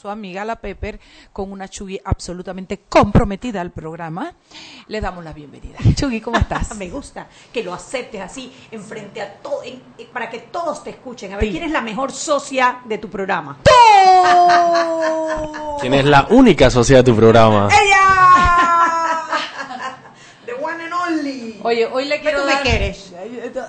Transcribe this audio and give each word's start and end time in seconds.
su 0.00 0.08
amiga 0.08 0.46
la 0.46 0.56
Pepper, 0.56 0.98
con 1.30 1.52
una 1.52 1.68
Chugui 1.68 2.00
absolutamente 2.02 2.80
comprometida 2.88 3.60
al 3.60 3.70
programa. 3.70 4.32
Le 4.88 4.98
damos 4.98 5.22
la 5.22 5.34
bienvenida. 5.34 5.76
Chugui, 5.94 6.22
¿cómo 6.22 6.38
estás? 6.38 6.74
Me 6.78 6.88
gusta 6.88 7.26
que 7.52 7.62
lo 7.62 7.74
aceptes 7.74 8.20
así, 8.22 8.50
enfrente 8.70 9.20
a 9.20 9.34
todo, 9.34 9.60
para 10.10 10.30
que 10.30 10.38
todos 10.38 10.82
te 10.82 10.90
escuchen. 10.90 11.34
A 11.34 11.36
ver, 11.36 11.50
¿quién 11.50 11.64
es 11.64 11.70
la 11.70 11.82
mejor 11.82 12.12
socia 12.12 12.80
de 12.86 12.96
tu 12.96 13.10
programa? 13.10 13.58
¿Quién 15.80 15.94
es 15.94 16.04
la 16.06 16.26
única 16.30 16.70
socia 16.70 16.98
de 16.98 17.02
tu 17.02 17.14
programa? 17.14 17.68
¡Ella! 17.82 18.69
Oye, 21.62 21.86
hoy 21.86 22.04
le 22.06 22.20
quiero 22.20 22.40
tú 22.40 22.46
me 22.46 22.52
dar- 22.52 22.62
quieres? 22.62 23.12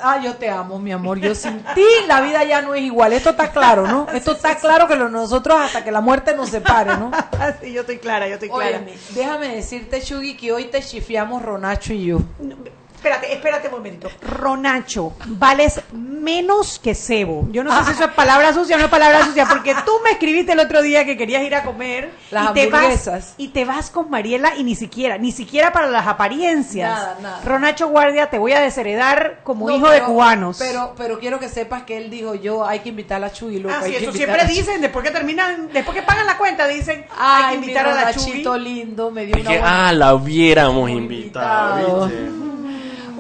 Ah, 0.01 0.19
yo 0.23 0.35
te 0.35 0.49
amo, 0.49 0.79
mi 0.79 0.91
amor. 0.91 1.19
Yo 1.19 1.35
sin 1.35 1.63
ti 1.75 1.83
la 2.07 2.21
vida 2.21 2.43
ya 2.43 2.61
no 2.61 2.73
es 2.73 2.81
igual. 2.83 3.13
Esto 3.13 3.31
está 3.31 3.51
claro, 3.51 3.87
¿no? 3.87 4.07
Esto 4.13 4.31
está 4.33 4.55
claro 4.57 4.87
que 4.87 4.95
nosotros 4.95 5.57
hasta 5.59 5.83
que 5.83 5.91
la 5.91 6.01
muerte 6.01 6.35
nos 6.35 6.49
separe, 6.49 6.95
¿no? 6.97 7.11
sí, 7.61 7.71
yo 7.73 7.81
estoy 7.81 7.97
clara, 7.99 8.27
yo 8.27 8.35
estoy 8.35 8.49
clara. 8.49 8.81
Déjame 9.13 9.55
decirte, 9.55 10.01
Chugi, 10.01 10.35
que 10.37 10.51
hoy 10.51 10.65
te 10.65 10.81
chifiamos 10.81 11.41
Ronacho 11.41 11.93
y 11.93 12.05
yo. 12.05 12.19
No, 12.39 12.55
Espérate, 13.01 13.33
espérate 13.33 13.67
un 13.67 13.73
momento. 13.73 14.09
Ronacho, 14.21 15.13
vales 15.25 15.81
menos 15.91 16.77
que 16.77 16.93
cebo. 16.93 17.47
Yo 17.51 17.63
no 17.63 17.75
sé 17.79 17.85
si 17.85 17.91
eso 17.93 18.03
es 18.05 18.11
palabra 18.11 18.53
sucia 18.53 18.75
o 18.75 18.79
no 18.79 18.85
es 18.85 18.91
palabra 18.91 19.25
sucia, 19.25 19.47
porque 19.49 19.73
tú 19.83 19.91
me 20.03 20.11
escribiste 20.11 20.51
el 20.51 20.59
otro 20.59 20.83
día 20.83 21.03
que 21.03 21.17
querías 21.17 21.41
ir 21.41 21.55
a 21.55 21.63
comer 21.63 22.11
Las 22.29 22.51
y 22.51 22.53
te 22.53 22.67
vas 22.67 22.81
hamburguesas. 22.83 23.33
y 23.37 23.47
te 23.47 23.65
vas 23.65 23.89
con 23.89 24.11
Mariela 24.11 24.55
y 24.55 24.63
ni 24.63 24.75
siquiera, 24.75 25.17
ni 25.17 25.31
siquiera 25.31 25.73
para 25.73 25.87
las 25.87 26.05
apariencias. 26.05 26.91
Nada, 26.91 27.17
nada. 27.23 27.41
Ronacho 27.43 27.87
Guardia, 27.87 28.29
te 28.29 28.37
voy 28.37 28.51
a 28.51 28.59
desheredar 28.59 29.39
como 29.43 29.67
No, 29.67 29.75
hijo 29.77 29.89
de 29.89 30.03
cubanos. 30.03 30.57
Pero, 30.59 30.93
pero 30.95 31.17
quiero 31.19 31.39
que 31.39 31.49
sepas 31.49 31.81
que 31.81 31.97
él 31.97 32.11
dijo 32.11 32.35
yo, 32.35 32.67
hay 32.67 32.81
que 32.81 32.89
invitar 32.89 33.17
a 33.17 33.19
la 33.21 33.33
Chugi, 33.33 33.57
loco. 33.59 33.73
Ah, 33.79 33.81
sí, 33.83 33.95
eso 33.95 34.11
siempre 34.13 34.41
a 34.41 34.45
Chugi". 34.47 34.59
dicen, 34.59 34.79
después 34.79 35.03
que 35.03 35.09
terminan, 35.09 35.69
después 35.73 35.97
que 35.97 36.03
pagan 36.03 36.27
la 36.27 36.37
cuenta, 36.37 36.67
dicen, 36.67 37.03
Ay, 37.17 37.43
hay 37.45 37.49
que 37.49 37.55
invitar 37.61 37.87
a 37.87 37.95
la 37.95 38.13
Chuy. 38.13 38.43
Lindo, 38.59 39.09
me 39.09 39.25
dio 39.25 39.33
una 39.37 39.49
que, 39.49 39.57
buena- 39.57 39.87
ah, 39.87 39.93
la 39.93 40.13
hubiéramos 40.13 40.87
invitado, 40.87 41.79
invitado. 41.79 42.05
¿viste? 42.07 42.41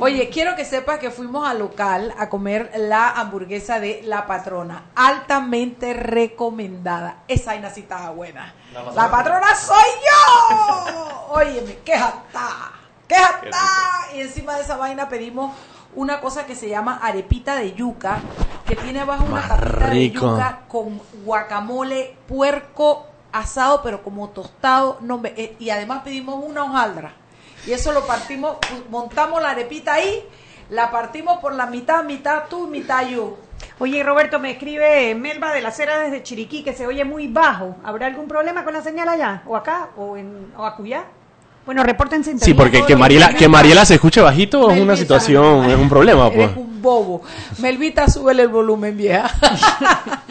Oye, 0.03 0.29
quiero 0.29 0.55
que 0.55 0.65
sepas 0.65 0.97
que 0.99 1.11
fuimos 1.11 1.47
al 1.47 1.59
local 1.59 2.13
a 2.17 2.27
comer 2.27 2.71
la 2.75 3.11
hamburguesa 3.11 3.79
de 3.79 4.01
La 4.03 4.25
Patrona, 4.25 4.85
altamente 4.95 5.93
recomendada. 5.93 7.17
Esa 7.27 7.53
sí 7.69 7.81
estaba 7.81 8.09
buena. 8.09 8.53
La 8.95 9.11
patrona, 9.11 9.55
soy 9.55 9.75
yo. 10.09 11.27
Óyeme, 11.29 11.77
qué 11.85 11.97
jata, 11.97 12.71
qué 13.07 13.15
jata. 13.15 13.49
Y 14.15 14.21
encima 14.21 14.55
de 14.55 14.61
esa 14.63 14.75
vaina 14.77 15.07
pedimos 15.07 15.53
una 15.95 16.19
cosa 16.19 16.45
que 16.45 16.55
se 16.55 16.67
llama 16.69 16.99
arepita 17.03 17.55
de 17.55 17.73
yuca, 17.73 18.19
que 18.65 18.75
tiene 18.75 19.01
abajo 19.01 19.25
una 19.25 19.41
tapita 19.47 19.87
de 19.89 20.09
yuca 20.09 20.59
con 20.67 20.99
guacamole, 21.25 22.15
puerco 22.27 23.05
asado, 23.31 23.81
pero 23.83 24.01
como 24.01 24.29
tostado. 24.29 24.97
No, 25.01 25.17
me- 25.19 25.33
eh, 25.37 25.55
y 25.59 25.69
además 25.69 26.01
pedimos 26.03 26.43
una 26.43 26.63
hojaldra. 26.63 27.13
Y 27.67 27.73
eso 27.73 27.91
lo 27.91 28.05
partimos, 28.05 28.57
montamos 28.89 29.41
la 29.41 29.51
arepita 29.51 29.93
ahí, 29.93 30.23
la 30.69 30.89
partimos 30.89 31.39
por 31.39 31.53
la 31.53 31.67
mitad, 31.67 32.03
mitad 32.03 32.43
tú, 32.49 32.67
mitad 32.67 33.07
yo. 33.07 33.37
Oye, 33.79 34.03
Roberto, 34.03 34.39
me 34.39 34.51
escribe 34.51 35.13
Melba 35.15 35.53
de 35.53 35.61
la 35.61 35.71
Cera 35.71 35.99
desde 35.99 36.23
Chiriquí 36.23 36.63
que 36.63 36.73
se 36.73 36.87
oye 36.87 37.03
muy 37.03 37.27
bajo. 37.27 37.75
¿Habrá 37.83 38.07
algún 38.07 38.27
problema 38.27 38.63
con 38.63 38.73
la 38.73 38.81
señal 38.81 39.09
allá? 39.09 39.43
¿O 39.45 39.55
acá? 39.55 39.89
¿O, 39.97 40.17
en, 40.17 40.51
o 40.57 40.65
acullá? 40.65 41.05
Bueno, 41.65 41.83
reporten 41.83 42.23
sintonía. 42.23 42.45
Sí, 42.45 42.53
porque 42.53 42.83
que 42.85 42.95
Mariela, 42.95 43.33
que 43.35 43.47
Mariela 43.47 43.85
se 43.85 43.95
escuche 43.95 44.19
bajito 44.19 44.71
es 44.71 44.79
una 44.79 44.95
situación, 44.95 45.69
es 45.69 45.77
un 45.77 45.89
problema, 45.89 46.29
pues. 46.33 46.51
Eres 46.51 46.57
un 46.57 46.81
bobo. 46.81 47.21
Melvita, 47.59 48.07
súbele 48.07 48.43
el 48.43 48.49
volumen, 48.49 48.97
vieja. 48.97 49.29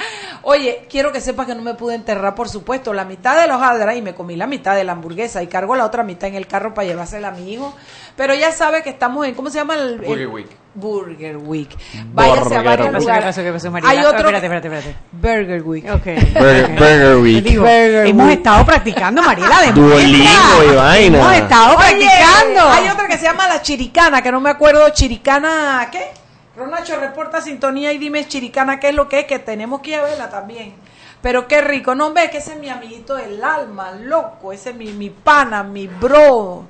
Oye, 0.43 0.87
quiero 0.89 1.13
que 1.13 1.21
sepas 1.21 1.47
que 1.47 1.55
no 1.55 1.63
me 1.63 1.75
pude 1.75 1.95
enterrar, 1.95 2.35
por 2.35 2.49
supuesto, 2.49 2.95
la 2.95 3.05
mitad 3.05 3.41
de 3.41 3.47
la 3.47 3.57
hojaldra 3.57 3.95
y 3.95 4.03
me 4.03 4.15
comí 4.15 4.37
la 4.37 4.47
mitad 4.47 4.75
de 4.75 4.85
la 4.85 4.93
hamburguesa 4.93 5.43
y 5.43 5.47
cargo 5.49 5.77
la 5.77 5.85
otra 5.85 6.03
mitad 6.03 6.29
en 6.29 6.35
el 6.35 6.47
carro 6.47 6.73
para 6.75 6.87
llevársela 6.89 7.29
a 7.29 7.33
mi 7.33 7.53
hijo. 7.53 7.75
Pero 8.17 8.35
ya 8.35 8.53
sabe 8.53 8.83
que 8.83 8.91
estamos 8.91 9.27
en, 9.27 9.35
¿cómo 9.35 9.51
se 9.51 9.59
llama? 9.59 9.75
El, 9.75 9.99
Burger 9.99 10.29
Week. 10.29 10.49
Burger 10.75 11.37
Week. 11.37 11.69
Váyase 12.13 12.41
a 12.41 12.43
Burger 12.45 12.65
varios 12.65 12.89
Week. 12.89 12.99
lugares. 13.01 13.21
¿Qué 13.23 13.29
pasó, 13.29 13.43
qué 13.43 13.53
pasó, 13.53 13.71
Mariela? 13.71 13.91
Hay 13.93 14.05
otro... 14.05 14.19
Espérate, 14.19 14.47
espérate, 14.47 14.69
espérate. 14.69 14.97
Burger 15.13 15.63
Week. 15.63 15.85
Ok. 15.91 16.05
Burger, 16.35 16.69
Burger 16.71 17.17
Week. 17.17 17.45
Digo, 17.45 17.63
Burger 17.63 18.07
hemos 18.07 18.27
Week. 18.27 18.37
estado 18.37 18.67
practicando, 18.67 19.23
Mariela, 19.23 19.63
de 19.63 19.73
Duolingo 19.73 20.65
y 20.71 20.75
vaina. 20.77 21.19
Hemos 21.19 21.35
estado 21.35 21.77
Oye, 21.77 21.77
practicando. 21.77 22.71
Hay 22.71 22.89
otra 22.89 23.09
que 23.09 23.19
se 23.19 23.25
llama 23.25 23.49
la 23.49 23.63
chiricana, 23.63 24.23
que 24.23 24.33
no 24.33 24.41
me 24.41 24.51
acuerdo, 24.51 24.89
chiricana, 24.91 25.89
¿qué? 25.91 26.20
Ronacho, 26.61 26.99
reporta 27.01 27.41
sintonía 27.41 27.93
y 27.93 27.99
dime 27.99 28.27
chiricana 28.29 28.79
qué 28.79 28.91
es 28.91 28.95
lo 28.95 29.09
que 29.09 29.21
es, 29.21 29.25
que 29.27 29.39
tenemos 29.39 29.81
que 29.81 29.91
ir 29.91 29.97
a 29.97 30.03
verla 30.03 30.31
también. 30.31 30.75
Pero 31.23 31.49
qué 31.49 31.61
rico, 31.61 31.95
no 31.95 32.13
ves 32.13 32.31
que 32.31 32.39
ese 32.39 32.53
es 32.55 32.61
mi 32.61 32.69
amiguito 32.69 33.15
del 33.17 33.43
alma, 33.43 33.93
loco, 33.93 34.53
ese 34.53 34.71
es 34.71 34.77
mi, 34.77 34.93
mi 34.93 35.11
pana, 35.11 35.63
mi 35.63 35.87
bro. 35.87 36.65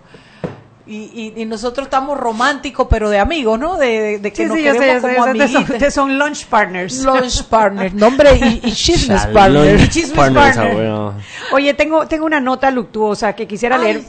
Y, 0.87 1.33
y, 1.37 1.43
y 1.43 1.45
nosotros 1.45 1.87
estamos 1.87 2.19
románticos, 2.19 2.89
pero 2.91 3.11
de 3.11 3.21
amigos, 3.21 3.61
¿no? 3.61 3.77
De, 3.77 3.87
de- 3.87 4.19
de 4.19 4.33
que 4.33 4.43
Sí, 4.43 4.49
nos 4.49 4.57
sí, 4.57 4.65
yo 4.65 4.73
sé, 4.73 4.79
queremos 4.81 5.03
yo 5.03 5.09
sé, 5.09 5.15
como 5.15 5.27
yo 5.27 5.33
sé, 5.33 5.39
ustedes 5.39 5.51
son- 5.53 5.57
amiguitos. 5.59 5.75
ustedes 5.77 5.95
son 5.95 6.19
lunch 6.19 6.47
partners. 6.47 7.05
Lunch 7.05 7.45
partners, 7.45 7.95
nombre 7.95 8.35
y, 8.35 8.61
y 8.65 8.73
chismes 8.73 9.27
partners. 9.27 9.89
Chismes 9.91 10.17
partner, 10.17 10.49
esa 10.49 10.63
partner. 10.63 10.81
wea. 10.85 11.13
Oye, 11.53 11.75
tengo, 11.75 12.09
tengo 12.09 12.27
una 12.27 12.41
nota 12.41 12.73
luctuosa 12.73 13.35
que 13.35 13.47
quisiera 13.47 13.77
Ay. 13.77 13.83
leer 13.85 14.03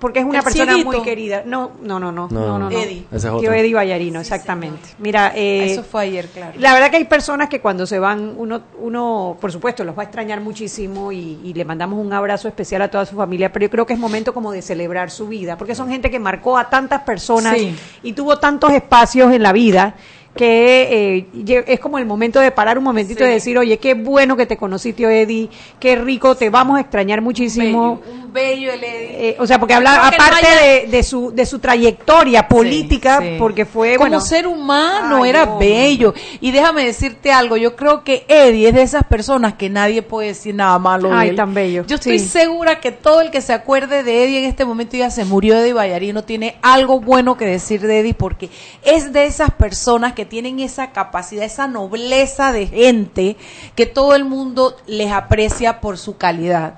porque 0.00 0.18
es 0.18 0.24
una 0.24 0.38
El 0.38 0.44
persona 0.44 0.72
cieguito. 0.74 0.90
muy 0.90 1.02
querida. 1.02 1.42
No, 1.46 1.72
no, 1.82 2.00
no, 2.00 2.10
no, 2.12 2.28
no, 2.30 2.46
no, 2.46 2.58
no. 2.58 2.70
Eddie. 2.70 3.04
Ese 3.10 3.16
es 3.16 3.22
Tío 3.22 3.32
otro. 3.36 3.52
Eddie 3.52 3.74
Vallarino, 3.74 4.20
exactamente. 4.20 4.80
Mira, 4.98 5.32
eh, 5.34 5.72
Eso 5.72 5.82
fue 5.84 6.02
ayer, 6.02 6.26
claro. 6.28 6.52
la 6.58 6.72
verdad 6.74 6.90
que 6.90 6.96
hay 6.96 7.04
personas 7.04 7.48
que 7.48 7.60
cuando 7.60 7.86
se 7.86 7.98
van, 7.98 8.34
uno, 8.36 8.62
uno 8.80 9.36
por 9.40 9.52
supuesto, 9.52 9.84
los 9.84 9.96
va 9.96 10.02
a 10.02 10.04
extrañar 10.06 10.40
muchísimo 10.40 11.12
y, 11.12 11.38
y 11.44 11.54
le 11.54 11.64
mandamos 11.64 12.04
un 12.04 12.12
abrazo 12.12 12.48
especial 12.48 12.82
a 12.82 12.88
toda 12.90 13.06
su 13.06 13.14
familia, 13.16 13.52
pero 13.52 13.64
yo 13.66 13.70
creo 13.70 13.86
que 13.86 13.92
es 13.92 13.98
momento 13.98 14.34
como 14.34 14.50
de 14.52 14.62
celebrar 14.62 15.10
su 15.10 15.28
vida, 15.28 15.56
porque 15.56 15.74
son 15.74 15.88
gente 15.88 16.10
que 16.10 16.18
marcó 16.18 16.58
a 16.58 16.68
tantas 16.68 17.02
personas 17.02 17.54
Sí. 17.56 17.74
y 18.02 18.12
tuvo 18.12 18.38
tantos 18.38 18.72
espacios 18.72 19.32
en 19.32 19.42
la 19.42 19.52
vida 19.52 19.94
que 20.36 21.26
eh, 21.46 21.64
es 21.66 21.80
como 21.80 21.98
el 21.98 22.06
momento 22.06 22.40
de 22.40 22.50
parar 22.50 22.78
un 22.78 22.84
momentito 22.84 23.24
Sí. 23.24 23.30
y 23.30 23.32
decir, 23.34 23.58
oye, 23.58 23.78
qué 23.78 23.94
bueno 23.94 24.36
que 24.36 24.46
te 24.46 24.56
conocí, 24.56 24.92
tío 24.92 25.08
Eddie, 25.10 25.48
qué 25.80 25.96
rico, 25.96 26.34
te 26.36 26.50
vamos 26.50 26.76
a 26.78 26.80
extrañar 26.82 27.20
muchísimo. 27.22 28.00
Bello, 28.04 28.14
un 28.24 28.32
bello 28.32 28.72
el 28.72 28.84
Eddie. 28.84 29.28
Eh, 29.30 29.36
o 29.38 29.46
sea, 29.46 29.58
porque 29.58 29.74
habla 29.74 29.96
no 29.96 30.02
aparte 30.04 30.46
haya- 30.46 30.60
de, 30.82 30.86
de 30.88 31.02
su 31.02 31.30
de 31.32 31.46
su 31.46 31.58
trayectoria 31.58 32.46
política, 32.48 33.18
Sí, 33.20 33.28
sí. 33.30 33.36
porque 33.38 33.64
fue 33.64 33.94
como 33.96 34.00
bueno, 34.10 34.20
ser 34.20 34.46
humano 34.46 35.22
Ay, 35.22 35.30
era 35.30 35.46
no. 35.46 35.58
bello 35.58 36.12
y 36.40 36.50
déjame 36.50 36.84
decirte 36.84 37.32
algo 37.32 37.56
yo 37.56 37.74
creo 37.76 38.04
que 38.04 38.24
Eddie 38.28 38.68
es 38.68 38.74
de 38.74 38.82
esas 38.82 39.04
personas 39.04 39.54
que 39.54 39.70
nadie 39.70 40.02
puede 40.02 40.28
decir 40.28 40.54
nada 40.54 40.78
malo 40.78 41.08
de 41.08 41.14
Ay, 41.16 41.28
él 41.30 41.36
tan 41.36 41.54
bello, 41.54 41.84
yo 41.86 41.94
estoy 41.96 42.18
segura 42.18 42.78
que 42.80 42.92
todo 42.92 43.22
el 43.22 43.30
que 43.30 43.40
se 43.40 43.52
acuerde 43.54 44.02
de 44.02 44.24
Eddie 44.24 44.40
en 44.40 44.44
este 44.44 44.64
momento 44.66 44.96
ya 44.96 45.10
se 45.10 45.24
murió 45.24 45.56
Eddie 45.56 45.72
Vallarino 45.72 46.22
tiene 46.24 46.56
algo 46.60 47.00
bueno 47.00 47.36
que 47.38 47.46
decir 47.46 47.80
de 47.80 48.00
Eddie 48.00 48.14
porque 48.14 48.50
es 48.84 49.12
de 49.14 49.24
esas 49.26 49.50
personas 49.52 50.12
que 50.12 50.25
tienen 50.26 50.60
esa 50.60 50.92
capacidad 50.92 51.44
esa 51.44 51.66
nobleza 51.66 52.52
de 52.52 52.66
gente 52.66 53.36
que 53.74 53.86
todo 53.86 54.14
el 54.14 54.24
mundo 54.24 54.76
les 54.86 55.10
aprecia 55.12 55.80
por 55.80 55.98
su 55.98 56.16
calidad 56.16 56.74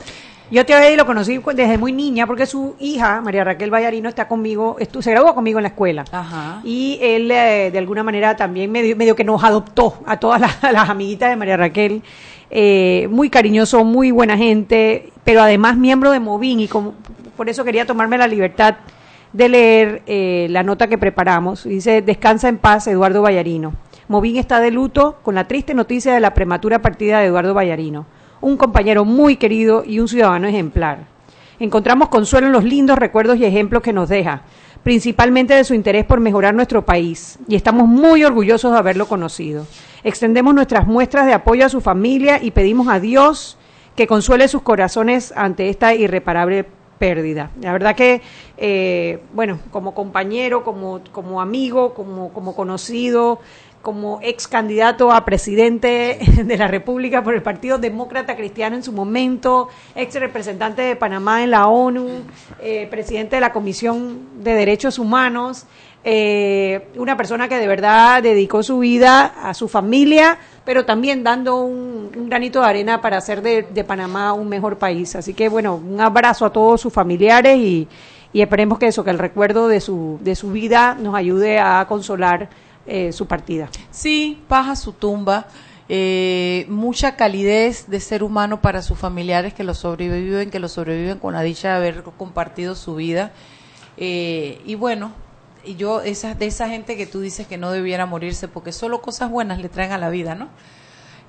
Yo 0.51 0.65
te 0.65 0.97
lo 0.97 1.05
conocí 1.05 1.41
desde 1.55 1.77
muy 1.77 1.93
niña 1.93 2.27
porque 2.27 2.47
su 2.47 2.75
hija, 2.81 3.21
María 3.21 3.45
Raquel 3.45 3.73
Vallarino, 3.73 4.09
está 4.09 4.29
conmigo, 4.29 4.77
se 5.01 5.11
graduó 5.11 5.35
conmigo 5.35 5.59
en 5.59 5.65
la 5.65 5.69
escuela. 5.69 6.05
Ajá. 6.11 6.63
Y 6.65 6.99
él, 7.03 7.31
eh, 7.31 7.71
de 7.71 7.79
alguna 7.79 8.03
manera, 8.03 8.35
también 8.35 8.73
medio, 8.73 8.97
medio 8.97 9.15
que 9.15 9.25
nos 9.25 9.45
adoptó 9.45 9.99
a 10.07 10.19
todas 10.19 10.41
las, 10.41 10.65
a 10.65 10.73
las 10.73 10.89
amiguitas 10.89 11.29
de 11.29 11.37
María 11.37 11.59
Raquel. 11.59 12.03
Eh, 12.51 13.09
muy 13.11 13.29
cariñoso, 13.29 13.85
muy 13.85 14.11
buena 14.11 14.39
gente, 14.39 15.13
pero 15.23 15.43
además 15.43 15.77
miembro 15.77 16.11
de 16.13 16.21
Movin. 16.21 16.61
Y 16.61 16.69
como, 16.69 16.95
por 17.37 17.49
eso 17.49 17.63
quería 17.65 17.85
tomarme 17.85 18.17
la 18.17 18.27
libertad 18.27 18.77
de 19.33 19.49
leer 19.49 20.03
eh, 20.07 20.47
la 20.51 20.63
nota 20.63 20.89
que 20.89 20.99
preparamos. 20.99 21.65
Dice, 21.65 22.03
descansa 22.03 22.49
en 22.49 22.59
paz, 22.59 22.87
Eduardo 22.87 23.23
Vallarino. 23.23 23.75
Movin 24.09 24.37
está 24.37 24.61
de 24.61 24.71
luto 24.71 25.19
con 25.23 25.35
la 25.35 25.47
triste 25.47 25.75
noticia 25.75 26.15
de 26.15 26.21
la 26.21 26.33
prematura 26.33 26.81
partida 26.81 27.21
de 27.21 27.27
Eduardo 27.27 27.53
Vallarino, 27.53 28.07
un 28.41 28.57
compañero 28.57 29.05
muy 29.05 29.37
querido 29.37 29.85
y 29.87 30.01
un 30.01 30.09
ciudadano 30.09 30.49
ejemplar. 30.49 31.01
Encontramos 31.61 32.09
consuelo 32.09 32.47
en 32.47 32.53
los 32.53 32.65
lindos 32.65 32.99
recuerdos 32.99 33.37
y 33.37 33.45
ejemplos 33.45 33.83
que 33.83 33.93
nos 33.93 34.09
deja, 34.09 34.43
principalmente 34.83 35.53
de 35.53 35.65
su 35.65 35.75
interés 35.75 36.07
por 36.07 36.21
mejorar 36.21 36.55
nuestro 36.55 36.87
país, 36.87 37.39
y 37.49 37.57
estamos 37.57 37.87
muy 37.87 38.25
orgullosos 38.25 38.73
de 38.73 38.79
haberlo 38.79 39.07
conocido. 39.09 39.67
Extendemos 40.05 40.55
nuestras 40.55 40.87
muestras 40.87 41.27
de 41.27 41.35
apoyo 41.35 41.67
a 41.67 41.69
su 41.69 41.83
familia 41.83 42.39
y 42.43 42.53
pedimos 42.53 42.89
a 42.89 43.01
Dios 43.01 43.59
que 43.95 44.07
consuele 44.07 44.49
sus 44.49 44.63
corazones 44.63 45.35
ante 45.37 45.69
esta 45.69 45.95
irreparable 45.95 46.65
pérdida. 46.99 47.51
La 47.61 47.73
verdad 47.73 47.95
que, 47.97 48.21
eh, 48.57 49.21
bueno, 49.33 49.59
como 49.71 49.95
compañero, 49.95 50.65
como, 50.65 51.01
como 51.13 51.41
amigo, 51.41 51.95
como, 51.95 52.33
como 52.33 52.55
conocido, 52.55 53.41
como 53.83 54.19
ex 54.23 54.49
candidato 54.49 55.13
a 55.13 55.25
presidente 55.25 56.19
de 56.45 56.57
la 56.57 56.69
República 56.69 57.23
por 57.23 57.35
el 57.35 57.43
Partido 57.43 57.79
Demócrata 57.79 58.37
Cristiano 58.37 58.77
en 58.77 58.83
su 58.83 58.93
momento, 58.93 59.69
ex 59.95 60.15
representante 60.15 60.83
de 60.83 60.97
Panamá 60.97 61.43
en 61.43 61.53
la 61.53 61.69
ONU, 61.69 62.09
eh, 62.61 62.87
presidente 62.91 63.37
de 63.37 63.41
la 63.41 63.53
Comisión 63.53 64.43
de 64.43 64.55
Derechos 64.55 64.99
Humanos. 64.99 65.67
Eh, 66.05 66.89
una 66.97 67.17
persona 67.17 67.49
que 67.49 67.57
de 67.57 67.67
verdad 67.67 68.23
dedicó 68.23 68.63
su 68.63 68.79
vida 68.79 69.25
a 69.43 69.55
su 69.55 69.69
familia, 69.69 70.39
pero 70.65 70.85
también 70.85 71.25
dando 71.25 71.63
un, 71.63 72.11
un 72.17 72.29
granito 72.29 72.61
de 72.61 72.67
arena 72.67 73.01
para 73.01 73.19
hacer 73.19 73.43
de, 73.43 73.63
de 73.63 73.85
Panamá 73.85 74.33
un 74.33 74.49
mejor 74.49 74.79
país. 74.79 75.17
Así 75.17 75.35
que 75.35 75.49
bueno, 75.49 75.77
un 75.77 76.01
abrazo 76.01 76.47
a 76.47 76.53
todos 76.53 76.81
sus 76.81 76.93
familiares 76.93 77.57
y, 77.59 77.89
y 78.33 78.43
esperemos 78.43 78.79
que 78.79 78.87
eso, 78.87 79.05
que 79.05 79.11
el 79.11 79.19
recuerdo 79.19 79.69
de 79.69 79.81
su, 79.81 80.19
de 80.23 80.35
su 80.35 80.51
vida 80.53 80.97
nos 80.99 81.15
ayude 81.15 81.59
a 81.59 81.85
consolar 81.89 82.49
eh, 82.87 83.13
su 83.13 83.27
partida. 83.27 83.69
Sí, 83.91 84.41
paja 84.49 84.77
su 84.77 84.93
tumba. 84.93 85.47
Eh, 85.91 86.67
mucha 86.69 87.17
calidez 87.17 87.89
de 87.89 87.99
ser 88.01 88.23
humano 88.23 88.61
para 88.61 88.83
sus 88.83 88.99
familiares 88.99 89.55
que 89.55 89.65
lo 89.65 89.73
sobreviven, 89.73 90.51
que 90.51 90.59
lo 90.59 90.69
sobreviven 90.69 91.19
con 91.19 91.33
la 91.33 91.41
dicha 91.41 91.71
de 91.71 91.77
haber 91.77 92.03
compartido 92.03 92.75
su 92.75 92.95
vida. 92.95 93.33
Eh, 93.97 94.61
y 94.67 94.75
bueno, 94.75 95.13
y 95.69 95.77
yo, 95.77 96.01
esa, 96.01 96.35
de 96.35 96.47
esa 96.47 96.69
gente 96.69 96.97
que 96.97 97.07
tú 97.07 97.21
dices 97.21 97.47
que 97.47 97.59
no 97.59 97.71
debiera 97.71 98.07
morirse, 98.07 98.49
porque 98.49 98.73
solo 98.73 99.03
cosas 99.03 99.31
buenas 99.31 99.61
le 99.61 99.69
traen 99.69 99.93
a 99.93 99.99
la 99.99 100.09
vida, 100.09 100.35
¿no? 100.35 100.49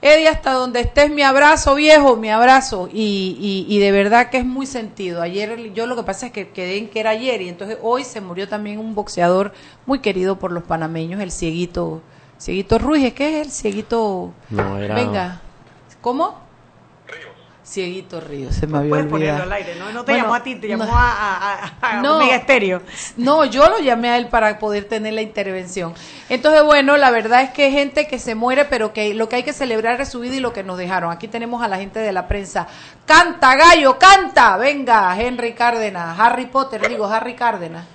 Eddie, 0.02 0.30
hasta 0.30 0.54
donde 0.54 0.80
estés, 0.80 1.12
mi 1.12 1.24
abrazo, 1.24 1.76
viejo, 1.76 2.16
mi 2.16 2.30
abrazo. 2.30 2.88
Y, 2.92 3.38
y, 3.38 3.66
y, 3.68 3.80
de 3.80 3.92
verdad 3.92 4.30
que 4.30 4.38
es 4.38 4.46
muy 4.46 4.66
sentido. 4.66 5.22
Ayer, 5.22 5.74
yo 5.74 5.88
lo 5.88 5.98
que 5.98 6.04
pasa 6.04 6.28
es 6.28 6.32
que 6.32 6.50
quedé 6.52 6.78
en 6.78 6.90
que 6.90 7.02
era 7.02 7.10
ayer, 7.10 7.42
y 7.42 7.50
entonces 7.50 7.78
hoy 7.82 8.06
se 8.06 8.22
murió 8.22 8.48
también 8.48 8.80
un 8.80 8.96
boxeador 8.96 9.52
muy 9.86 10.00
querido 10.00 10.40
por 10.40 10.54
los 10.54 10.64
panameños, 10.64 11.20
el 11.20 11.32
cieguito, 11.32 12.02
cieguito 12.40 12.80
Ruiz, 12.80 13.14
¿qué 13.14 13.42
es 13.42 13.48
el 13.48 13.52
cieguito? 13.52 14.32
No, 14.50 14.78
era... 14.78 14.96
Venga, 14.96 15.42
¿cómo? 16.00 16.49
Cieguito 17.70 18.20
Río, 18.20 18.52
se 18.52 18.66
me 18.66 18.80
había 18.80 18.90
Puedes 18.90 19.14
olvidado. 19.14 19.38
ponerlo 19.38 19.44
al 19.44 19.54
aire, 19.62 19.76
¿no? 19.76 19.92
No 19.92 20.04
te 20.04 20.12
Bueno, 20.14 20.24
llamó 20.26 20.36
a 20.36 20.42
ti, 20.42 20.56
te 20.56 20.68
llamó 20.68 20.86
no. 20.86 20.96
a, 20.98 21.12
a, 21.12 21.54
a- 21.82 21.98
a 21.98 22.02
No. 22.02 22.18
Omega 22.18 22.36
Estéreo. 22.38 22.82
No, 23.16 23.46
yo 23.46 23.70
lo 23.70 23.78
llamé 23.78 24.10
a 24.10 24.18
él 24.18 24.28
para 24.28 24.58
poder 24.58 24.86
tener 24.86 25.14
la 25.14 25.22
intervención. 25.22 25.94
Entonces, 26.30 26.64
bueno, 26.64 26.98
la 26.98 27.12
verdad 27.12 27.44
es 27.44 27.52
que 27.52 27.66
hay 27.66 27.72
gente 27.72 28.08
que 28.08 28.18
se 28.18 28.34
muere, 28.34 28.66
pero 28.66 28.92
que 28.92 29.14
lo 29.14 29.30
que 29.30 29.36
hay 29.36 29.44
que 29.44 29.54
celebrar 29.54 30.02
es 30.02 30.10
su 30.10 30.20
vida 30.20 30.36
y 30.36 30.40
lo 30.40 30.52
que 30.52 30.64
nos 30.64 30.80
dejaron. 30.80 31.12
Aquí 31.12 31.28
tenemos 31.28 31.62
a 31.62 31.68
la 31.68 31.78
gente 31.78 32.00
de 32.00 32.12
la 32.12 32.28
prensa. 32.28 32.66
Canta, 33.06 33.56
gallo, 33.56 34.00
canta. 34.00 34.58
Venga, 34.58 35.16
Henry 35.16 35.54
Cárdenas, 35.54 36.20
Harry 36.20 36.48
Potter, 36.48 36.88
digo, 36.90 37.06
Harry 37.06 37.36
Cárdenas. 37.36 37.86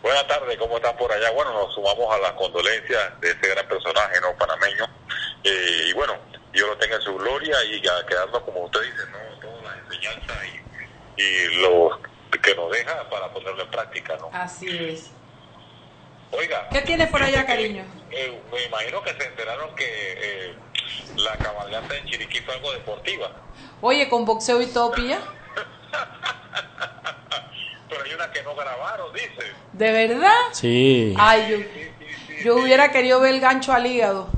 Buenas 0.00 0.28
tardes, 0.28 0.56
¿cómo 0.58 0.76
están 0.76 0.96
por 0.96 1.10
allá? 1.10 1.32
Bueno, 1.32 1.52
nos 1.54 1.74
sumamos 1.74 2.14
a 2.14 2.18
las 2.18 2.32
condolencias 2.34 3.20
de 3.20 3.30
ese 3.32 3.48
gran 3.48 3.66
personaje, 3.66 4.20
¿no? 4.20 4.28
Panameño. 4.38 4.84
Eh, 5.42 5.88
y 5.90 5.92
bueno, 5.94 6.12
Dios 6.56 6.68
lo 6.70 6.76
tenga 6.78 6.96
en 6.96 7.02
su 7.02 7.14
gloria 7.14 7.54
y 7.64 7.86
a 7.86 8.06
quedarnos, 8.06 8.42
como 8.44 8.62
usted 8.64 8.80
dice, 8.80 9.04
¿no? 9.12 9.18
Todas 9.40 9.62
las 9.62 9.76
enseñanzas 9.84 10.36
y, 10.46 11.22
y 11.22 11.44
lo 11.60 12.00
que 12.42 12.54
nos 12.54 12.72
deja 12.72 13.08
para 13.10 13.30
ponerlo 13.30 13.62
en 13.62 13.70
práctica, 13.70 14.16
¿no? 14.18 14.30
Así 14.32 14.66
es. 14.68 15.10
Oiga. 16.30 16.66
¿Qué 16.70 16.80
tienes 16.80 17.10
por 17.10 17.22
allá, 17.22 17.44
cariño? 17.44 17.84
eh, 18.10 18.40
me 18.50 18.64
imagino 18.64 19.02
que 19.02 19.12
se 19.12 19.26
enteraron 19.26 19.74
que 19.76 19.84
eh, 19.86 20.54
la 21.16 21.36
cabalgata 21.36 21.94
en 21.94 22.06
Chiriquí 22.06 22.40
fue 22.40 22.54
algo 22.54 22.72
deportiva. 22.72 23.30
Oye, 23.82 24.08
con 24.08 24.24
boxeo 24.24 24.62
y 24.62 24.66
todo, 24.66 24.92
pilla. 24.92 25.20
Pero 27.90 28.02
hay 28.02 28.14
una 28.14 28.32
que 28.32 28.42
no 28.42 28.54
grabaron, 28.54 29.12
dice. 29.12 29.52
¿De 29.72 29.92
verdad? 29.92 30.32
Sí. 30.52 31.14
Ay, 31.18 31.50
yo, 31.50 31.58
yo 32.44 32.56
hubiera 32.56 32.90
querido 32.90 33.20
ver 33.20 33.34
el 33.34 33.40
gancho 33.40 33.74
al 33.74 33.86
hígado. 33.86 34.30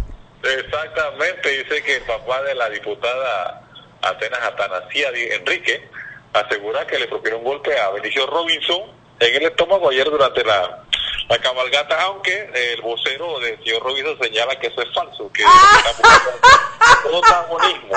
Exactamente, 0.43 1.49
dice 1.49 1.83
que 1.83 1.97
el 1.97 2.03
papá 2.03 2.43
de 2.43 2.55
la 2.55 2.71
diputada 2.71 3.63
Atenas 4.03 4.41
Atanasía 4.43 5.09
Enrique 5.09 5.89
asegura 6.33 6.87
que 6.87 6.99
le 6.99 7.09
propinó 7.09 7.39
un 7.39 7.45
golpe 7.45 7.79
a 7.79 7.91
Benicio 7.91 8.27
Robinson 8.27 8.83
en 9.19 9.35
el 9.35 9.43
estómago 9.43 9.91
ayer 9.91 10.09
durante 10.09 10.45
la, 10.45 10.85
la 11.29 11.39
cabalgata, 11.39 12.01
aunque 12.03 12.51
el 12.55 12.83
vocero 12.83 13.41
del 13.41 13.59
señor 13.65 13.83
Robinson 13.83 14.19
señala 14.21 14.59
que 14.61 14.69
eso 14.69 14.81
es 14.81 14.95
falso, 14.95 15.31
que 15.33 15.43
está 15.77 15.93
buscando 15.99 16.49
protagonismo. 17.03 17.95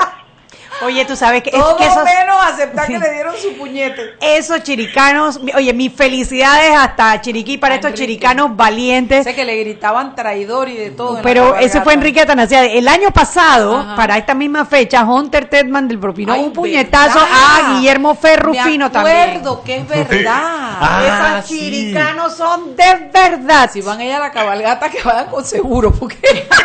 Oye, 0.80 1.04
tú 1.04 1.14
sabes 1.14 1.42
que, 1.42 1.50
es 1.50 1.56
Todo 1.56 1.76
que 1.76 1.84
esos, 1.86 2.02
menos 2.02 2.36
aceptar 2.44 2.86
Sí. 2.86 2.94
que 2.94 2.98
le 2.98 3.12
dieron 3.12 3.34
su 3.36 3.56
puñete. 3.56 4.14
esos 4.20 4.62
chiricanos, 4.62 5.40
mi- 5.40 5.52
oye, 5.54 5.72
mis 5.74 5.92
felicidades 5.92 6.74
hasta 6.76 7.20
Chiriquí 7.20 7.58
para 7.58 7.74
estos 7.76 7.90
Enrique. 7.90 8.06
chiricanos 8.06 8.56
valientes. 8.56 9.24
Sé 9.24 9.34
que 9.34 9.44
le 9.44 9.56
gritaban 9.58 10.14
traidor 10.16 10.68
y 10.68 10.76
de 10.76 10.90
todo. 10.90 11.20
Pero 11.22 11.56
ese 11.56 11.82
fue 11.82 11.94
Enrique 11.94 12.20
Atanasiade. 12.22 12.78
El 12.78 12.88
año 12.88 13.10
pasado, 13.12 13.76
Ajá. 13.78 13.94
para 13.96 14.16
esta 14.16 14.34
misma 14.34 14.64
fecha, 14.64 15.04
Hunter 15.04 15.48
Tedman 15.48 15.86
del 15.86 15.98
propinó 16.00 16.32
Ay, 16.32 16.40
un 16.44 16.52
puñetazo 16.52 17.20
¿verdad? 17.20 17.30
a 17.32 17.74
Guillermo 17.74 18.14
Ferrufino 18.14 18.86
Me 18.86 18.90
también. 18.92 19.16
acuerdo 19.30 19.62
que 19.62 19.76
es 19.76 19.86
verdad. 20.08 20.32
Ah, 20.34 21.34
Esos 21.36 21.48
sí. 21.50 21.58
chiricanos 21.60 22.36
son 22.36 22.74
de 22.74 23.10
verdad. 23.12 23.70
Si 23.72 23.80
van 23.82 24.00
ella 24.00 24.16
a 24.16 24.20
la 24.20 24.32
cabalgata, 24.32 24.90
que 24.90 25.02
vayan 25.02 25.26
con 25.26 25.44
seguro, 25.44 25.92
porque... 25.92 26.48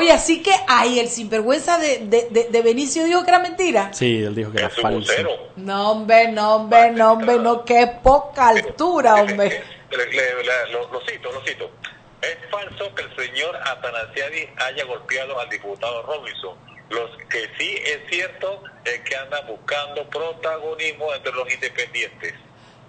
Oye, 0.00 0.12
así 0.12 0.42
que, 0.42 0.52
ay, 0.66 0.98
el 0.98 1.08
sinvergüenza 1.08 1.78
de, 1.78 1.98
de, 2.06 2.28
de, 2.30 2.44
de 2.44 2.62
Benicio 2.62 3.04
dijo 3.04 3.22
que 3.22 3.28
era 3.30 3.38
mentira. 3.38 3.92
Sí, 3.92 4.22
él 4.22 4.34
dijo 4.34 4.50
que 4.50 4.58
era 4.58 4.70
falso. 4.70 5.12
No, 5.56 5.92
hombre, 5.92 6.28
no, 6.32 6.56
hombre, 6.56 6.90
no, 6.90 7.12
hombre, 7.12 7.36
no, 7.38 7.64
qué 7.66 7.86
poca 8.02 8.48
altura, 8.48 9.16
hombre. 9.16 9.62
Le- 9.90 10.06
le- 10.06 10.44
le- 10.44 10.72
lo, 10.72 10.90
lo 10.92 11.00
cito, 11.04 11.32
lo 11.32 11.44
cito. 11.44 11.68
Es 12.22 12.36
falso 12.50 12.94
que 12.94 13.02
el 13.02 13.16
señor 13.16 13.56
Atanasiadi 13.56 14.48
haya 14.58 14.84
golpeado 14.84 15.38
al 15.40 15.48
diputado 15.48 16.02
Robinson. 16.02 16.54
Lo 16.90 17.10
que 17.28 17.50
sí 17.58 17.74
es 17.84 17.98
cierto 18.08 18.62
es 18.84 19.00
que 19.00 19.16
anda 19.16 19.40
buscando 19.48 20.08
protagonismo 20.08 21.12
entre 21.12 21.32
los 21.32 21.52
independientes. 21.52 22.34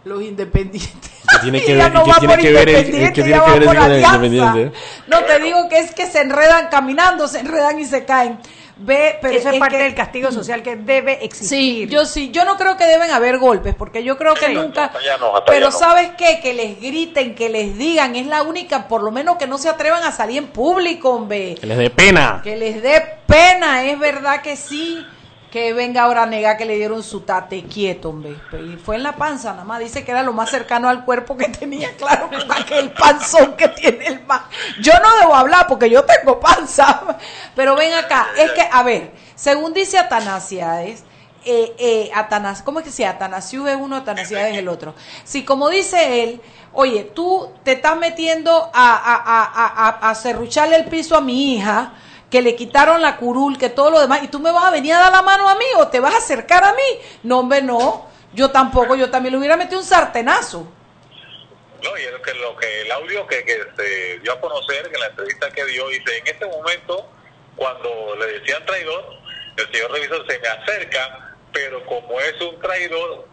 Los 0.03 0.23
independientes. 0.23 1.11
¿Qué 1.31 1.37
tiene 1.43 1.61
que 1.65 1.75
ver- 1.75 1.93
no 1.93 2.03
qué 2.03 2.11
tiene 2.19 2.37
que 2.37 2.51
ver 2.51 2.69
el- 2.69 2.75
independiente, 2.77 3.13
qué 3.13 3.23
tiene 3.23 3.39
que 3.45 3.59
ver 3.59 3.65
con 3.65 3.91
el 3.91 4.01
independiente? 4.03 4.71
No, 5.07 5.19
te 5.23 5.39
digo 5.39 5.69
que 5.69 5.77
es 5.79 5.93
que 5.93 6.05
se 6.07 6.21
enredan 6.21 6.69
caminando, 6.69 7.27
se 7.27 7.39
enredan 7.39 7.79
y 7.79 7.85
se 7.85 8.03
caen. 8.05 8.39
Ve, 8.83 9.19
pero 9.21 9.37
Eso 9.37 9.51
es, 9.51 9.59
parte 9.59 9.77
que- 9.77 9.83
del 9.83 9.93
castigo 9.93 10.31
social 10.31 10.63
que 10.63 10.75
debe 10.75 11.19
Sí, 11.19 11.25
existir. 11.25 11.89
yo 11.89 12.05
sí, 12.05 12.31
yo 12.31 12.45
no 12.45 12.57
creo 12.57 12.77
que 12.77 12.85
deben 12.87 13.11
haber 13.11 13.37
golpes, 13.37 13.75
porque 13.75 14.03
yo 14.03 14.17
creo 14.17 14.33
que 14.33 14.47
Sí, 14.47 14.53
nunca. 14.55 14.85
hasta 14.85 14.97
allá 14.97 15.17
no, 15.19 15.37
hasta 15.37 15.51
pero. 15.51 15.69
¿sabes 15.71 16.09
qué? 16.17 16.39
Que 16.41 16.55
les 16.55 16.81
griten, 16.81 17.35
que 17.35 17.49
les 17.49 17.77
digan, 17.77 18.15
es 18.15 18.25
la 18.25 18.41
única, 18.41 18.87
por 18.87 19.03
lo 19.03 19.11
menos 19.11 19.37
que 19.37 19.45
no 19.45 19.59
se 19.59 19.69
atrevan 19.69 20.01
a 20.03 20.11
salir 20.11 20.39
en 20.39 20.47
público, 20.47 21.11
hombre. 21.11 21.53
Que 21.61 21.67
les 21.67 21.77
dé 21.77 21.91
pena. 21.91 22.41
Que 22.43 22.57
les 22.57 22.81
dé 22.81 23.03
pena, 23.27 23.83
es 23.83 23.99
verdad 23.99 24.41
que 24.41 24.55
sí. 24.55 25.05
Que 25.51 25.73
venga 25.73 26.03
ahora 26.03 26.23
a 26.23 26.25
negar 26.25 26.55
que 26.57 26.63
le 26.63 26.77
dieron 26.77 27.03
su 27.03 27.21
tate 27.21 27.65
quieto, 27.65 28.09
hombre. 28.09 28.37
Y 28.53 28.77
fue 28.77 28.95
en 28.95 29.03
la 29.03 29.17
panza, 29.17 29.51
nada 29.51 29.65
más. 29.65 29.79
Dice 29.79 30.05
que 30.05 30.11
era 30.11 30.23
lo 30.23 30.31
más 30.31 30.49
cercano 30.49 30.87
al 30.87 31.03
cuerpo 31.03 31.35
que 31.35 31.49
tenía, 31.49 31.93
claro, 31.97 32.29
con 32.29 32.51
aquel 32.51 32.91
panzón 32.91 33.57
que 33.57 33.67
tiene 33.67 34.07
el 34.07 34.25
más. 34.25 34.43
Yo 34.79 34.93
no 35.03 35.13
debo 35.17 35.35
hablar 35.35 35.67
porque 35.67 35.89
yo 35.89 36.05
tengo 36.05 36.39
panza. 36.39 37.17
Pero 37.55 37.75
ven 37.75 37.93
acá, 37.93 38.27
es 38.37 38.51
que, 38.51 38.61
a 38.61 38.81
ver, 38.83 39.11
según 39.35 39.73
dice 39.73 39.97
Atanasiades, 39.97 41.03
eh, 41.43 41.73
eh, 41.79 42.11
Atanas, 42.13 42.61
¿cómo 42.61 42.79
es 42.79 42.85
que 42.85 42.91
se 42.91 43.03
llama? 43.03 43.15
Atanasiu 43.15 43.67
es 43.67 43.75
uno, 43.75 43.95
Atanasiades 43.95 44.53
es 44.53 44.59
el 44.59 44.69
otro. 44.69 44.93
Si 45.23 45.43
como 45.43 45.69
dice 45.69 46.23
él, 46.23 46.41
oye, 46.71 47.03
tú 47.03 47.49
te 47.63 47.73
estás 47.73 47.97
metiendo 47.97 48.69
a, 48.73 48.95
a, 48.95 49.89
a, 49.89 50.09
a, 50.09 50.15
serrucharle 50.15 50.75
el 50.75 50.85
piso 50.85 51.17
a 51.17 51.21
mi 51.21 51.55
hija, 51.55 51.93
que 52.31 52.41
le 52.41 52.55
quitaron 52.55 53.01
la 53.01 53.17
curul, 53.17 53.57
que 53.57 53.69
todo 53.69 53.91
lo 53.91 53.99
demás, 53.99 54.23
y 54.23 54.29
tú 54.29 54.39
me 54.39 54.51
vas 54.51 54.63
a 54.63 54.71
venir 54.71 54.93
a 54.93 54.99
dar 54.99 55.11
la 55.11 55.21
mano 55.21 55.49
a 55.49 55.55
mí 55.55 55.65
o 55.77 55.89
te 55.89 55.99
vas 55.99 56.15
a 56.15 56.17
acercar 56.17 56.63
a 56.63 56.73
mí. 56.73 56.99
No, 57.23 57.39
hombre, 57.39 57.61
no. 57.61 58.09
Yo 58.33 58.49
tampoco, 58.49 58.95
yo 58.95 59.11
también 59.11 59.33
le 59.33 59.39
hubiera 59.39 59.57
metido 59.57 59.79
un 59.79 59.85
sartenazo. 59.85 60.65
No, 61.83 61.97
y 61.97 62.01
es 62.01 62.11
lo 62.11 62.21
que, 62.21 62.33
lo 62.35 62.55
que 62.55 62.81
el 62.81 62.91
audio 62.91 63.27
que, 63.27 63.43
que 63.43 63.57
se 63.75 64.19
dio 64.19 64.31
a 64.31 64.39
conocer 64.39 64.89
en 64.93 64.99
la 64.99 65.07
entrevista 65.07 65.51
que 65.51 65.65
dio, 65.65 65.87
dice, 65.89 66.17
en 66.19 66.27
este 66.27 66.45
momento, 66.45 67.05
cuando 67.57 68.15
le 68.15 68.39
decían 68.39 68.65
traidor, 68.65 69.03
el 69.57 69.71
señor 69.71 69.91
revisor 69.91 70.25
se 70.25 70.39
me 70.39 70.47
acerca, 70.47 71.35
pero 71.51 71.85
como 71.85 72.17
es 72.21 72.39
un 72.39 72.57
traidor, 72.61 73.27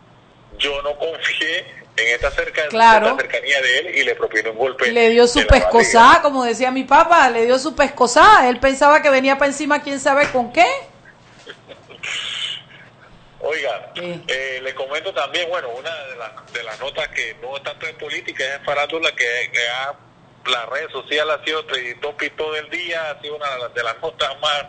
yo 0.58 0.82
no 0.82 0.98
confié 0.98 1.86
en 1.98 2.14
esta, 2.14 2.30
cerca, 2.30 2.66
Claro. 2.68 3.08
esta 3.08 3.22
cercanía 3.22 3.60
de 3.60 3.78
él 3.78 3.94
y 3.96 4.04
le 4.04 4.14
propinó 4.14 4.52
un 4.52 4.58
golpe. 4.58 4.90
Le 4.92 5.10
dio 5.10 5.26
su 5.26 5.46
pescosá, 5.46 6.20
como 6.22 6.44
decía 6.44 6.70
mi 6.70 6.84
papá, 6.84 7.28
le 7.30 7.46
dio 7.46 7.58
su 7.58 7.74
pescosá. 7.74 8.48
Él 8.48 8.58
pensaba 8.60 9.02
que 9.02 9.10
venía 9.10 9.36
para 9.38 9.50
encima, 9.50 9.82
quién 9.82 9.98
sabe 10.00 10.28
con 10.30 10.52
qué. 10.52 10.66
Oiga, 13.40 13.92
Sí. 13.94 14.24
eh, 14.26 14.60
le 14.62 14.74
comento 14.74 15.12
también, 15.14 15.48
bueno, 15.48 15.68
una 15.70 15.94
de 16.06 16.16
las, 16.16 16.52
de 16.52 16.62
las 16.64 16.78
notas 16.80 17.08
que 17.08 17.36
no 17.40 17.56
es 17.56 17.62
tanto 17.62 17.86
en 17.86 17.96
política, 17.96 18.44
es 18.44 18.54
en 18.58 18.64
farándula, 18.64 19.12
que, 19.12 19.50
que 19.52 19.68
ha, 19.68 19.94
las 20.50 20.66
redes 20.70 20.90
sociales 20.90 21.36
ha 21.40 21.44
sido 21.44 21.64
trending 21.66 22.00
topic 22.00 22.34
todo 22.36 22.56
el 22.56 22.68
día, 22.68 23.10
ha 23.10 23.20
sido 23.20 23.36
una 23.36 23.48
de 23.50 23.58
las, 23.60 23.74
de 23.74 23.82
las 23.84 24.00
notas 24.00 24.40
más 24.40 24.64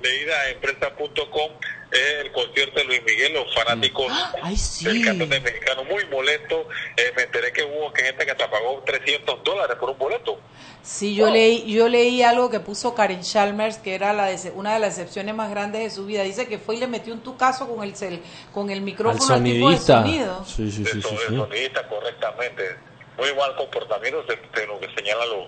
leídas 0.00 0.46
en 0.48 0.60
prensa.com, 0.60 1.50
es 1.94 2.24
el 2.24 2.32
concierto 2.32 2.80
de 2.80 2.84
Luis 2.86 3.02
Miguel, 3.04 3.32
los 3.34 3.54
fanáticos 3.54 4.12
Ay, 4.42 4.56
sí. 4.56 4.84
del 4.84 5.04
cantante 5.04 5.40
mexicano 5.40 5.84
muy 5.84 6.04
molesto, 6.06 6.68
eh, 6.96 7.12
me 7.16 7.22
enteré 7.22 7.52
que 7.52 7.62
hubo 7.64 7.92
gente 7.94 8.24
que 8.24 8.30
hasta 8.32 8.50
pagó 8.50 8.82
300 8.84 9.42
dólares 9.44 9.76
por 9.78 9.90
un 9.90 9.98
boleto. 9.98 10.38
Sí, 10.82 11.14
yo 11.14 11.30
leí, 11.30 11.72
yo 11.72 11.88
leí 11.88 12.22
algo 12.22 12.50
que 12.50 12.60
puso 12.60 12.94
Karen 12.94 13.22
Chalmers, 13.22 13.78
que 13.78 13.94
era 13.94 14.12
la 14.12 14.30
dece- 14.30 14.52
una 14.54 14.74
de 14.74 14.80
las 14.80 14.98
excepciones 14.98 15.34
más 15.34 15.48
grandes 15.50 15.82
de 15.82 15.90
su 15.90 16.04
vida. 16.04 16.22
Dice 16.22 16.46
que 16.46 16.58
fue 16.58 16.76
y 16.76 16.78
le 16.80 16.86
metió 16.86 17.14
un 17.14 17.20
tucazo 17.22 17.66
con 17.68 17.82
el 17.82 17.96
cel, 17.96 18.20
con 18.52 18.68
el 18.70 18.78
Al 18.78 18.84
micrófono 18.84 19.34
al 19.34 19.42
tipo 19.42 19.70
de 19.70 19.76
sonidista. 19.78 20.02
sonido. 20.02 20.44
Sí, 20.44 20.70
sí, 20.70 20.72
sí, 20.72 20.82
de 20.84 20.90
sí, 20.90 21.00
son- 21.02 21.16
de 21.16 21.26
sí. 21.28 21.36
sonidista 21.36 21.88
correctamente. 21.88 22.76
muy 23.16 23.32
mal 23.34 23.54
comportamiento, 23.54 24.24
de, 24.24 24.34
de 24.60 24.66
lo 24.66 24.80
que 24.80 24.88
señalan 24.96 25.28
los 25.28 25.46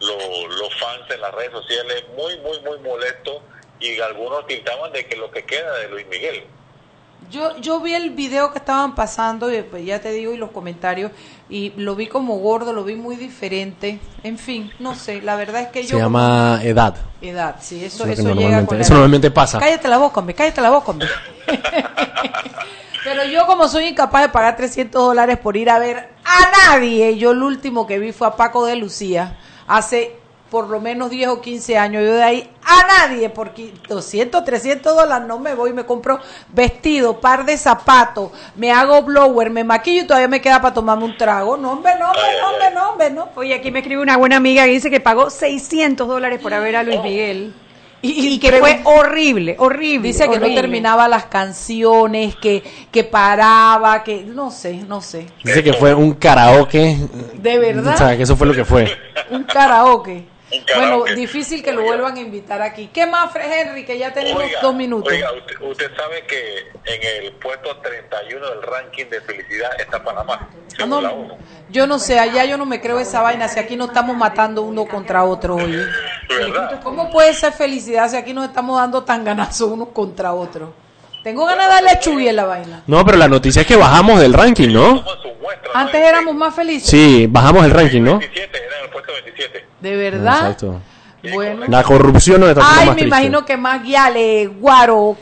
lo- 0.00 0.46
los 0.48 0.74
fans 0.80 1.02
en 1.10 1.20
las 1.20 1.32
redes 1.34 1.52
sociales, 1.52 2.04
muy, 2.16 2.36
muy, 2.38 2.58
muy 2.62 2.78
molesto 2.80 3.44
y 3.82 4.00
algunos 4.00 4.46
tildaban 4.46 4.92
de 4.92 5.06
que 5.06 5.16
lo 5.16 5.30
que 5.30 5.44
queda 5.44 5.76
de 5.78 5.88
Luis 5.88 6.06
Miguel. 6.08 6.44
Yo, 7.30 7.56
yo 7.58 7.80
vi 7.80 7.94
el 7.94 8.10
video 8.10 8.52
que 8.52 8.58
estaban 8.58 8.94
pasando 8.94 9.50
y 9.50 9.54
después 9.54 9.84
ya 9.86 10.00
te 10.00 10.10
digo 10.10 10.32
y 10.32 10.36
los 10.36 10.50
comentarios 10.50 11.12
y 11.48 11.72
lo 11.76 11.94
vi 11.94 12.06
como 12.06 12.36
gordo, 12.38 12.72
lo 12.72 12.84
vi 12.84 12.94
muy 12.94 13.16
diferente. 13.16 14.00
En 14.22 14.38
fin, 14.38 14.70
no 14.80 14.94
sé, 14.94 15.22
la 15.22 15.36
verdad 15.36 15.62
es 15.62 15.68
que 15.68 15.82
Se 15.82 15.92
yo... 15.92 15.98
llama 15.98 16.60
edad. 16.62 16.96
Edad, 17.20 17.56
sí, 17.60 17.84
eso, 17.84 18.04
Eso 18.04 18.12
es 18.12 18.18
lo 18.18 18.32
eso 18.32 18.40
llega 18.40 18.66
con 18.66 18.80
eso 18.80 18.92
normalmente 18.92 19.30
pasa. 19.30 19.58
Cállate 19.58 19.88
la 19.88 19.98
boca, 19.98 20.20
hombre, 20.20 20.34
cállate 20.34 20.60
la 20.60 20.70
boca, 20.70 20.90
hombre. 20.90 21.08
Pero 23.04 23.24
yo 23.24 23.46
como 23.46 23.66
soy 23.68 23.86
incapaz 23.86 24.22
de 24.22 24.28
pagar 24.28 24.56
300 24.56 25.02
dólares 25.02 25.38
por 25.38 25.56
ir 25.56 25.70
a 25.70 25.78
ver 25.78 26.10
a 26.24 26.70
nadie, 26.70 27.16
yo 27.18 27.32
el 27.32 27.42
último 27.42 27.86
que 27.86 27.98
vi 27.98 28.12
fue 28.12 28.28
a 28.28 28.36
Paco 28.36 28.64
de 28.64 28.76
Lucía 28.76 29.38
hace 29.66 30.21
por 30.52 30.68
lo 30.68 30.80
menos 30.82 31.08
10 31.08 31.28
o 31.30 31.40
15 31.40 31.78
años. 31.78 32.04
Yo 32.04 32.12
de 32.12 32.22
ahí 32.22 32.50
a 32.62 32.86
nadie 33.08 33.30
por 33.30 33.54
qui- 33.54 33.72
200, 33.88 34.44
300 34.44 34.94
dólares 34.94 35.26
no 35.26 35.38
me 35.38 35.54
voy, 35.54 35.72
me 35.72 35.86
compro 35.86 36.20
vestido, 36.52 37.20
par 37.22 37.46
de 37.46 37.56
zapatos, 37.56 38.30
me 38.54 38.70
hago 38.70 39.00
blower, 39.02 39.48
me 39.48 39.64
maquillo 39.64 40.02
y 40.02 40.06
todavía 40.06 40.28
me 40.28 40.42
queda 40.42 40.60
para 40.60 40.74
tomarme 40.74 41.04
un 41.04 41.16
trago. 41.16 41.56
No, 41.56 41.72
hombre, 41.72 41.92
no, 41.98 42.06
hombre, 42.10 42.22
no, 42.42 42.50
hombre, 42.50 42.70
no, 42.74 42.90
hombre, 42.90 43.10
no. 43.10 43.28
Oye, 43.34 43.54
aquí 43.54 43.70
me 43.70 43.78
escribe 43.78 44.02
una 44.02 44.18
buena 44.18 44.36
amiga 44.36 44.66
que 44.66 44.72
dice 44.72 44.90
que 44.90 45.00
pagó 45.00 45.30
600 45.30 46.06
dólares 46.06 46.38
por 46.38 46.52
ver 46.52 46.76
a 46.76 46.82
Luis 46.82 47.02
Miguel. 47.02 47.54
Y, 48.04 48.34
y 48.34 48.38
que 48.40 48.52
fue 48.54 48.80
horrible, 48.84 49.54
horrible. 49.58 50.08
Dice 50.08 50.28
que 50.28 50.38
no 50.40 50.46
terminaba 50.54 51.06
las 51.08 51.26
canciones, 51.26 52.34
que, 52.36 52.62
que 52.90 53.04
paraba, 53.04 54.02
que 54.02 54.22
no 54.24 54.50
sé, 54.50 54.82
no 54.88 55.00
sé. 55.00 55.28
Dice 55.44 55.62
que 55.62 55.72
fue 55.72 55.94
un 55.94 56.12
karaoke. 56.14 56.98
¿De 57.34 57.58
verdad? 57.58 57.94
O 57.94 57.96
sea, 57.96 58.16
que 58.16 58.24
eso 58.24 58.36
fue 58.36 58.48
lo 58.48 58.54
que 58.54 58.64
fue. 58.66 58.88
Un 59.30 59.44
karaoke. 59.44 60.31
Un 60.54 60.64
karaoke. 60.64 60.98
Bueno, 61.00 61.16
difícil 61.16 61.62
que 61.62 61.72
lo 61.72 61.82
vuelvan 61.82 62.16
a 62.16 62.20
invitar 62.20 62.60
aquí. 62.62 62.90
¿Qué 62.92 63.06
más, 63.06 63.32
Fred 63.32 63.50
Henry? 63.50 63.84
Que 63.84 63.96
ya 63.98 64.12
tenemos 64.12 64.42
Oiga, 64.42 64.60
dos 64.60 64.74
minutos. 64.74 65.12
oiga, 65.12 65.32
usted, 65.32 65.54
usted 65.62 65.90
sabe 65.96 66.24
que 66.26 66.58
en 66.84 67.24
el 67.24 67.32
puesto 67.34 67.76
31 67.78 68.48
del 68.50 68.62
ranking 68.62 69.06
de 69.06 69.20
felicidad 69.22 69.70
está 69.78 70.02
Panamá, 70.02 70.48
Ah, 70.50 70.74
según 70.76 70.90
no, 70.90 71.00
la 71.00 71.10
ONU. 71.12 71.36
yo 71.70 71.86
no 71.86 71.98
sé, 71.98 72.18
allá 72.18 72.44
yo 72.44 72.56
no 72.56 72.64
me 72.66 72.80
creo 72.80 72.98
esa 72.98 73.20
vaina, 73.22 73.48
si 73.48 73.58
aquí 73.60 73.76
no 73.76 73.86
estamos 73.86 74.16
matando 74.16 74.62
uno 74.62 74.86
contra 74.86 75.24
otro, 75.24 75.56
oye. 75.56 75.84
¿Verdad? 76.28 76.80
¿Cómo 76.82 77.10
puede 77.10 77.32
ser 77.34 77.52
felicidad 77.52 78.08
si 78.10 78.16
aquí 78.16 78.32
nos 78.32 78.46
estamos 78.48 78.78
dando 78.80 79.02
tan 79.04 79.24
ganazos 79.24 79.70
unos 79.70 79.88
contra 79.88 80.32
otros? 80.32 80.70
Tengo 81.22 81.44
ganas 81.46 81.68
de 81.68 81.74
darle 81.74 82.00
chugui 82.00 82.26
en 82.28 82.34
la 82.36 82.44
vaina. 82.46 82.82
No, 82.86 83.04
pero 83.04 83.16
la 83.16 83.28
noticia 83.28 83.62
es 83.62 83.68
que 83.68 83.76
bajamos 83.76 84.18
del 84.20 84.32
ranking, 84.32 84.70
¿no? 84.72 85.04
Antes 85.72 86.00
éramos 86.02 86.34
más 86.34 86.52
felices. 86.54 86.90
Sí, 86.90 87.26
bajamos 87.30 87.64
el 87.64 87.70
ranking, 87.70 88.02
¿no? 88.02 88.18
27, 88.18 88.58
era 88.58 88.78
en 88.78 88.84
el 88.84 88.90
puesto 88.90 89.12
27. 89.12 89.66
¿De 89.82 89.96
verdad? 89.96 90.52
Exacto. 90.52 90.80
Bueno. 91.34 91.66
La 91.68 91.84
corrupción 91.84 92.40
nos 92.40 92.48
está 92.50 92.62
haciendo 92.62 92.80
Ay, 92.80 92.86
más 92.86 92.96
me 92.96 93.00
triste. 93.02 93.16
imagino 93.16 93.44
que 93.44 93.56
más 93.56 93.82
guiales, 93.82 94.48
guaro, 94.58 95.16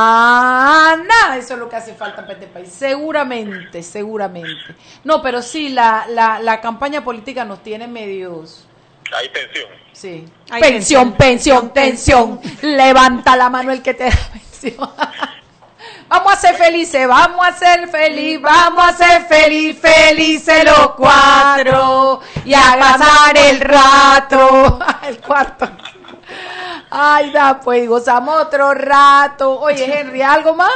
campana. 0.00 1.36
Eso 1.36 1.54
es 1.54 1.60
lo 1.60 1.68
que 1.68 1.76
hace 1.76 1.94
falta 1.94 2.22
para 2.22 2.32
este 2.34 2.46
país. 2.46 2.68
Seguramente, 2.70 3.82
seguramente. 3.82 4.74
No, 5.04 5.20
pero 5.20 5.42
sí, 5.42 5.68
la, 5.70 6.06
la, 6.08 6.38
la 6.38 6.60
campaña 6.60 7.04
política 7.04 7.44
nos 7.44 7.62
tiene 7.62 7.86
medios. 7.86 8.66
Hay 9.14 9.28
tensión. 9.28 9.68
Sí. 9.92 10.24
Hay 10.50 10.62
pensión, 10.62 11.12
pensión, 11.12 11.70
tensión. 11.74 12.40
Levanta 12.62 13.36
la 13.36 13.50
mano 13.50 13.72
el 13.72 13.82
que 13.82 13.92
te 13.94 14.04
da 14.04 14.10
pensión. 14.32 14.88
Vamos 16.10 16.32
a 16.32 16.36
ser 16.36 16.56
felices, 16.56 17.06
vamos 17.06 17.46
a 17.46 17.52
ser 17.52 17.88
felices, 17.88 18.42
vamos 18.42 18.84
a 18.84 18.92
ser 18.92 19.26
feliz, 19.26 19.78
felices 19.80 20.64
los 20.64 20.94
cuatro 20.96 22.20
y 22.44 22.52
a 22.52 22.76
pasar 22.80 23.38
el 23.38 23.60
rato. 23.60 24.80
el 25.06 25.20
cuarto. 25.20 25.68
Ay, 26.90 27.30
da, 27.30 27.60
pues 27.60 27.88
gozamos 27.88 28.40
otro 28.40 28.74
rato. 28.74 29.60
Oye, 29.60 29.84
Henry, 29.84 30.20
¿algo 30.20 30.52
más? 30.52 30.72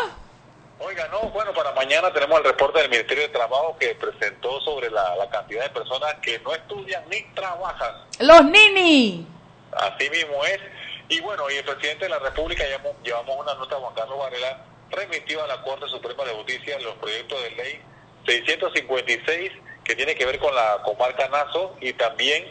Oiga, 0.79 1.09
no, 1.09 1.23
bueno, 1.31 1.53
para 1.53 1.73
mañana 1.73 2.12
tenemos 2.12 2.38
el 2.38 2.45
reporte 2.45 2.83
del 2.83 2.91
Ministerio 2.91 3.25
de 3.25 3.31
Trabajo 3.31 3.76
que 3.81 3.93
presentó 3.97 4.61
sobre 4.61 4.88
la, 4.88 5.17
la 5.17 5.29
cantidad 5.31 5.64
de 5.64 5.71
personas 5.71 6.14
que 6.23 6.38
no 6.38 6.55
estudian 6.55 7.03
ni 7.09 7.25
trabajan. 7.35 7.93
Los 8.21 8.45
nini. 8.45 9.26
Así 9.73 10.09
mismo 10.11 10.45
es. 10.45 10.61
Y 11.09 11.21
bueno, 11.23 11.50
y 11.50 11.57
el 11.57 11.64
presidente 11.64 12.05
de 12.05 12.11
la 12.11 12.21
República 12.21 12.62
llevamos, 12.62 12.93
llevamos 13.03 13.37
una 13.37 13.55
nota 13.55 13.75
a 13.75 13.81
Juan 13.81 13.95
Carlos 13.95 14.17
Varela 14.17 14.74
remitió 14.94 15.42
a 15.42 15.46
la 15.46 15.62
Corte 15.62 15.86
Suprema 15.88 16.24
de 16.24 16.32
Justicia 16.32 16.78
los 16.80 16.94
proyectos 16.96 17.42
de 17.42 17.50
ley 17.50 17.80
656 18.26 19.52
que 19.84 19.94
tiene 19.94 20.14
que 20.14 20.24
ver 20.24 20.38
con 20.38 20.54
la 20.54 20.80
comarca 20.84 21.28
Nazo 21.28 21.76
y 21.80 21.92
también 21.92 22.44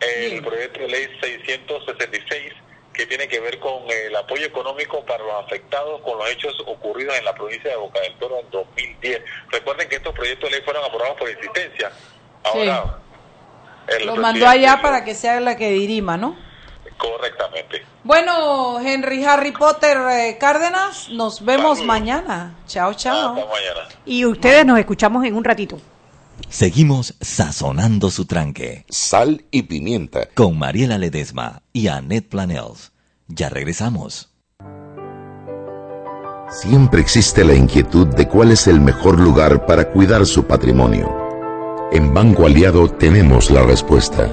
eh, 0.00 0.30
el 0.32 0.42
proyecto 0.42 0.80
de 0.80 0.88
ley 0.88 1.08
666 1.20 2.52
que 2.92 3.06
tiene 3.06 3.28
que 3.28 3.38
ver 3.40 3.58
con 3.60 3.84
eh, 3.88 4.06
el 4.06 4.16
apoyo 4.16 4.44
económico 4.44 5.04
para 5.04 5.22
los 5.22 5.44
afectados 5.44 6.00
con 6.02 6.18
los 6.18 6.28
hechos 6.30 6.54
ocurridos 6.66 7.16
en 7.16 7.24
la 7.24 7.34
provincia 7.34 7.70
de 7.70 7.76
Boca 7.76 8.00
del 8.00 8.14
Toro 8.18 8.40
en 8.40 8.50
2010. 8.50 9.22
Recuerden 9.50 9.88
que 9.88 9.96
estos 9.96 10.12
proyectos 10.14 10.50
de 10.50 10.56
ley 10.56 10.64
fueron 10.64 10.84
aprobados 10.84 11.16
por 11.16 11.30
insistencia. 11.30 11.92
Ahora, 12.42 12.98
el 13.86 14.06
Lo 14.06 14.16
mandó 14.16 14.48
allá 14.48 14.80
para 14.82 15.04
que 15.04 15.14
sea 15.14 15.40
la 15.40 15.56
que 15.56 15.70
dirima, 15.70 16.16
¿no? 16.16 16.36
Correctamente. 17.00 17.82
Bueno, 18.04 18.78
Henry 18.80 19.24
Harry 19.24 19.52
Potter 19.52 19.96
eh, 20.10 20.36
Cárdenas, 20.38 21.08
nos 21.10 21.44
vemos 21.44 21.82
mañana. 21.82 22.56
Chao, 22.66 22.94
chao. 22.94 23.34
Hasta 23.34 23.46
mañana. 23.46 23.88
Y 24.04 24.24
ustedes 24.26 24.66
nos 24.66 24.78
escuchamos 24.78 25.24
en 25.24 25.34
un 25.34 25.44
ratito. 25.44 25.78
Seguimos 26.48 27.14
sazonando 27.20 28.10
su 28.10 28.26
tranque 28.26 28.84
Sal 28.88 29.44
y 29.50 29.62
pimienta. 29.62 30.28
con 30.34 30.58
Mariela 30.58 30.98
Ledesma 30.98 31.62
y 31.72 31.88
Annette 31.88 32.28
Planels. 32.28 32.92
Ya 33.28 33.48
regresamos. 33.48 34.28
Siempre 36.50 37.00
existe 37.00 37.44
la 37.44 37.54
inquietud 37.54 38.08
de 38.08 38.26
cuál 38.26 38.50
es 38.50 38.66
el 38.66 38.80
mejor 38.80 39.20
lugar 39.20 39.66
para 39.66 39.90
cuidar 39.90 40.26
su 40.26 40.44
patrimonio. 40.44 41.08
En 41.92 42.12
Banco 42.12 42.46
Aliado 42.46 42.88
tenemos 42.88 43.50
la 43.50 43.62
respuesta. 43.62 44.32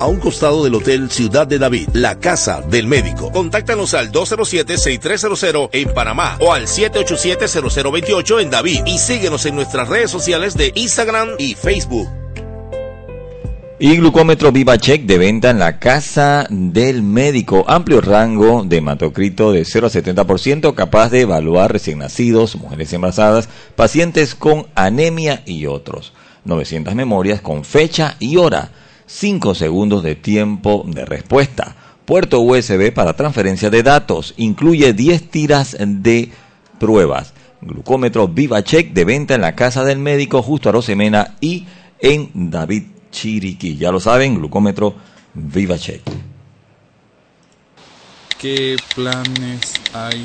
a 0.00 0.06
un 0.06 0.18
costado 0.18 0.64
del 0.64 0.74
Hotel 0.74 1.10
Ciudad 1.10 1.46
de 1.46 1.58
David, 1.58 1.90
la 1.92 2.18
casa 2.18 2.62
del 2.62 2.86
médico. 2.86 3.30
Contáctanos 3.30 3.94
al 3.94 4.10
207-6300 4.10 5.68
en 5.72 5.94
Panamá 5.94 6.38
o 6.40 6.52
al 6.52 6.66
787-0028 6.66 8.40
en 8.40 8.50
David 8.50 8.80
y 8.86 8.98
síguenos 8.98 9.44
en 9.46 9.54
nuestras 9.54 9.88
redes 9.88 10.10
sociales 10.10 10.56
de 10.56 10.72
Instagram 10.74 11.28
y 11.38 11.54
Facebook. 11.54 12.08
Y 13.78 13.96
glucómetro 13.96 14.52
VivaCheck 14.52 15.06
de 15.06 15.16
venta 15.16 15.48
en 15.50 15.58
la 15.58 15.78
casa 15.78 16.46
del 16.50 17.02
médico. 17.02 17.64
Amplio 17.66 18.02
rango 18.02 18.62
de 18.62 18.76
hematocrito 18.76 19.52
de 19.52 19.64
0 19.64 19.86
a 19.86 19.90
70%, 19.90 20.74
capaz 20.74 21.08
de 21.08 21.22
evaluar 21.22 21.72
recién 21.72 22.00
nacidos, 22.00 22.56
mujeres 22.56 22.92
embarazadas, 22.92 23.48
pacientes 23.76 24.34
con 24.34 24.66
anemia 24.74 25.42
y 25.46 25.64
otros. 25.64 26.12
900 26.44 26.94
memorias 26.94 27.40
con 27.40 27.64
fecha 27.64 28.16
y 28.18 28.36
hora. 28.36 28.70
5 29.10 29.56
segundos 29.56 30.04
de 30.04 30.14
tiempo 30.14 30.84
de 30.86 31.04
respuesta. 31.04 31.74
Puerto 32.04 32.40
USB 32.40 32.92
para 32.92 33.16
transferencia 33.16 33.68
de 33.68 33.82
datos. 33.82 34.34
Incluye 34.36 34.92
10 34.92 35.30
tiras 35.30 35.76
de 35.80 36.30
pruebas. 36.78 37.34
Glucómetro 37.60 38.28
VivaCheck 38.28 38.92
de 38.92 39.04
venta 39.04 39.34
en 39.34 39.40
la 39.40 39.56
casa 39.56 39.84
del 39.84 39.98
médico 39.98 40.42
justo 40.42 40.68
a 40.68 40.72
Rosemena 40.72 41.36
y 41.40 41.66
en 41.98 42.30
David 42.50 42.84
Chiriquí. 43.10 43.76
Ya 43.76 43.90
lo 43.90 43.98
saben, 43.98 44.36
glucómetro 44.36 44.94
VivaCheck. 45.34 46.02
¿Qué 48.38 48.76
planes 48.94 49.74
hay 49.92 50.24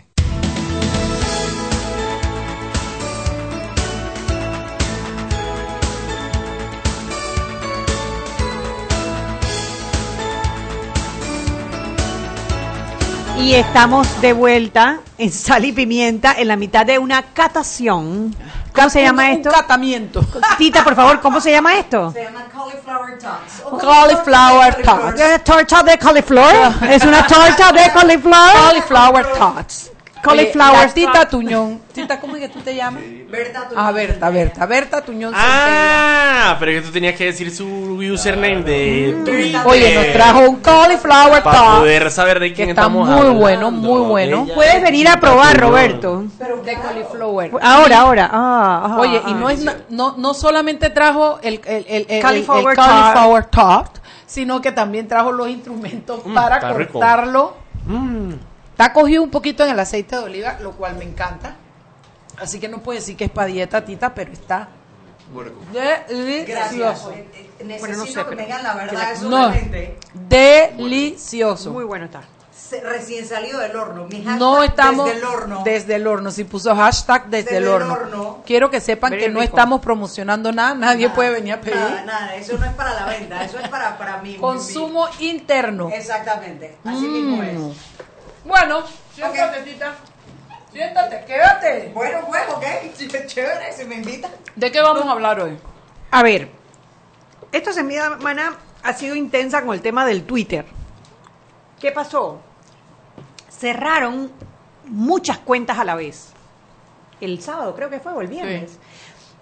Y 13.41 13.55
estamos 13.55 14.21
de 14.21 14.33
vuelta 14.33 14.99
en 15.17 15.31
Sal 15.31 15.65
y 15.65 15.71
Pimienta 15.71 16.33
en 16.37 16.47
la 16.47 16.55
mitad 16.55 16.85
de 16.85 16.99
una 16.99 17.23
catación. 17.33 18.35
¿Cómo 18.73 18.89
se 18.89 19.01
llama 19.01 19.23
Un- 19.25 19.29
esto? 19.31 19.49
Un 19.49 19.55
catamiento. 19.55 20.25
Tita, 20.57 20.83
por 20.83 20.95
favor, 20.95 21.19
¿cómo 21.19 21.41
se 21.41 21.51
llama 21.51 21.75
esto? 21.75 22.11
Se 22.11 22.23
llama 22.23 22.45
cauliflower 22.53 23.17
tots. 23.17 23.81
Cauliflower 23.81 24.75
tots. 24.83 25.19
¿Es 25.21 25.43
torta 25.43 25.83
de 25.83 25.97
cauliflower? 25.97 26.71
¿Es 26.89 27.03
una 27.03 27.25
torta 27.25 27.71
de 27.71 27.91
cauliflower? 27.91 28.53
Cauliflower 28.53 29.25
tots. 29.33 29.90
Cauliflower 30.21 30.75
Eh, 30.83 30.87
la 30.87 30.93
Tita 30.93 31.29
Tuñón. 31.29 31.81
Tita, 31.93 32.19
¿cómo 32.19 32.35
es 32.35 32.41
que 32.41 32.49
tú 32.49 32.59
te 32.59 32.75
llamas? 32.75 33.01
Berta 33.29 33.67
Tuñón. 33.67 33.83
Ah, 33.85 33.91
Berta, 33.91 34.29
Berta. 34.29 34.65
Berta 34.65 35.01
Tuñón. 35.01 35.33
Ah, 35.35 36.55
pero 36.59 36.71
que 36.73 36.81
tú 36.81 36.91
tenías 36.91 37.15
que 37.15 37.25
decir 37.25 37.49
su 37.55 37.65
username 37.67 38.63
de 38.63 39.21
Twitter. 39.25 39.61
Oye, 39.65 39.95
nos 39.95 40.13
trajo 40.13 40.39
un 40.49 40.55
cauliflower 40.57 41.43
Para 41.43 41.77
poder 41.79 42.11
saber 42.11 42.39
de 42.39 42.49
Que 42.49 42.55
quién 42.55 42.69
está 42.69 42.81
estamos 42.81 43.07
muy 43.07 43.17
hablando. 43.17 43.39
bueno, 43.39 43.71
muy 43.71 44.01
bueno. 44.01 44.43
Ella- 44.45 44.53
Puedes 44.55 44.81
venir 44.81 45.07
a 45.07 45.19
probar, 45.19 45.59
Roberto. 45.59 46.23
De 46.65 46.73
cauliflower. 46.75 47.51
Ahora, 47.61 47.99
ahora. 48.01 48.29
Ah, 48.31 48.81
ajá, 48.85 48.97
Oye, 48.99 49.17
y 49.27 49.31
ah. 49.31 49.35
no 49.39 49.49
es 49.49 49.65
no, 49.89 50.15
no 50.17 50.33
solamente 50.33 50.89
trajo 50.89 51.39
el, 51.41 51.59
el, 51.65 51.75
el, 51.75 51.85
el- 51.87 52.05
el- 52.09 52.21
Cauliflower 52.21 53.45
tot, 53.47 53.99
sino 54.25 54.61
que 54.61 54.71
también 54.71 55.07
trajo 55.07 55.31
los 55.31 55.49
instrumentos 55.49 56.21
para 56.33 56.55
está 56.57 56.73
rico. 56.73 56.93
cortarlo. 56.93 57.57
Está 58.81 58.93
cogido 58.93 59.21
un 59.21 59.29
poquito 59.29 59.63
en 59.63 59.69
el 59.69 59.79
aceite 59.79 60.15
de 60.15 60.23
oliva, 60.23 60.57
lo 60.59 60.71
cual 60.71 60.95
me 60.95 61.03
encanta. 61.03 61.55
Así 62.39 62.59
que 62.59 62.67
no 62.67 62.79
puedo 62.79 62.97
decir 62.97 63.15
que 63.15 63.25
es 63.25 63.29
para 63.29 63.45
dieta, 63.45 63.85
tita, 63.85 64.11
pero 64.11 64.31
está 64.31 64.69
delicioso. 66.07 67.13
Necesito 67.63 68.27
que 68.27 68.35
me 68.35 68.41
digan 68.45 68.63
la 68.63 68.73
verdad, 68.73 69.11
eso 69.11 69.29
No, 69.29 69.49
realmente. 69.51 69.99
delicioso. 70.27 71.71
Muy 71.71 71.83
bueno 71.83 72.05
está. 72.05 72.21
se- 72.51 72.81
Recién 72.81 73.27
salido 73.27 73.59
del 73.59 73.75
horno. 73.75 74.05
Mi 74.05 74.23
hashtag 74.23 74.39
No 74.39 74.63
estamos 74.63 75.05
desde 75.05 75.19
el 75.19 75.25
horno. 75.25 75.61
desde 75.63 75.95
el 75.95 76.07
horno. 76.07 76.31
Si 76.31 76.43
puso 76.45 76.75
hashtag 76.75 77.25
desde, 77.27 77.43
Desde 77.43 77.57
el 77.57 77.63
el 77.65 77.69
horno. 77.69 78.41
Quiero 78.47 78.71
que 78.71 78.79
sepan 78.81 79.11
Very 79.11 79.23
que 79.25 79.29
no 79.29 79.41
rico. 79.41 79.49
estamos 79.55 79.81
promocionando 79.81 80.51
nada. 80.51 80.73
Nadie 80.73 81.07
puede 81.11 81.29
venir 81.29 81.53
a 81.53 81.61
pedir. 81.61 81.75
Nada, 81.75 82.03
nada, 82.03 82.35
eso 82.35 82.57
no 82.57 82.65
es 82.65 82.73
para 82.73 82.93
la 82.93 83.05
venta, 83.05 83.43
eso 83.45 83.59
es 83.59 83.67
para, 83.69 83.95
para 83.99 84.17
mí. 84.23 84.37
Consumo 84.37 85.07
interno. 85.19 85.89
Exactamente, 85.93 86.77
así 86.83 87.07
mismo 87.07 87.43
es. 87.43 87.57
Bueno, 88.43 88.83
siéntate, 89.13 89.61
tita. 89.61 89.95
Siéntate, 90.71 91.25
quédate. 91.25 91.91
Bueno, 91.93 92.19
pues, 92.27 92.43
ok, 92.49 93.25
chévere, 93.27 93.73
si 93.73 93.85
me 93.85 93.95
invitan. 93.95 94.31
¿De 94.55 94.71
qué 94.71 94.81
vamos 94.81 95.05
a 95.05 95.11
hablar 95.11 95.39
hoy? 95.39 95.57
A 96.11 96.23
ver, 96.23 96.49
esta 97.51 97.73
semana 97.73 98.57
ha 98.83 98.93
sido 98.93 99.15
intensa 99.15 99.61
con 99.63 99.73
el 99.73 99.81
tema 99.81 100.05
del 100.05 100.23
Twitter. 100.23 100.65
¿Qué 101.79 101.91
pasó? 101.91 102.41
Cerraron 103.49 104.31
muchas 104.85 105.37
cuentas 105.39 105.77
a 105.77 105.83
la 105.83 105.95
vez. 105.95 106.29
El 107.19 107.41
sábado 107.41 107.75
creo 107.75 107.89
que 107.89 107.99
fue, 107.99 108.13
o 108.13 108.21
el 108.21 108.27
viernes. 108.27 108.79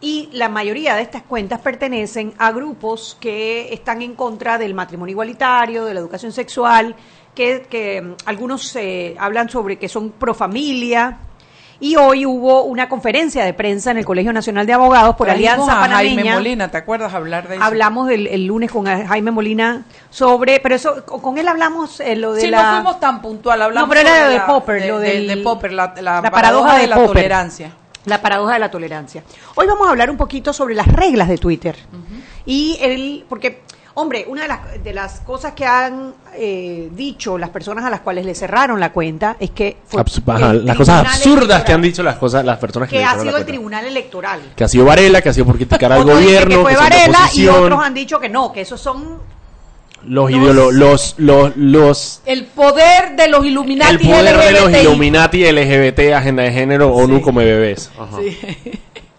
Y 0.01 0.29
la 0.31 0.47
mayoría 0.47 0.95
de 0.95 1.01
estas 1.01 1.23
cuentas 1.23 1.59
pertenecen 1.59 2.33
a 2.37 2.51
grupos 2.51 3.17
que 3.19 3.73
están 3.73 4.01
en 4.01 4.15
contra 4.15 4.57
del 4.57 4.73
matrimonio 4.73 5.11
igualitario, 5.11 5.85
de 5.85 5.93
la 5.93 5.99
educación 5.99 6.31
sexual, 6.31 6.95
que, 7.39 7.61
que, 7.69 8.01
mm, 8.01 8.13
algunos 8.25 8.75
eh, 8.75 9.15
hablan 9.17 9.47
sobre 9.49 9.77
que 9.77 9.87
son 9.87 10.09
pro 10.11 10.33
familia. 10.33 11.19
Y 11.81 11.95
hoy 11.95 12.25
hubo 12.25 12.63
una 12.63 12.89
conferencia 12.89 13.45
de 13.45 13.53
prensa 13.53 13.91
en 13.91 13.97
el 13.97 14.03
Colegio 14.05 14.33
Nacional 14.33 14.67
de 14.67 14.73
Abogados 14.73 15.15
por 15.15 15.27
Trajimos 15.27 15.53
Alianza 15.53 15.71
a 15.71 15.87
Jaime 15.87 16.09
Panameña. 16.15 16.33
Molina, 16.35 16.69
¿te 16.71 16.75
acuerdas 16.77 17.13
hablar 17.13 17.47
de 17.47 17.55
eso? 17.55 17.63
Hablamos 17.63 18.09
el, 18.11 18.27
el 18.27 18.45
lunes 18.45 18.69
con 18.69 18.85
Jaime 18.85 19.31
Molina 19.31 19.85
sobre, 20.09 20.59
pero 20.59 20.75
eso 20.75 21.05
con 21.05 21.37
él 21.37 21.47
hablamos 21.47 22.01
eh, 22.01 22.17
lo 22.17 22.33
de 22.33 22.41
Sí, 22.41 22.47
la 22.47 22.63
no 22.63 22.75
fuimos 22.79 22.99
tan 22.99 23.21
puntual, 23.21 23.61
hablamos 23.61 23.87
No, 23.87 23.95
pero 23.95 24.01
era 24.09 24.27
de 24.27 24.35
la- 24.39 24.45
Popper, 24.45 24.81
de, 24.81 24.87
lo 24.89 24.99
de- 24.99 25.07
del- 25.13 25.27
de 25.29 25.37
Popper, 25.37 25.71
la, 25.71 25.93
la 26.01 26.19
la 26.21 26.29
paradoja 26.31 26.77
de 26.77 26.87
la 26.87 26.95
Popper. 26.97 27.13
tolerancia. 27.13 27.71
la 28.05 28.21
paradoja 28.21 28.53
de 28.55 28.59
la 28.59 28.69
tolerancia. 28.71 29.23
Hoy 29.55 29.65
vamos 29.65 29.87
a 29.87 29.91
hablar 29.91 30.09
un 30.11 30.17
poquito 30.17 30.51
sobre 30.51 30.75
las 30.75 30.87
reglas 30.87 31.29
de 31.29 31.37
Twitter. 31.37 31.77
Y 32.45 32.77
el, 32.81 33.25
porque, 33.29 33.61
hombre, 33.95 34.25
una 34.27 34.43
de 34.43 34.47
las, 34.47 34.59
de 34.83 34.93
las 34.93 35.19
cosas 35.21 35.53
que 35.53 35.65
han 35.65 36.13
eh, 36.35 36.89
dicho 36.91 37.37
las 37.37 37.49
personas 37.49 37.83
a 37.85 37.89
las 37.89 37.99
cuales 38.01 38.25
le 38.25 38.33
cerraron 38.35 38.79
la 38.79 38.91
cuenta 38.91 39.35
es 39.39 39.51
que 39.51 39.77
fue 39.87 40.01
Abs- 40.01 40.21
ajá, 40.27 40.51
el 40.51 40.65
las 40.65 40.77
cosas 40.77 41.05
absurdas 41.05 41.63
que 41.63 41.73
han 41.73 41.81
dicho 41.81 42.01
las 42.03 42.15
cosas, 42.17 42.45
las 42.45 42.57
personas 42.59 42.87
que, 42.89 42.95
que 42.95 42.99
le 42.99 43.05
ha 43.05 43.13
la 43.15 43.21
sido 43.21 43.25
el 43.25 43.31
cuenta. 43.31 43.47
tribunal 43.47 43.85
electoral. 43.85 44.39
Que 44.55 44.63
ha 44.63 44.67
sido 44.67 44.85
Varela, 44.85 45.21
que 45.21 45.29
ha 45.29 45.33
sido 45.33 45.45
por 45.45 45.55
criticar 45.57 45.91
al 45.91 46.03
gobierno, 46.03 46.57
que 46.57 46.61
fue 46.63 46.71
que 46.71 46.77
Varela 46.77 47.29
y 47.33 47.47
otros 47.47 47.83
han 47.83 47.93
dicho 47.93 48.19
que 48.19 48.29
no, 48.29 48.51
que 48.51 48.61
esos 48.61 48.79
son 48.79 49.17
los 50.05 50.31
ideolo- 50.31 50.71
los, 50.71 51.15
los, 51.17 51.57
los, 51.57 52.21
El 52.25 52.45
poder 52.45 53.17
de 53.17 53.27
los 53.27 53.45
Illuminati 53.45 53.91
el 53.91 53.99
poder 53.99 54.37
de 54.37 54.51
los. 54.53 54.71
Illuminati, 54.81 55.43
LGBT, 55.51 56.13
agenda 56.15 56.43
de 56.43 56.53
género, 56.53 56.93
ONU 56.93 57.21
come 57.21 57.43
bebés. 57.43 57.91
Ajá. 57.99 58.17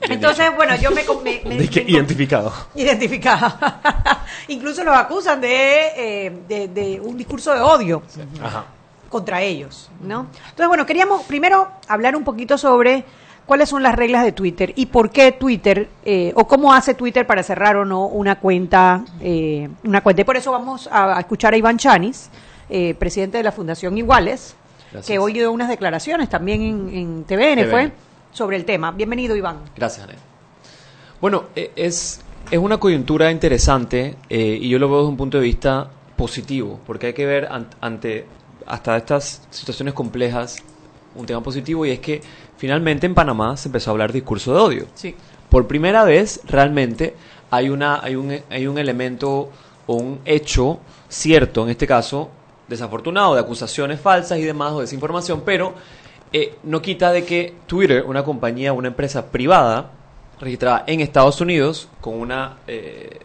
Entonces, 0.01 0.47
bueno, 0.57 0.75
yo 0.77 0.91
me, 0.91 1.03
me- 1.23 1.43
me- 1.45 1.57
¿De 1.59 1.69
qué? 1.69 1.85
me- 1.85 1.91
Identificado. 1.91 2.53
identificada. 2.75 4.23
Incluso 4.49 4.83
los 4.85 4.97
acusan 4.97 5.41
de, 5.41 5.89
eh, 5.97 6.33
de, 6.49 6.69
de 6.69 7.01
un 7.01 7.17
discurso 7.17 7.53
de 7.55 7.61
odio 7.61 8.03
Ajá. 8.43 8.65
contra 9.09 9.43
ellos, 9.43 9.91
¿no? 10.03 10.27
Entonces, 10.49 10.69
bueno, 10.69 10.87
queríamos 10.87 11.23
primero 11.25 11.69
hablar 11.87 12.17
un 12.17 12.25
poquito 12.25 12.57
sobre 12.57 13.05
cuáles 13.47 13.69
son 13.69 13.83
las 13.83 13.95
reglas 13.95 14.25
de 14.25 14.33
Twitter 14.33 14.73
y 14.77 14.87
por 14.87 15.11
qué 15.11 15.33
Twitter 15.33 15.89
eh, 16.05 16.33
o 16.35 16.47
cómo 16.47 16.73
hace 16.73 16.95
Twitter 16.95 17.27
para 17.27 17.43
cerrar 17.43 17.77
o 17.77 17.85
no 17.85 18.07
una 18.07 18.39
cuenta, 18.39 19.05
eh, 19.21 19.69
una 19.85 20.01
cuenta. 20.03 20.23
Y 20.23 20.25
por 20.25 20.37
eso 20.37 20.53
vamos 20.53 20.89
a, 20.91 21.17
a 21.17 21.21
escuchar 21.21 21.53
a 21.53 21.57
Iván 21.57 21.77
Chanis, 21.77 22.31
eh, 22.71 22.95
presidente 22.99 23.37
de 23.39 23.45
la 23.45 23.53
Fundación 23.53 23.99
Iguales, 23.99 24.55
Gracias. 24.93 25.07
que 25.07 25.19
hoy 25.19 25.33
dio 25.35 25.53
unas 25.53 25.69
declaraciones 25.69 26.29
también 26.29 26.63
en, 26.63 26.89
en 26.95 27.25
TVN, 27.25 27.65
TVN. 27.65 27.71
fue 27.71 27.93
sobre 28.33 28.57
el 28.57 28.65
tema. 28.65 28.91
Bienvenido, 28.93 29.37
Iván. 29.37 29.59
Gracias. 29.77 30.07
Bueno, 31.21 31.45
e- 31.55 31.73
es 31.77 32.21
es 32.51 32.59
una 32.59 32.79
coyuntura 32.79 33.31
interesante 33.31 34.17
eh, 34.29 34.59
y 34.61 34.69
yo 34.69 34.79
lo 34.81 34.89
veo 34.89 34.99
desde 34.99 35.11
un 35.11 35.17
punto 35.17 35.39
de 35.39 35.45
vista 35.45 35.89
positivo, 36.17 36.81
porque 36.87 37.09
hay 37.09 37.13
que 37.13 37.25
ver 37.27 37.47
an- 37.51 37.69
ante 37.81 38.27
hasta 38.67 38.97
estas 38.97 39.43
situaciones 39.51 39.95
complejas 39.95 40.57
un 41.15 41.27
tema 41.27 41.43
positivo 41.43 41.85
y 41.87 41.91
es 41.91 42.01
que 42.01 42.21
finalmente 42.57 43.07
en 43.07 43.15
Panamá 43.15 43.57
se 43.57 43.69
empezó 43.69 43.91
a 43.91 43.93
hablar 43.93 44.13
discurso 44.13 44.53
de 44.53 44.61
odio. 44.61 44.87
Sí. 44.95 45.15
Por 45.49 45.67
primera 45.67 46.05
vez 46.05 46.41
realmente 46.47 47.15
hay 47.51 47.69
una 47.69 48.01
hay 48.03 48.17
un 48.17 48.37
hay 48.49 48.67
un 48.67 48.79
elemento 48.79 49.51
o 49.87 49.95
un 49.95 50.21
hecho 50.25 50.79
cierto 51.09 51.65
en 51.65 51.71
este 51.71 51.87
caso 51.87 52.31
desafortunado 52.69 53.35
de 53.35 53.41
acusaciones 53.41 54.01
falsas 54.01 54.39
y 54.39 54.43
demás 54.43 54.73
o 54.73 54.81
desinformación, 54.81 55.43
pero 55.45 55.75
eh, 56.33 56.55
no 56.63 56.81
quita 56.83 57.13
de 57.13 57.25
que 57.25 57.55
Twitter, 57.67 58.05
una 58.07 58.23
compañía, 58.25 58.73
una 58.73 58.89
empresa 58.89 59.27
privada 59.31 59.91
registrada 60.41 60.85
en 60.87 61.01
Estados 61.01 61.41
Unidos 61.41 61.89
con 62.01 62.15
una 62.15 62.59
eh, 62.67 63.19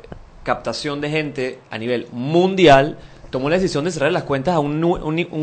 captación 0.43 1.01
de 1.01 1.09
gente 1.09 1.59
a 1.71 1.77
nivel 1.77 2.07
mundial, 2.11 2.97
tomó 3.29 3.49
la 3.49 3.55
decisión 3.57 3.85
de 3.85 3.91
cerrar 3.91 4.11
las 4.11 4.23
cuentas 4.23 4.55
a 4.55 4.59
un, 4.59 4.81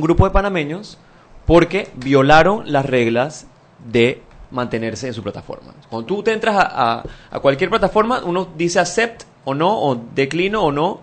grupo 0.01 0.25
de 0.25 0.31
panameños 0.31 0.99
porque 1.47 1.89
violaron 1.95 2.71
las 2.71 2.87
reglas 2.87 3.47
de 3.91 4.23
mantenerse 4.51 5.07
en 5.09 5.15
su 5.15 5.23
plataforma. 5.23 5.73
Cuando 5.89 6.07
tú 6.07 6.23
te 6.23 6.33
entras 6.33 6.57
a, 6.57 6.99
a- 6.99 7.05
a 7.31 7.41
cualquier 7.41 7.71
plataforma, 7.71 8.23
uno 8.25 8.49
dice 8.57 8.79
accept 8.79 9.23
o 9.45 9.55
no, 9.55 9.77
o 9.83 9.97
declino 10.15 10.63
o 10.63 10.71
no 10.73 11.01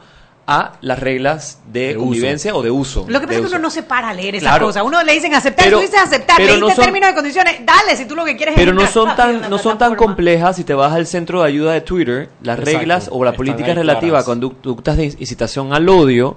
a 0.52 0.74
las 0.82 0.98
reglas 1.00 1.60
de, 1.72 1.92
uso. 1.96 2.00
convivencia 2.06 2.56
o 2.56 2.62
de 2.64 2.72
uso. 2.72 3.06
Lo 3.08 3.20
que 3.20 3.28
pasa 3.28 3.30
de 3.30 3.36
es 3.36 3.40
que 3.42 3.46
uso. 3.48 3.56
uno 3.58 3.62
no 3.64 3.70
se 3.70 3.84
para 3.84 4.10
a 4.10 4.14
leer 4.14 4.36
esas 4.36 4.50
Claro. 4.50 4.66
cosas. 4.66 4.84
Uno 4.84 5.04
le 5.04 5.14
dicen 5.14 5.34
aceptar, 5.36 5.66
Pero- 5.66 5.78
tú 5.78 5.84
dices 5.84 6.00
aceptar, 6.00 6.38
pero 6.38 6.48
leíste 6.54 6.62
no 6.70 6.76
son- 6.76 6.84
términos 6.86 7.10
y 7.12 7.14
condiciones, 7.14 7.56
dale, 7.66 7.96
si 7.96 8.06
tú 8.06 8.16
lo 8.16 8.26
que 8.26 8.36
quieres 8.36 8.56
Pero 8.56 8.72
es 8.72 8.76
no 8.76 8.82
entrar 8.82 8.94
son 8.94 9.16
tan 9.16 9.42
la 9.42 9.50
no 9.50 9.58
son 9.60 9.78
tan 9.78 9.96
complejas 9.96 10.56
si 10.56 10.64
te 10.64 10.74
vas 10.74 10.92
al 10.94 11.06
centro 11.06 11.42
de 11.42 11.48
ayuda 11.48 11.74
de 11.74 11.82
Twitter, 11.82 12.30
las 12.42 12.58
Exacto, 12.60 12.80
reglas 12.80 13.10
o 13.12 13.24
la 13.24 13.30
están 13.32 13.38
política 13.38 13.74
relativa 13.76 14.20
a 14.20 14.24
conductas 14.24 14.98
de 14.98 15.06
incitación 15.06 15.72
al 15.74 15.88
odio 15.88 16.36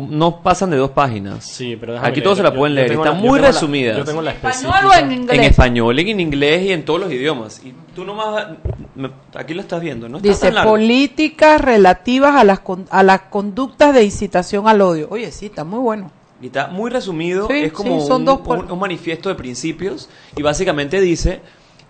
no 0.00 0.42
pasan 0.42 0.70
de 0.70 0.76
dos 0.76 0.90
páginas. 0.92 1.44
Sí, 1.44 1.76
pero 1.78 1.98
Aquí 1.98 2.20
todos 2.22 2.38
se 2.38 2.42
la 2.42 2.48
leer. 2.50 2.58
pueden 2.58 2.74
leer, 2.74 2.92
yo 2.94 3.14
muy 3.14 3.38
la- 3.40 3.48
resumidas. 3.48 3.96
yo 3.98 4.04
tengo 4.04 4.22
la 4.22 4.30
¿Español 4.32 4.72
o 4.86 4.94
en 4.94 5.12
inglés? 5.12 5.38
En 5.38 5.44
español, 5.44 5.98
en 5.98 6.20
inglés 6.20 6.62
y 6.62 6.72
en 6.72 6.84
todos 6.84 7.00
los 7.00 7.12
idiomas. 7.12 7.60
Y 7.64 7.74
tú 7.94 8.04
nomás 8.04 8.46
me- 8.94 9.10
aquí 9.34 9.54
lo 9.54 9.60
estás 9.60 9.80
viendo, 9.80 10.08
¿no? 10.08 10.16
Está 10.18 10.28
Dice 10.28 10.46
tan 10.46 10.54
largo. 10.54 10.70
políticas 10.72 11.60
relativas 11.60 12.34
a 12.36 12.44
las 12.44 12.60
con- 12.60 12.86
a 12.90 13.02
las 13.02 13.22
conductas 13.22 13.94
de 13.94 14.04
incitación 14.04 14.66
al 14.68 14.80
odio. 14.80 15.08
Oye, 15.10 15.30
sí, 15.30 15.46
está 15.46 15.64
muy 15.64 15.80
bueno. 15.80 16.10
Y 16.40 16.46
está 16.46 16.66
muy 16.68 16.90
resumido, 16.90 17.46
Sí, 17.46 17.54
es 17.64 17.72
como 17.72 18.00
sí, 18.00 18.06
son 18.06 18.22
un, 18.22 18.24
dos 18.24 18.40
por- 18.40 18.58
un- 18.58 18.72
un 18.72 18.78
manifiesto 18.78 19.28
de 19.28 19.34
principios 19.36 20.08
y 20.36 20.42
básicamente 20.42 21.00
dice 21.00 21.40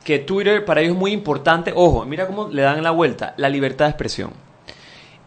que 0.05 0.19
Twitter 0.19 0.65
para 0.65 0.81
ellos 0.81 0.95
es 0.95 0.99
muy 0.99 1.13
importante, 1.13 1.73
ojo, 1.75 2.05
mira 2.05 2.27
cómo 2.27 2.49
le 2.49 2.63
dan 2.63 2.83
la 2.83 2.91
vuelta, 2.91 3.33
la 3.37 3.49
libertad 3.49 3.85
de 3.87 3.91
expresión. 3.93 4.31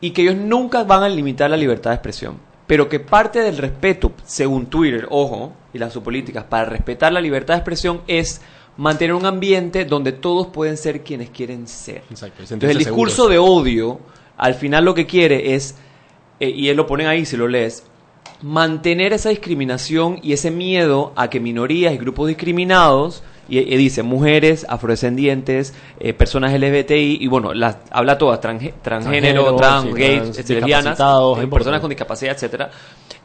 Y 0.02 0.12
que 0.12 0.24
ellos 0.24 0.36
nunca 0.36 0.84
van 0.84 1.04
a 1.04 1.10
limitar 1.10 1.50
la 1.50 1.58
libertad 1.58 1.92
de 1.92 1.96
expresión, 1.96 2.36
pero 2.68 2.90
que 2.90 3.00
parte 3.00 3.42
del 3.42 3.58
respeto, 3.58 4.12
según 4.26 4.68
Twitter, 4.68 5.08
ojo, 5.10 5.54
y 5.74 5.78
las 5.78 5.94
sus 5.94 6.04
políticas 6.04 6.46
para 6.46 6.66
respetar 6.66 7.12
la 7.14 7.22
libertad 7.22 7.56
de 7.56 7.60
expresión 7.60 8.02
es 8.08 8.42
mantener 8.78 9.14
un 9.14 9.26
ambiente 9.26 9.86
donde 9.86 10.12
todos 10.12 10.48
pueden 10.48 10.78
ser 10.78 11.04
quienes 11.04 11.30
quieren 11.30 11.68
ser. 11.68 12.04
Exacto, 12.10 12.42
Entonces 12.42 12.72
el 12.72 12.78
discurso 12.78 13.30
seguros. 13.30 13.32
de 13.32 13.38
odio, 13.38 14.00
al 14.38 14.56
final 14.56 14.86
lo 14.86 14.94
que 14.94 15.06
quiere 15.06 15.56
es, 15.56 15.76
eh, 16.40 16.50
y 16.50 16.70
él 16.70 16.78
lo 16.78 16.88
ponen 16.88 17.08
ahí 17.08 17.26
si 17.26 17.38
lo 17.38 17.48
lees, 17.48 17.84
mantener 18.42 19.14
esa 19.14 19.30
discriminación 19.30 20.20
y 20.22 20.34
ese 20.34 20.52
miedo 20.52 21.14
a 21.16 21.30
que 21.30 21.40
minorías 21.40 21.94
y 21.94 21.98
grupos 21.98 22.28
discriminados, 22.28 23.24
y, 23.48 23.60
y 23.60 23.78
dice 23.78 24.04
mujeres, 24.04 24.66
afrodescendientes, 24.70 25.74
eh, 26.00 26.14
personas 26.14 26.54
LGBTI, 26.54 27.18
y 27.22 27.28
bueno, 27.28 27.54
las, 27.54 27.78
habla 27.92 28.18
todas, 28.18 28.40
transgénero, 28.40 29.56
trans, 29.56 29.86
sí, 29.86 29.94
gays, 29.94 30.50
lesbianas, 30.50 31.00
eh, 31.00 31.44
es 31.44 31.48
personas 31.48 31.82
con 31.82 31.90
discapacidad, 31.90 32.34
etcétera, 32.34 32.70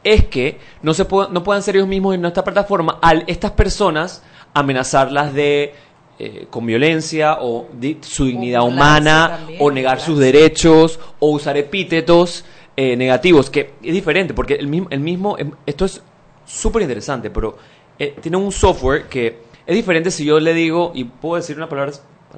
es 0.03 0.27
que 0.27 0.59
no 0.83 0.95
se 0.95 1.05
puedan, 1.05 1.33
no 1.33 1.43
puedan 1.43 1.63
ser 1.63 1.77
ellos 1.77 1.89
mismos 1.89 2.15
en 2.15 2.23
nuestra 2.23 2.45
plataforma 2.45 2.99
al 3.03 3.25
estas 3.27 3.53
personas 3.53 4.23
amenazarlas 4.55 5.33
de 5.35 5.75
eh, 6.19 6.49
con 6.51 6.67
violencia 6.67 7.39
o 7.41 7.69
de 7.73 7.97
su 8.03 8.27
dignidad 8.27 8.63
humana 8.63 9.39
también, 9.39 9.59
o 9.63 9.71
negar 9.71 10.01
sus 10.01 10.19
derechos 10.19 11.01
o 11.19 11.31
usar 11.31 11.57
epítetos 11.57 12.45
eh, 12.77 12.95
negativos 12.95 13.49
que 13.49 13.73
es 13.83 13.95
diferente 13.95 14.35
porque 14.35 14.55
el 14.55 14.67
mismo 14.67 14.89
el 14.91 15.01
mismo 15.01 15.39
em, 15.39 15.51
esto 15.65 15.87
es 15.87 16.03
súper 16.45 16.83
interesante 16.83 17.31
pero 17.31 17.57
eh, 17.99 18.17
tiene 18.21 18.37
un 18.37 18.53
software 18.53 19.05
que 19.05 19.50
es 19.71 19.77
diferente 19.77 20.11
si 20.11 20.25
yo 20.25 20.41
le 20.41 20.53
digo 20.55 20.93
y 20.95 21.05
puedo 21.05 21.37
decir 21.37 21.57
una 21.57 21.69
palabra 21.69 21.93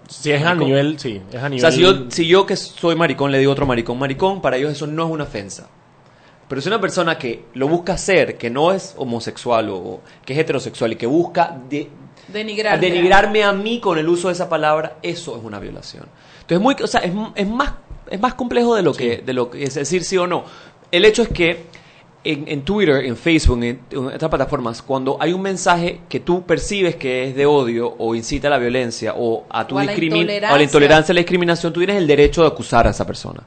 Si 0.08 0.30
es 0.32 0.40
a 0.42 0.46
maricón. 0.50 0.66
nivel, 0.68 0.98
sí, 0.98 1.20
es 1.32 1.42
a 1.42 1.46
o 1.46 1.48
nivel... 1.48 1.60
sea 1.60 1.72
si 1.72 1.80
yo 1.80 2.10
si 2.10 2.26
yo 2.26 2.46
que 2.46 2.56
soy 2.56 2.94
maricón 2.94 3.32
le 3.32 3.38
digo 3.38 3.50
a 3.50 3.54
otro 3.54 3.66
maricón 3.66 3.98
maricón 3.98 4.40
para 4.42 4.56
ellos 4.56 4.72
eso 4.72 4.86
no 4.86 5.04
es 5.06 5.10
una 5.10 5.24
ofensa 5.24 5.68
pero 6.48 6.60
si 6.60 6.68
una 6.68 6.80
persona 6.82 7.16
que 7.16 7.46
lo 7.54 7.66
busca 7.66 7.96
ser, 7.96 8.36
que 8.36 8.50
no 8.50 8.72
es 8.72 8.94
homosexual 8.98 9.70
o 9.70 10.00
que 10.24 10.34
es 10.34 10.38
heterosexual 10.38 10.92
y 10.92 10.96
que 10.96 11.06
busca 11.06 11.58
de- 11.70 11.88
Denigrar. 12.28 12.78
denigrarme 12.78 13.42
a 13.42 13.52
mí 13.52 13.80
con 13.80 13.96
el 13.98 14.06
uso 14.08 14.28
de 14.28 14.34
esa 14.34 14.50
palabra, 14.50 14.98
eso 15.02 15.34
es 15.38 15.42
una 15.42 15.58
violación. 15.58 16.04
Entonces, 16.42 16.60
muy, 16.62 16.76
o 16.82 16.86
sea, 16.86 17.00
es, 17.00 17.12
es 17.36 17.48
más, 17.48 17.72
es 18.10 18.20
más 18.20 18.34
complejo 18.34 18.74
de 18.74 18.82
lo, 18.82 18.92
que, 18.92 19.18
de 19.24 19.32
lo 19.32 19.48
que 19.50 19.64
es 19.64 19.74
decir 19.74 20.04
sí 20.04 20.18
o 20.18 20.26
no. 20.26 20.44
El 20.90 21.06
hecho 21.06 21.22
es 21.22 21.28
que 21.30 21.64
en, 22.24 22.44
en 22.46 22.62
Twitter, 22.62 23.04
en 23.04 23.16
Facebook, 23.16 23.62
en, 23.64 23.80
en 23.90 24.06
otras 24.06 24.28
plataformas, 24.28 24.80
cuando 24.82 25.16
hay 25.20 25.32
un 25.32 25.42
mensaje 25.42 26.00
que 26.08 26.20
tú 26.20 26.44
percibes 26.44 26.96
que 26.96 27.28
es 27.28 27.34
de 27.34 27.46
odio 27.46 27.94
o 27.98 28.14
incita 28.14 28.46
a 28.48 28.50
la 28.50 28.58
violencia 28.58 29.14
o 29.16 29.44
a 29.50 29.66
tu 29.66 29.74
O 29.76 29.78
a 29.78 29.84
la 29.84 29.92
intolerancia. 29.94 30.50
o 30.50 30.54
a 30.54 30.58
la 30.58 30.64
intolerancia, 30.64 31.12
a 31.12 31.14
la 31.14 31.20
discriminación, 31.20 31.72
tú 31.72 31.80
tienes 31.80 31.96
el 31.96 32.06
derecho 32.06 32.42
de 32.42 32.48
acusar 32.48 32.86
a 32.86 32.90
esa 32.90 33.06
persona 33.06 33.42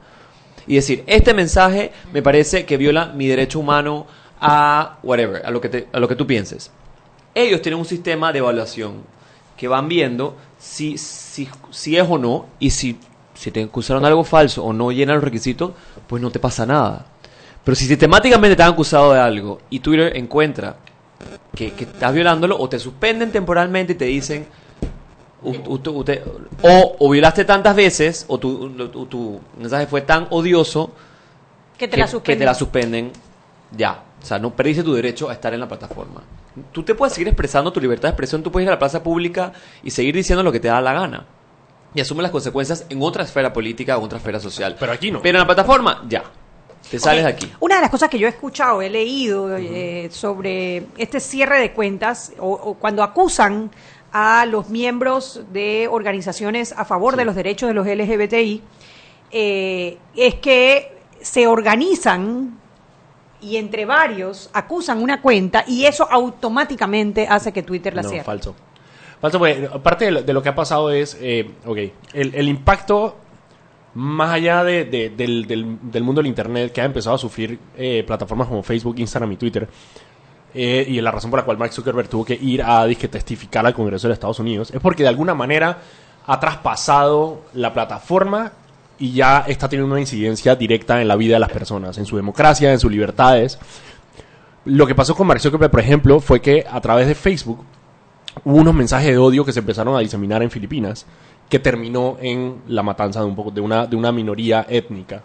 y 0.66 0.74
decir, 0.74 1.04
este 1.06 1.32
mensaje 1.32 1.92
me 2.12 2.22
parece 2.22 2.66
que 2.66 2.76
viola 2.76 3.06
mi 3.06 3.26
derecho 3.26 3.60
humano 3.60 4.06
a 4.40 4.98
whatever, 5.02 5.44
a 5.46 5.50
lo 5.50 5.60
que, 5.60 5.68
te- 5.68 5.86
a 5.92 5.98
lo 6.00 6.08
que 6.08 6.16
tú 6.16 6.26
pienses. 6.26 6.70
Ellos 7.34 7.62
tienen 7.62 7.78
un 7.78 7.86
sistema 7.86 8.32
de 8.32 8.40
evaluación 8.40 8.94
que 9.56 9.68
van 9.68 9.88
viendo 9.88 10.36
si, 10.58 10.98
si, 10.98 11.48
si 11.70 11.96
es 11.96 12.06
o 12.08 12.18
no, 12.18 12.46
y 12.58 12.70
si, 12.70 12.98
si 13.34 13.50
te 13.50 13.62
acusaron 13.62 14.02
de 14.02 14.08
algo 14.08 14.24
falso 14.24 14.64
o 14.64 14.72
no 14.72 14.90
llenan 14.92 15.16
los 15.16 15.24
requisitos, 15.24 15.70
pues 16.06 16.20
no 16.20 16.30
te 16.30 16.38
pasa 16.38 16.66
nada. 16.66 17.06
Pero 17.66 17.74
si 17.74 17.86
sistemáticamente 17.86 18.54
te 18.56 18.62
han 18.62 18.70
acusado 18.72 19.12
de 19.12 19.18
algo 19.20 19.58
y 19.70 19.80
Twitter 19.80 20.16
encuentra 20.16 20.76
que, 21.54 21.72
que 21.72 21.82
estás 21.84 22.14
violándolo, 22.14 22.56
o 22.58 22.68
te 22.68 22.78
suspenden 22.78 23.32
temporalmente 23.32 23.92
y 23.94 23.96
te 23.96 24.04
dicen, 24.04 24.46
usted- 25.42 26.22
o, 26.62 26.96
o 26.98 27.10
violaste 27.10 27.44
tantas 27.44 27.74
veces, 27.74 28.24
o 28.28 28.38
tu, 28.38 28.70
tu- 28.88 29.06
tu 29.06 29.40
mensaje 29.58 29.86
fue 29.86 30.02
tan 30.02 30.26
odioso 30.30 30.92
Que 31.76 31.88
te 31.88 31.96
la 31.96 32.06
suspenden. 32.06 32.38
te 32.38 32.44
la 32.44 32.54
suspenden 32.54 33.12
ya. 33.76 34.02
O 34.22 34.24
sea, 34.24 34.38
no 34.38 34.54
perdiste 34.54 34.82
tu 34.82 34.94
derecho 34.94 35.28
a 35.28 35.32
estar 35.32 35.52
en 35.52 35.60
la 35.60 35.68
plataforma. 35.68 36.22
Tú 36.72 36.82
te 36.84 36.94
puedes 36.94 37.12
seguir 37.14 37.28
expresando 37.28 37.72
tu 37.72 37.80
libertad 37.80 38.04
de 38.08 38.10
expresión, 38.10 38.42
tú 38.42 38.50
puedes 38.50 38.64
ir 38.64 38.70
a 38.70 38.74
la 38.74 38.78
plaza 38.78 39.02
pública 39.02 39.52
y 39.82 39.90
seguir 39.90 40.14
diciendo 40.14 40.42
lo 40.42 40.52
que 40.52 40.60
te 40.60 40.68
da 40.68 40.80
la 40.80 40.92
gana. 40.92 41.24
Y 41.94 42.00
asume 42.00 42.22
las 42.22 42.30
consecuencias 42.30 42.86
en 42.88 43.02
otra 43.02 43.24
esfera 43.24 43.52
política 43.52 43.96
o 43.96 44.00
en 44.00 44.04
otra 44.06 44.18
esfera 44.18 44.38
social. 44.40 44.76
Pero 44.78 44.92
aquí 44.92 45.10
no. 45.10 45.20
Pero 45.22 45.38
en 45.38 45.40
la 45.40 45.46
plataforma, 45.46 46.04
ya. 46.08 46.22
Te 46.90 46.98
sales 46.98 47.24
de 47.24 47.30
aquí. 47.30 47.52
Una 47.60 47.76
de 47.76 47.80
las 47.80 47.90
cosas 47.90 48.08
que 48.08 48.18
yo 48.18 48.26
he 48.26 48.30
escuchado, 48.30 48.80
he 48.80 48.88
leído 48.90 49.56
eh, 49.56 50.08
sobre 50.12 50.84
este 50.96 51.20
cierre 51.20 51.60
de 51.60 51.72
cuentas, 51.72 52.32
o, 52.38 52.50
o 52.52 52.74
cuando 52.74 53.02
acusan 53.02 53.70
a 54.12 54.46
los 54.46 54.68
miembros 54.70 55.42
de 55.52 55.88
organizaciones 55.90 56.72
a 56.72 56.84
favor 56.84 57.16
de 57.16 57.24
los 57.24 57.34
derechos 57.34 57.68
de 57.68 57.74
los 57.74 57.86
LGBTI, 57.86 58.62
eh, 59.30 59.98
es 60.14 60.36
que 60.36 60.96
se 61.20 61.46
organizan 61.46 62.58
y 63.40 63.56
entre 63.56 63.84
varios 63.84 64.48
acusan 64.52 65.02
una 65.02 65.20
cuenta 65.20 65.64
y 65.66 65.84
eso 65.84 66.08
automáticamente 66.10 67.26
hace 67.28 67.52
que 67.52 67.62
Twitter 67.62 67.94
la 67.94 68.02
no, 68.02 68.08
cierre. 68.08 68.24
falso. 68.24 68.54
Falso, 69.20 69.38
porque 69.38 69.68
aparte 69.72 70.06
de 70.06 70.10
lo, 70.10 70.22
de 70.22 70.32
lo 70.32 70.42
que 70.42 70.48
ha 70.48 70.54
pasado 70.54 70.90
es, 70.90 71.16
eh, 71.20 71.50
ok, 71.64 71.78
el, 72.14 72.34
el 72.34 72.48
impacto 72.48 73.16
más 73.96 74.30
allá 74.30 74.62
de- 74.62 74.84
de- 74.84 75.10
del, 75.10 75.46
del- 75.46 76.02
mundo 76.04 76.20
del 76.20 76.26
Internet 76.28 76.70
que 76.72 76.80
ha 76.80 76.84
empezado 76.84 77.16
a 77.16 77.18
sufrir 77.18 77.58
eh, 77.76 78.04
plataformas 78.06 78.46
como 78.48 78.62
Facebook, 78.62 78.94
Instagram 78.98 79.32
y 79.32 79.36
Twitter, 79.36 79.66
eh, 80.54 80.84
y 80.88 81.00
la 81.00 81.10
razón 81.10 81.30
por 81.30 81.40
la 81.40 81.44
cual 81.44 81.58
Mark 81.58 81.72
Zuckerberg 81.72 82.08
tuvo 82.08 82.24
que 82.24 82.34
ir 82.34 82.62
a 82.62 82.84
disque, 82.86 83.08
testificar 83.08 83.66
al 83.66 83.74
Congreso 83.74 84.06
de 84.08 84.14
Estados 84.14 84.38
Unidos, 84.38 84.70
es 84.72 84.80
porque 84.80 85.02
de 85.02 85.08
alguna 85.08 85.34
manera 85.34 85.78
ha 86.26 86.40
traspasado 86.40 87.42
la 87.54 87.72
plataforma 87.72 88.52
y 88.98 89.12
ya 89.12 89.44
está 89.46 89.68
teniendo 89.68 89.92
una 89.92 90.00
incidencia 90.00 90.56
directa 90.56 91.00
en 91.00 91.08
la 91.08 91.16
vida 91.16 91.34
de 91.34 91.40
las 91.40 91.50
personas, 91.50 91.98
en 91.98 92.06
su 92.06 92.16
democracia, 92.16 92.72
en 92.72 92.78
sus 92.78 92.90
libertades. 92.90 93.58
Lo 94.64 94.86
que 94.86 94.94
pasó 94.94 95.14
con 95.14 95.26
Mark 95.26 95.40
Zuckerberg, 95.40 95.70
por 95.70 95.80
ejemplo, 95.80 96.20
fue 96.20 96.40
que 96.40 96.64
a 96.68 96.80
través 96.80 97.06
de 97.06 97.14
Facebook 97.14 97.64
hubo 98.44 98.56
unos 98.56 98.74
mensajes 98.74 99.08
de 99.10 99.18
odio 99.18 99.44
que 99.44 99.52
se 99.52 99.60
empezaron 99.60 99.94
a 99.96 100.00
diseminar 100.00 100.42
en 100.42 100.50
Filipinas 100.50 101.06
que 101.48 101.58
terminó 101.58 102.16
en 102.20 102.56
la 102.68 102.82
matanza 102.82 103.20
de 103.20 103.26
un 103.26 103.36
poco 103.36 103.50
de 103.50 103.60
una, 103.60 103.86
de 103.86 103.96
una 103.96 104.10
minoría 104.12 104.66
étnica 104.68 105.22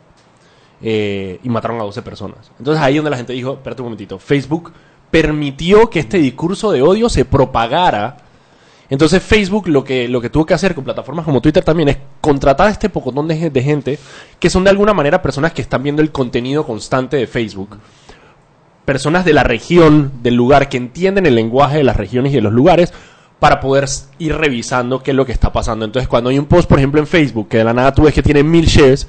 eh, 0.82 1.40
y 1.44 1.50
mataron 1.50 1.80
a 1.80 1.84
12 1.84 2.02
personas. 2.02 2.52
Entonces 2.60 2.84
ahí 2.84 2.96
donde 2.96 3.12
la 3.12 3.18
gente 3.18 3.34
dijo, 3.34 3.54
espérate 3.54 3.82
un 3.82 3.88
momentito, 3.88 4.20
Facebook 4.20 4.72
permitió 5.10 5.90
que 5.90 6.00
este 6.00 6.18
discurso 6.18 6.72
de 6.72 6.82
odio 6.82 7.10
se 7.10 7.26
propagara 7.26 8.18
Entonces 8.90 9.22
Facebook 9.24 9.68
lo 9.68 9.84
que, 9.84 10.08
lo 10.08 10.22
que 10.22 10.30
tuvo 10.30 10.46
que 10.46 10.54
hacer 10.54 10.74
con 10.76 10.84
plataformas 10.84 11.26
como 11.26 11.42
Twitter 11.42 11.64
también 11.64 11.90
es 11.90 11.98
contratar 12.22 12.68
a 12.68 12.72
este 12.72 12.90
pocotón 12.90 13.28
de, 13.28 13.38
gen- 13.38 13.54
de 13.54 13.62
gente 13.64 14.00
que 14.40 14.50
son 14.50 14.64
de 14.64 14.70
alguna 14.70 14.94
manera 14.94 15.22
personas 15.22 15.54
que 15.54 15.62
están 15.62 15.82
viendo 15.84 16.02
el 16.02 16.12
contenido 16.12 16.66
constante 16.66 17.18
de 17.18 17.26
Facebook. 17.28 17.78
Personas 18.86 19.24
de 19.26 19.34
la 19.34 19.44
región, 19.44 20.12
del 20.24 20.36
lugar, 20.36 20.68
que 20.68 20.78
entienden 20.78 21.26
el 21.26 21.36
lenguaje 21.36 21.78
de 21.78 21.84
las 21.84 21.96
regiones 21.96 22.32
y 22.32 22.36
de 22.36 22.42
los 22.42 22.52
lugares 22.52 22.94
para 23.42 23.60
poder 23.60 23.90
ir 24.20 24.38
revisando 24.38 25.02
qué 25.02 25.10
es 25.10 25.18
lo 25.18 25.26
que 25.26 25.32
está 25.32 25.52
pasando. 25.52 25.84
Entonces 25.84 26.08
cuando 26.08 26.30
hay 26.30 26.38
un 26.38 26.46
post, 26.46 26.70
por 26.70 26.78
ejemplo, 26.78 27.02
en 27.02 27.08
Facebook, 27.08 27.50
que 27.50 27.58
de 27.58 27.64
la 27.64 27.74
nada 27.74 27.92
tú 27.92 28.04
ves 28.04 28.14
que 28.14 28.22
tiene 28.22 28.44
mil 28.44 28.68
shares, 28.68 29.08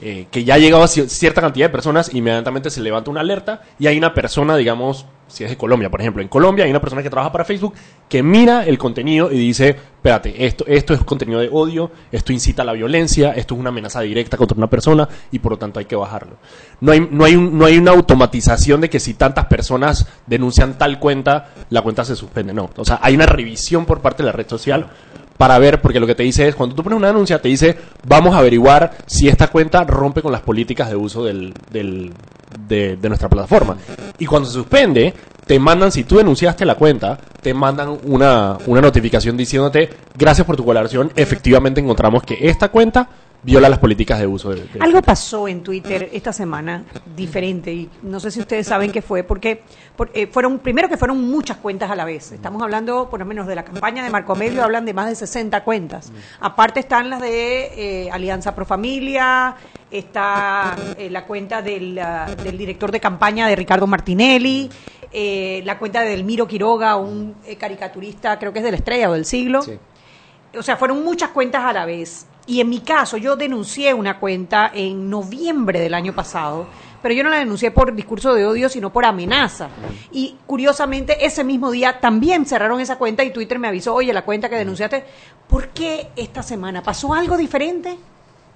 eh, 0.00 0.26
que 0.30 0.44
ya 0.44 0.54
ha 0.54 0.58
llegado 0.58 0.82
a 0.82 0.86
ci- 0.86 1.08
cierta 1.08 1.40
cantidad 1.40 1.66
de 1.66 1.70
personas, 1.72 2.14
inmediatamente 2.14 2.70
se 2.70 2.80
levanta 2.82 3.10
una 3.10 3.20
alerta 3.20 3.62
y 3.78 3.86
hay 3.86 3.96
una 3.98 4.12
persona, 4.12 4.56
digamos, 4.56 5.06
si 5.28 5.42
es 5.42 5.50
de 5.50 5.56
Colombia, 5.56 5.90
por 5.90 6.00
ejemplo, 6.00 6.22
en 6.22 6.28
Colombia 6.28 6.64
hay 6.64 6.70
una 6.70 6.80
persona 6.80 7.02
que 7.02 7.10
trabaja 7.10 7.32
para 7.32 7.44
Facebook 7.44 7.74
que 8.08 8.22
mira 8.22 8.64
el 8.64 8.78
contenido 8.78 9.32
y 9.32 9.38
dice, 9.38 9.70
espérate, 9.70 10.46
esto, 10.46 10.64
esto 10.68 10.94
es 10.94 11.00
contenido 11.02 11.40
de 11.40 11.48
odio, 11.50 11.90
esto 12.12 12.32
incita 12.32 12.62
a 12.62 12.64
la 12.64 12.74
violencia, 12.74 13.32
esto 13.32 13.54
es 13.54 13.60
una 13.60 13.70
amenaza 13.70 14.00
directa 14.02 14.36
contra 14.36 14.56
una 14.56 14.68
persona 14.68 15.08
y 15.32 15.40
por 15.40 15.52
lo 15.52 15.58
tanto 15.58 15.80
hay 15.80 15.86
que 15.86 15.96
bajarlo. 15.96 16.36
No 16.80 16.92
hay, 16.92 17.08
no 17.10 17.24
hay, 17.24 17.34
un- 17.34 17.58
no 17.58 17.64
hay 17.64 17.78
una 17.78 17.90
automatización 17.90 18.80
de 18.82 18.90
que 18.90 19.00
si 19.00 19.14
tantas 19.14 19.46
personas 19.46 20.06
denuncian 20.26 20.78
tal 20.78 21.00
cuenta, 21.00 21.48
la 21.70 21.82
cuenta 21.82 22.04
se 22.04 22.14
suspende, 22.14 22.52
no. 22.54 22.70
O 22.76 22.84
sea, 22.84 23.00
hay 23.02 23.14
una 23.16 23.26
revisión 23.26 23.84
por 23.86 24.00
parte 24.02 24.22
de 24.22 24.26
la 24.28 24.32
red 24.32 24.48
social 24.48 24.86
para 25.36 25.58
ver, 25.58 25.80
porque 25.80 26.00
lo 26.00 26.06
que 26.06 26.14
te 26.14 26.22
dice 26.22 26.48
es, 26.48 26.54
cuando 26.54 26.74
tú 26.74 26.82
pones 26.82 26.96
una 26.98 27.08
denuncia, 27.08 27.40
te 27.40 27.48
dice, 27.48 27.76
vamos 28.06 28.34
a 28.34 28.38
averiguar 28.38 28.92
si 29.06 29.28
esta 29.28 29.48
cuenta 29.48 29.84
rompe 29.84 30.22
con 30.22 30.32
las 30.32 30.40
políticas 30.42 30.88
de 30.88 30.96
uso 30.96 31.24
del, 31.24 31.52
del- 31.70 32.12
de, 32.68 32.96
de 32.96 33.08
nuestra 33.08 33.28
plataforma. 33.28 33.76
Y 34.18 34.24
cuando 34.26 34.48
se 34.48 34.54
suspende, 34.54 35.12
te 35.46 35.58
mandan, 35.58 35.92
si 35.92 36.04
tú 36.04 36.16
denunciaste 36.16 36.64
la 36.64 36.74
cuenta, 36.76 37.18
te 37.42 37.52
mandan 37.52 37.98
una, 38.04 38.56
una 38.66 38.80
notificación 38.80 39.36
diciéndote, 39.36 39.90
gracias 40.16 40.46
por 40.46 40.56
tu 40.56 40.64
colaboración, 40.64 41.12
efectivamente 41.16 41.80
encontramos 41.80 42.22
que 42.22 42.38
esta 42.48 42.68
cuenta 42.70 43.08
viola 43.46 43.68
las 43.68 43.78
políticas 43.78 44.18
de 44.18 44.26
uso 44.26 44.50
de... 44.50 44.56
de- 44.64 44.80
Algo 44.80 45.00
pasó 45.00 45.46
en 45.48 45.62
Twitter 45.62 46.10
esta 46.12 46.32
semana 46.32 46.82
diferente 47.14 47.72
y 47.72 47.88
no 48.02 48.18
sé 48.20 48.30
si 48.30 48.40
ustedes 48.40 48.66
saben 48.66 48.90
qué 48.92 49.00
fue, 49.00 49.22
porque 49.22 49.62
por- 49.96 50.10
eh, 50.12 50.26
fueron, 50.26 50.58
primero 50.58 50.88
que 50.88 50.96
fueron 50.96 51.20
muchas 51.30 51.56
cuentas 51.58 51.90
a 51.90 51.94
la 51.96 52.04
vez. 52.04 52.32
Estamos 52.32 52.60
hablando, 52.62 53.08
por 53.08 53.20
lo 53.20 53.24
menos, 53.26 53.46
de 53.46 53.54
la 53.54 53.64
campaña 53.64 54.02
de 54.04 54.10
Marco 54.10 54.32
Amelio, 54.32 54.62
hablan 54.64 54.84
de 54.84 54.92
más 54.92 55.08
de 55.08 55.14
60 55.14 55.62
cuentas. 55.64 56.12
Aparte 56.40 56.80
están 56.80 57.08
las 57.08 57.20
de 57.20 58.04
eh, 58.06 58.10
Alianza 58.10 58.54
Pro 58.54 58.66
Familia, 58.66 59.54
está 59.90 60.76
eh, 60.98 61.08
la 61.10 61.24
cuenta 61.24 61.62
del, 61.62 61.98
ah, 61.98 62.26
del 62.42 62.58
director 62.58 62.90
de 62.90 63.00
campaña 63.00 63.46
de 63.46 63.56
Ricardo 63.56 63.86
Martinelli, 63.86 64.68
eh, 65.12 65.62
la 65.64 65.78
cuenta 65.78 66.00
de 66.02 66.10
Delmiro 66.10 66.46
Quiroga, 66.48 66.96
un 66.96 67.36
eh, 67.46 67.56
caricaturista, 67.56 68.38
creo 68.38 68.52
que 68.52 68.58
es 68.58 68.64
de 68.64 68.72
la 68.72 68.76
estrella 68.78 69.08
o 69.08 69.12
del 69.12 69.24
siglo. 69.24 69.62
O 70.58 70.62
sea, 70.62 70.76
fueron 70.76 71.04
muchas 71.04 71.30
cuentas 71.30 71.62
a 71.64 71.72
la 71.72 71.84
vez. 71.84 72.26
Y 72.46 72.60
en 72.60 72.68
mi 72.68 72.80
caso, 72.80 73.16
yo 73.16 73.34
denuncié 73.36 73.92
una 73.92 74.18
cuenta 74.20 74.70
en 74.72 75.10
noviembre 75.10 75.80
del 75.80 75.94
año 75.94 76.14
pasado, 76.14 76.66
pero 77.02 77.12
yo 77.14 77.24
no 77.24 77.30
la 77.30 77.38
denuncié 77.38 77.70
por 77.72 77.94
discurso 77.94 78.34
de 78.34 78.46
odio, 78.46 78.68
sino 78.68 78.92
por 78.92 79.04
amenaza. 79.04 79.68
Y 80.12 80.36
curiosamente, 80.46 81.24
ese 81.26 81.42
mismo 81.44 81.70
día 81.72 81.98
también 82.00 82.46
cerraron 82.46 82.80
esa 82.80 82.98
cuenta 82.98 83.24
y 83.24 83.30
Twitter 83.32 83.58
me 83.58 83.68
avisó, 83.68 83.94
oye, 83.94 84.12
la 84.12 84.24
cuenta 84.24 84.48
que 84.48 84.56
denunciaste, 84.56 85.04
¿por 85.48 85.68
qué 85.68 86.08
esta 86.14 86.42
semana? 86.42 86.82
¿Pasó 86.82 87.12
algo 87.14 87.36
diferente? 87.36 87.96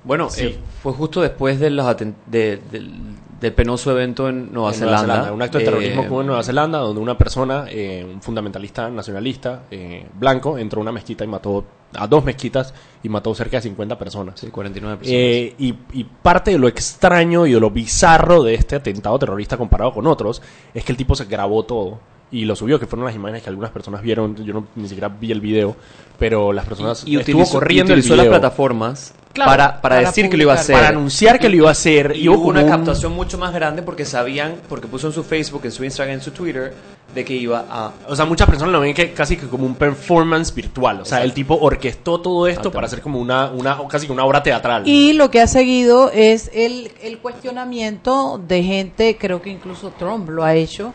Bueno, 0.04 0.28
eh, 0.38 0.58
fue 0.82 0.92
justo 0.92 1.20
después 1.20 1.58
de 1.60 1.70
los 1.70 1.84
aten- 1.84 2.14
de- 2.26 2.56
del, 2.70 2.94
del 3.40 3.52
penoso 3.52 3.90
evento 3.90 4.28
en 4.28 4.52
Nueva, 4.52 4.70
en 4.70 4.74
Zelanda. 4.78 5.32
Un 5.32 5.42
acto 5.42 5.58
de 5.58 5.64
terrorismo 5.64 6.02
Eh, 6.02 6.04
que 6.06 6.10
hubo 6.12 6.20
en 6.22 6.26
Nueva 6.28 6.42
Zelanda, 6.42 6.78
donde 6.78 7.00
una 7.02 7.18
persona, 7.18 7.66
eh, 7.68 8.06
un 8.10 8.22
fundamentalista 8.22 8.88
nacionalista 8.88 9.64
eh, 9.70 10.06
blanco, 10.14 10.56
entró 10.58 10.80
a 10.80 10.82
una 10.82 10.92
mezquita 10.92 11.22
y 11.24 11.26
mató 11.26 11.64
a 11.94 12.06
dos 12.06 12.24
mezquitas 12.24 12.72
y 13.02 13.08
mató 13.08 13.34
cerca 13.34 13.56
de 13.58 13.62
50 13.62 13.98
personas. 13.98 14.38
Sí, 14.38 14.48
49 14.48 14.96
personas. 14.98 15.18
Eh, 15.20 15.54
y, 15.58 15.74
y 15.92 16.04
parte 16.04 16.50
de 16.52 16.58
lo 16.58 16.68
extraño 16.68 17.46
y 17.46 17.52
de 17.52 17.60
lo 17.60 17.70
bizarro 17.70 18.42
de 18.42 18.54
este 18.54 18.76
atentado 18.76 19.18
terrorista 19.18 19.56
comparado 19.56 19.92
con 19.92 20.06
otros 20.06 20.40
es 20.74 20.84
que 20.84 20.92
el 20.92 20.98
tipo 20.98 21.14
se 21.14 21.24
grabó 21.24 21.64
todo 21.64 21.98
y 22.32 22.44
lo 22.44 22.54
subió, 22.54 22.78
que 22.78 22.86
fueron 22.86 23.06
las 23.06 23.14
imágenes 23.16 23.42
que 23.42 23.48
algunas 23.50 23.70
personas 23.72 24.02
vieron. 24.02 24.36
Yo 24.44 24.52
no, 24.54 24.66
ni 24.76 24.86
siquiera 24.86 25.08
vi 25.08 25.32
el 25.32 25.40
video, 25.40 25.74
pero 26.18 26.52
las 26.52 26.64
personas 26.64 27.02
y 27.06 27.16
estuvo 27.16 27.38
utilizó, 27.38 27.54
corriendo 27.58 27.92
y 27.92 27.94
utilizó 27.98 28.14
el 28.14 28.18
las 28.18 28.26
video. 28.26 28.40
plataformas 28.40 29.14
Claro, 29.32 29.50
para, 29.50 29.66
para, 29.68 29.80
para 29.80 29.96
decir 30.08 30.28
que 30.28 30.36
lo 30.36 30.42
iba 30.44 30.52
a 30.52 30.56
hacer. 30.56 30.74
Para 30.76 30.88
anunciar 30.88 31.38
que 31.40 31.48
lo 31.48 31.56
iba 31.56 31.68
a 31.68 31.72
hacer. 31.72 32.16
Y 32.16 32.28
hubo 32.28 32.48
una 32.48 32.62
un- 32.62 32.68
captación 32.68 33.12
mucho 33.14 33.38
más 33.38 33.52
grande 33.54 33.82
porque 33.82 34.04
sabían, 34.04 34.56
porque 34.68 34.86
puso 34.88 35.06
en 35.08 35.12
su 35.12 35.22
Facebook, 35.24 35.62
en 35.64 35.72
su 35.72 35.84
Instagram, 35.84 36.14
en 36.16 36.20
su 36.22 36.30
Twitter, 36.32 36.74
de 37.14 37.24
que 37.24 37.34
iba 37.34 37.66
a... 37.68 37.92
O 38.08 38.16
sea, 38.16 38.24
muchas 38.24 38.48
personas 38.48 38.72
lo 38.72 38.80
ven 38.80 38.94
que 38.94 39.12
casi 39.12 39.36
que 39.36 39.46
como 39.46 39.66
un 39.66 39.74
performance 39.74 40.54
virtual. 40.54 41.00
O 41.00 41.04
sea, 41.04 41.22
el 41.22 41.32
tipo 41.32 41.58
orquestó 41.60 42.20
todo 42.20 42.46
esto 42.46 42.70
para 42.70 42.86
hacer 42.86 43.00
como 43.00 43.18
una, 43.18 43.50
una 43.50 43.78
casi 43.88 44.06
que 44.06 44.12
una 44.12 44.24
obra 44.24 44.42
teatral. 44.42 44.86
Y 44.86 45.12
lo 45.12 45.30
que 45.30 45.40
ha 45.40 45.46
seguido 45.46 46.10
es 46.10 46.50
el, 46.54 46.90
el 47.02 47.18
cuestionamiento 47.18 48.40
de 48.46 48.62
gente, 48.62 49.16
creo 49.18 49.42
que 49.42 49.50
incluso 49.50 49.90
Trump 49.98 50.28
lo 50.28 50.44
ha 50.44 50.54
hecho, 50.54 50.92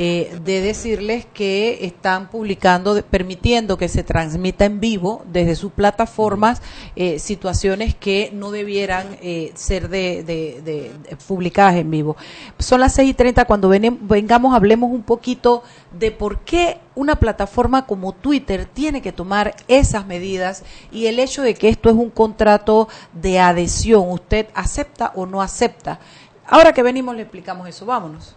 eh, 0.00 0.38
de 0.44 0.60
decirles 0.60 1.26
que 1.34 1.84
están 1.84 2.30
publicando, 2.30 3.02
permitiendo 3.04 3.76
que 3.76 3.88
se 3.88 4.04
transmita 4.04 4.64
en 4.64 4.78
vivo 4.78 5.24
desde 5.26 5.56
sus 5.56 5.72
plataformas 5.72 6.62
eh, 6.94 7.18
situaciones 7.18 7.96
que 7.96 8.30
no 8.32 8.52
debieran 8.52 9.18
eh, 9.20 9.50
ser 9.56 9.88
de, 9.88 10.22
de- 10.22 10.92
publicadas 11.26 11.74
en 11.74 11.90
vivo. 11.90 12.16
Son 12.60 12.78
las 12.78 12.94
6 12.94 13.10
y 13.10 13.14
30, 13.14 13.44
cuando 13.46 13.68
vengamos 13.68 14.54
hablemos 14.54 14.92
un 14.92 15.02
poquito 15.02 15.64
de 15.90 16.12
por 16.12 16.42
qué 16.44 16.78
una 16.94 17.16
plataforma 17.16 17.84
como 17.84 18.12
Twitter 18.12 18.66
tiene 18.66 19.02
que 19.02 19.10
tomar 19.10 19.56
esas 19.66 20.06
medidas 20.06 20.62
y 20.92 21.06
el 21.06 21.18
hecho 21.18 21.42
de 21.42 21.54
que 21.54 21.68
esto 21.68 21.90
es 21.90 21.96
un 21.96 22.10
contrato 22.10 22.88
de 23.12 23.40
adhesión, 23.40 24.10
usted 24.12 24.46
acepta 24.54 25.10
o 25.16 25.26
no 25.26 25.42
acepta. 25.42 25.98
Ahora 26.46 26.72
que 26.72 26.84
venimos 26.84 27.16
le 27.16 27.22
explicamos 27.22 27.68
eso, 27.68 27.84
vámonos. 27.84 28.36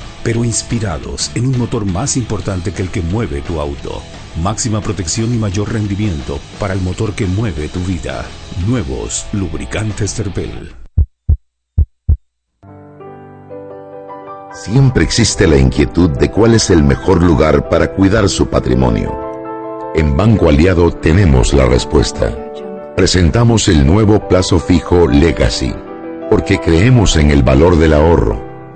pero 0.23 0.43
inspirados 0.43 1.31
en 1.35 1.47
un 1.47 1.57
motor 1.57 1.85
más 1.85 2.17
importante 2.17 2.71
que 2.73 2.81
el 2.81 2.89
que 2.89 3.01
mueve 3.01 3.41
tu 3.41 3.59
auto. 3.59 4.01
Máxima 4.41 4.81
protección 4.81 5.33
y 5.33 5.37
mayor 5.37 5.73
rendimiento 5.73 6.39
para 6.59 6.73
el 6.73 6.81
motor 6.81 7.13
que 7.13 7.25
mueve 7.25 7.67
tu 7.67 7.79
vida. 7.81 8.25
Nuevos 8.67 9.25
lubricantes 9.33 10.13
Terpel. 10.13 10.73
Siempre 14.53 15.03
existe 15.03 15.47
la 15.47 15.57
inquietud 15.57 16.09
de 16.09 16.29
cuál 16.29 16.53
es 16.55 16.69
el 16.69 16.83
mejor 16.83 17.23
lugar 17.23 17.69
para 17.69 17.93
cuidar 17.93 18.27
su 18.27 18.47
patrimonio. 18.47 19.17
En 19.95 20.15
Banco 20.15 20.49
Aliado 20.49 20.91
tenemos 20.91 21.53
la 21.53 21.65
respuesta. 21.65 22.37
Presentamos 22.95 23.67
el 23.69 23.85
nuevo 23.85 24.27
plazo 24.27 24.59
fijo 24.59 25.07
Legacy, 25.07 25.73
porque 26.29 26.59
creemos 26.59 27.15
en 27.15 27.31
el 27.31 27.43
valor 27.43 27.77
del 27.77 27.93
ahorro, 27.93 28.50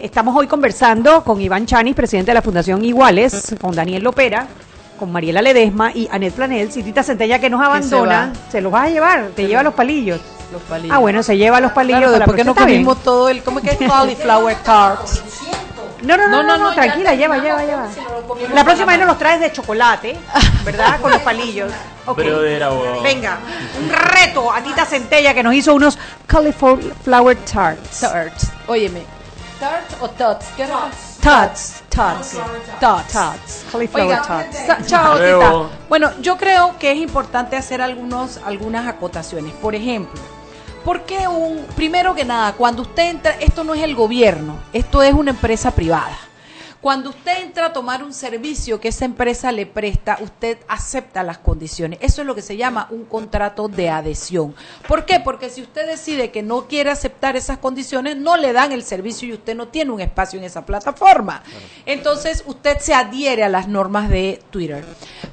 Estamos 0.00 0.34
hoy 0.34 0.46
conversando 0.46 1.22
con 1.22 1.42
Iván 1.42 1.66
Chanis, 1.66 1.94
presidente 1.94 2.30
de 2.30 2.34
la 2.34 2.40
Fundación 2.40 2.82
Iguales, 2.82 3.54
con 3.60 3.74
Daniel 3.74 4.02
Lopera, 4.02 4.46
con 4.98 5.12
Mariela 5.12 5.42
Ledesma 5.42 5.92
y 5.92 6.08
Anet 6.10 6.32
Planel. 6.32 6.72
Citita 6.72 7.02
Centella 7.02 7.38
que 7.38 7.50
nos 7.50 7.60
abandona, 7.60 8.32
se, 8.50 8.62
los 8.62 8.72
vas 8.72 8.86
a 8.86 8.88
llevar, 8.88 9.28
te 9.36 9.46
lleva 9.46 9.62
los 9.62 9.74
palillos. 9.74 10.18
Los 10.50 10.62
palillos. 10.62 10.96
Ah, 10.96 11.00
bueno, 11.00 11.22
se 11.22 11.36
lleva 11.36 11.60
los 11.60 11.72
palillos 11.72 11.98
Claro, 11.98 12.12
de 12.12 12.18
la 12.18 12.24
después 12.24 12.36
que 12.36 12.44
nos 12.44 12.54
próxima. 12.54 12.62
Está 12.62 12.66
bien. 12.66 12.84
comimos 12.86 13.04
todo 13.04 13.28
el, 13.28 13.42
¿cómo 13.42 13.58
es 13.58 13.64
que 13.66 13.84
es? 13.84 13.90
Cauliflower 13.90 14.56
tarts. 14.64 15.22
No, 16.02 16.16
no, 16.16 16.28
no, 16.28 16.42
no, 16.42 16.56
no, 16.56 16.72
tranquila, 16.72 17.14
lleva, 17.14 17.36
lleva, 17.36 17.62
lleva. 17.62 17.86
La 18.54 18.64
próxima 18.64 18.86
vez 18.86 19.00
nos 19.00 19.08
los 19.08 19.18
traes 19.18 19.40
de 19.40 19.52
chocolate, 19.52 20.16
¿verdad? 20.64 20.98
Con 20.98 21.10
los 21.10 21.20
palillos. 21.20 21.70
Ok. 22.06 22.16
Brother, 22.16 22.62
abogado. 22.62 23.02
Venga, 23.02 23.38
un 23.78 23.90
reto 23.90 24.50
a 24.50 24.62
Tita 24.62 24.86
Centella 24.86 25.34
que 25.34 25.42
nos 25.42 25.52
hizo 25.52 25.74
unos 25.74 25.98
cauliflower 26.26 27.36
tarts. 27.44 28.00
Tarts. 28.00 28.50
Óyeme, 28.66 29.02
tarts 29.60 29.96
o 30.00 30.08
tots? 30.08 30.46
¿Qué? 30.56 30.66
Tots, 30.66 31.82
tots, 31.90 32.38
Tots. 32.80 33.12
tots, 33.12 33.64
cauliflower 33.70 34.22
tots. 34.22 34.86
chao. 34.86 35.16
Tita. 35.16 35.76
Bueno, 35.88 36.10
yo 36.20 36.36
creo 36.38 36.78
que 36.78 36.92
es 36.92 36.98
importante 36.98 37.56
hacer 37.56 37.82
algunos, 37.82 38.38
algunas 38.44 38.86
acotaciones. 38.88 39.52
Por 39.54 39.74
ejemplo, 39.74 40.18
¿por 40.84 41.02
qué 41.02 41.28
un, 41.28 41.66
primero 41.76 42.14
que 42.14 42.24
nada, 42.24 42.54
cuando 42.54 42.82
usted 42.82 43.10
entra, 43.10 43.32
esto 43.38 43.62
no 43.62 43.74
es 43.74 43.82
el 43.82 43.94
gobierno, 43.94 44.58
esto 44.72 45.02
es 45.02 45.12
una 45.12 45.32
empresa 45.32 45.70
privada. 45.72 46.16
Cuando 46.80 47.10
usted 47.10 47.42
entra 47.42 47.66
a 47.66 47.72
tomar 47.74 48.02
un 48.02 48.14
servicio 48.14 48.80
que 48.80 48.88
esa 48.88 49.04
empresa 49.04 49.52
le 49.52 49.66
presta, 49.66 50.18
usted 50.22 50.56
acepta 50.66 51.22
las 51.22 51.36
condiciones. 51.36 51.98
Eso 52.00 52.22
es 52.22 52.26
lo 52.26 52.34
que 52.34 52.40
se 52.40 52.56
llama 52.56 52.88
un 52.90 53.04
contrato 53.04 53.68
de 53.68 53.90
adhesión. 53.90 54.54
¿Por 54.88 55.04
qué? 55.04 55.20
Porque 55.20 55.50
si 55.50 55.60
usted 55.60 55.86
decide 55.86 56.30
que 56.30 56.42
no 56.42 56.68
quiere 56.68 56.90
aceptar 56.90 57.36
esas 57.36 57.58
condiciones, 57.58 58.16
no 58.16 58.38
le 58.38 58.54
dan 58.54 58.72
el 58.72 58.82
servicio 58.82 59.28
y 59.28 59.34
usted 59.34 59.54
no 59.54 59.68
tiene 59.68 59.90
un 59.90 60.00
espacio 60.00 60.38
en 60.38 60.46
esa 60.46 60.64
plataforma. 60.64 61.42
Entonces, 61.84 62.44
usted 62.46 62.78
se 62.78 62.94
adhiere 62.94 63.44
a 63.44 63.50
las 63.50 63.68
normas 63.68 64.08
de 64.08 64.42
Twitter. 64.50 64.82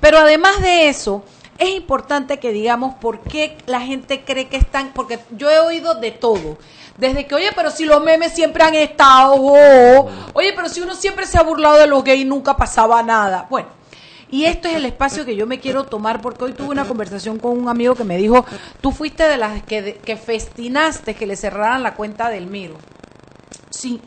Pero 0.01 0.17
además 0.17 0.61
de 0.61 0.89
eso, 0.89 1.23
es 1.57 1.69
importante 1.69 2.39
que 2.39 2.51
digamos 2.51 2.95
por 2.95 3.21
qué 3.21 3.57
la 3.65 3.81
gente 3.81 4.23
cree 4.23 4.47
que 4.47 4.57
están, 4.57 4.91
porque 4.93 5.19
yo 5.31 5.49
he 5.49 5.59
oído 5.59 5.95
de 5.95 6.11
todo. 6.11 6.57
Desde 6.97 7.27
que, 7.27 7.35
oye, 7.35 7.49
pero 7.55 7.69
si 7.69 7.85
los 7.85 8.03
memes 8.03 8.33
siempre 8.33 8.63
han 8.63 8.73
estado, 8.73 9.35
oh, 9.37 10.09
oye, 10.33 10.53
pero 10.55 10.67
si 10.69 10.81
uno 10.81 10.95
siempre 10.95 11.25
se 11.25 11.37
ha 11.37 11.43
burlado 11.43 11.77
de 11.77 11.87
los 11.87 12.03
gays, 12.03 12.25
nunca 12.25 12.57
pasaba 12.57 13.03
nada. 13.03 13.45
Bueno, 13.49 13.69
y 14.29 14.45
esto 14.45 14.67
es 14.67 14.75
el 14.75 14.85
espacio 14.85 15.25
que 15.25 15.35
yo 15.35 15.47
me 15.47 15.59
quiero 15.59 15.85
tomar 15.85 16.21
porque 16.21 16.43
hoy 16.45 16.53
tuve 16.53 16.69
una 16.69 16.85
conversación 16.85 17.39
con 17.39 17.57
un 17.57 17.69
amigo 17.69 17.95
que 17.95 18.03
me 18.03 18.17
dijo, 18.17 18.45
tú 18.81 18.91
fuiste 18.91 19.23
de 19.23 19.37
las 19.37 19.63
que, 19.63 19.99
que 20.03 20.17
festinaste 20.17 21.15
que 21.15 21.27
le 21.27 21.35
cerraran 21.35 21.83
la 21.83 21.93
cuenta 21.93 22.29
del 22.29 22.47
Miro. 22.47 22.75
Sí, 23.69 24.01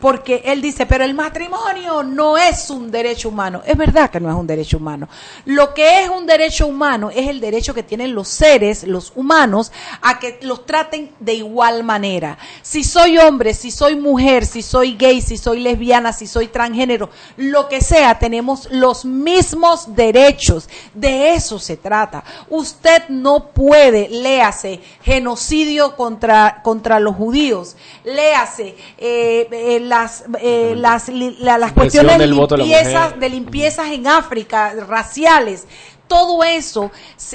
porque 0.00 0.42
él 0.44 0.60
dice, 0.60 0.86
pero 0.86 1.04
el 1.04 1.14
matrimonio 1.14 2.02
no 2.02 2.36
es 2.36 2.70
un 2.70 2.90
derecho 2.90 3.28
humano. 3.28 3.62
Es 3.66 3.76
verdad 3.76 4.10
que 4.10 4.20
no 4.20 4.30
es 4.30 4.36
un 4.36 4.46
derecho 4.46 4.78
humano. 4.78 5.08
Lo 5.44 5.74
que 5.74 6.02
es 6.02 6.08
un 6.08 6.26
derecho 6.26 6.66
humano 6.66 7.10
es 7.10 7.28
el 7.28 7.40
derecho 7.40 7.74
que 7.74 7.82
tienen 7.82 8.14
los 8.14 8.28
seres, 8.28 8.84
los 8.84 9.12
humanos, 9.14 9.72
a 10.02 10.18
que 10.18 10.38
los 10.42 10.66
traten 10.66 11.12
de 11.20 11.34
igual 11.34 11.84
manera. 11.84 12.38
Si 12.62 12.84
soy 12.84 13.18
hombre, 13.18 13.54
si 13.54 13.70
soy 13.70 13.96
mujer, 13.96 14.46
si 14.46 14.62
soy 14.62 14.94
gay, 14.94 15.20
si 15.20 15.36
soy 15.36 15.60
lesbiana, 15.60 16.12
si 16.12 16.26
soy 16.26 16.48
transgénero, 16.48 17.10
lo 17.36 17.68
que 17.68 17.80
sea, 17.80 18.18
tenemos 18.18 18.68
los 18.70 19.04
mismos 19.04 19.94
derechos. 19.94 20.68
De 20.94 21.32
eso 21.32 21.58
se 21.58 21.76
trata. 21.76 22.24
Usted 22.48 23.08
no 23.08 23.48
puede, 23.48 24.08
léase, 24.08 24.80
genocidio 25.02 25.96
contra, 25.96 26.62
contra 26.62 27.00
los 27.00 27.16
judíos, 27.16 27.76
léase, 28.04 28.76
eh, 28.98 29.73
las, 29.80 30.24
eh, 30.40 30.74
las, 30.76 31.08
li- 31.08 31.36
la- 31.40 31.58
las 31.58 31.72
cuestiones 31.72 32.12
de 32.18 32.26
limpiezas, 32.82 33.20
de 33.20 33.28
limpiezas 33.28 33.90
en 33.92 34.06
África, 34.06 34.72
raciales. 34.88 35.66
Todo 36.08 36.44
eso 36.44 36.90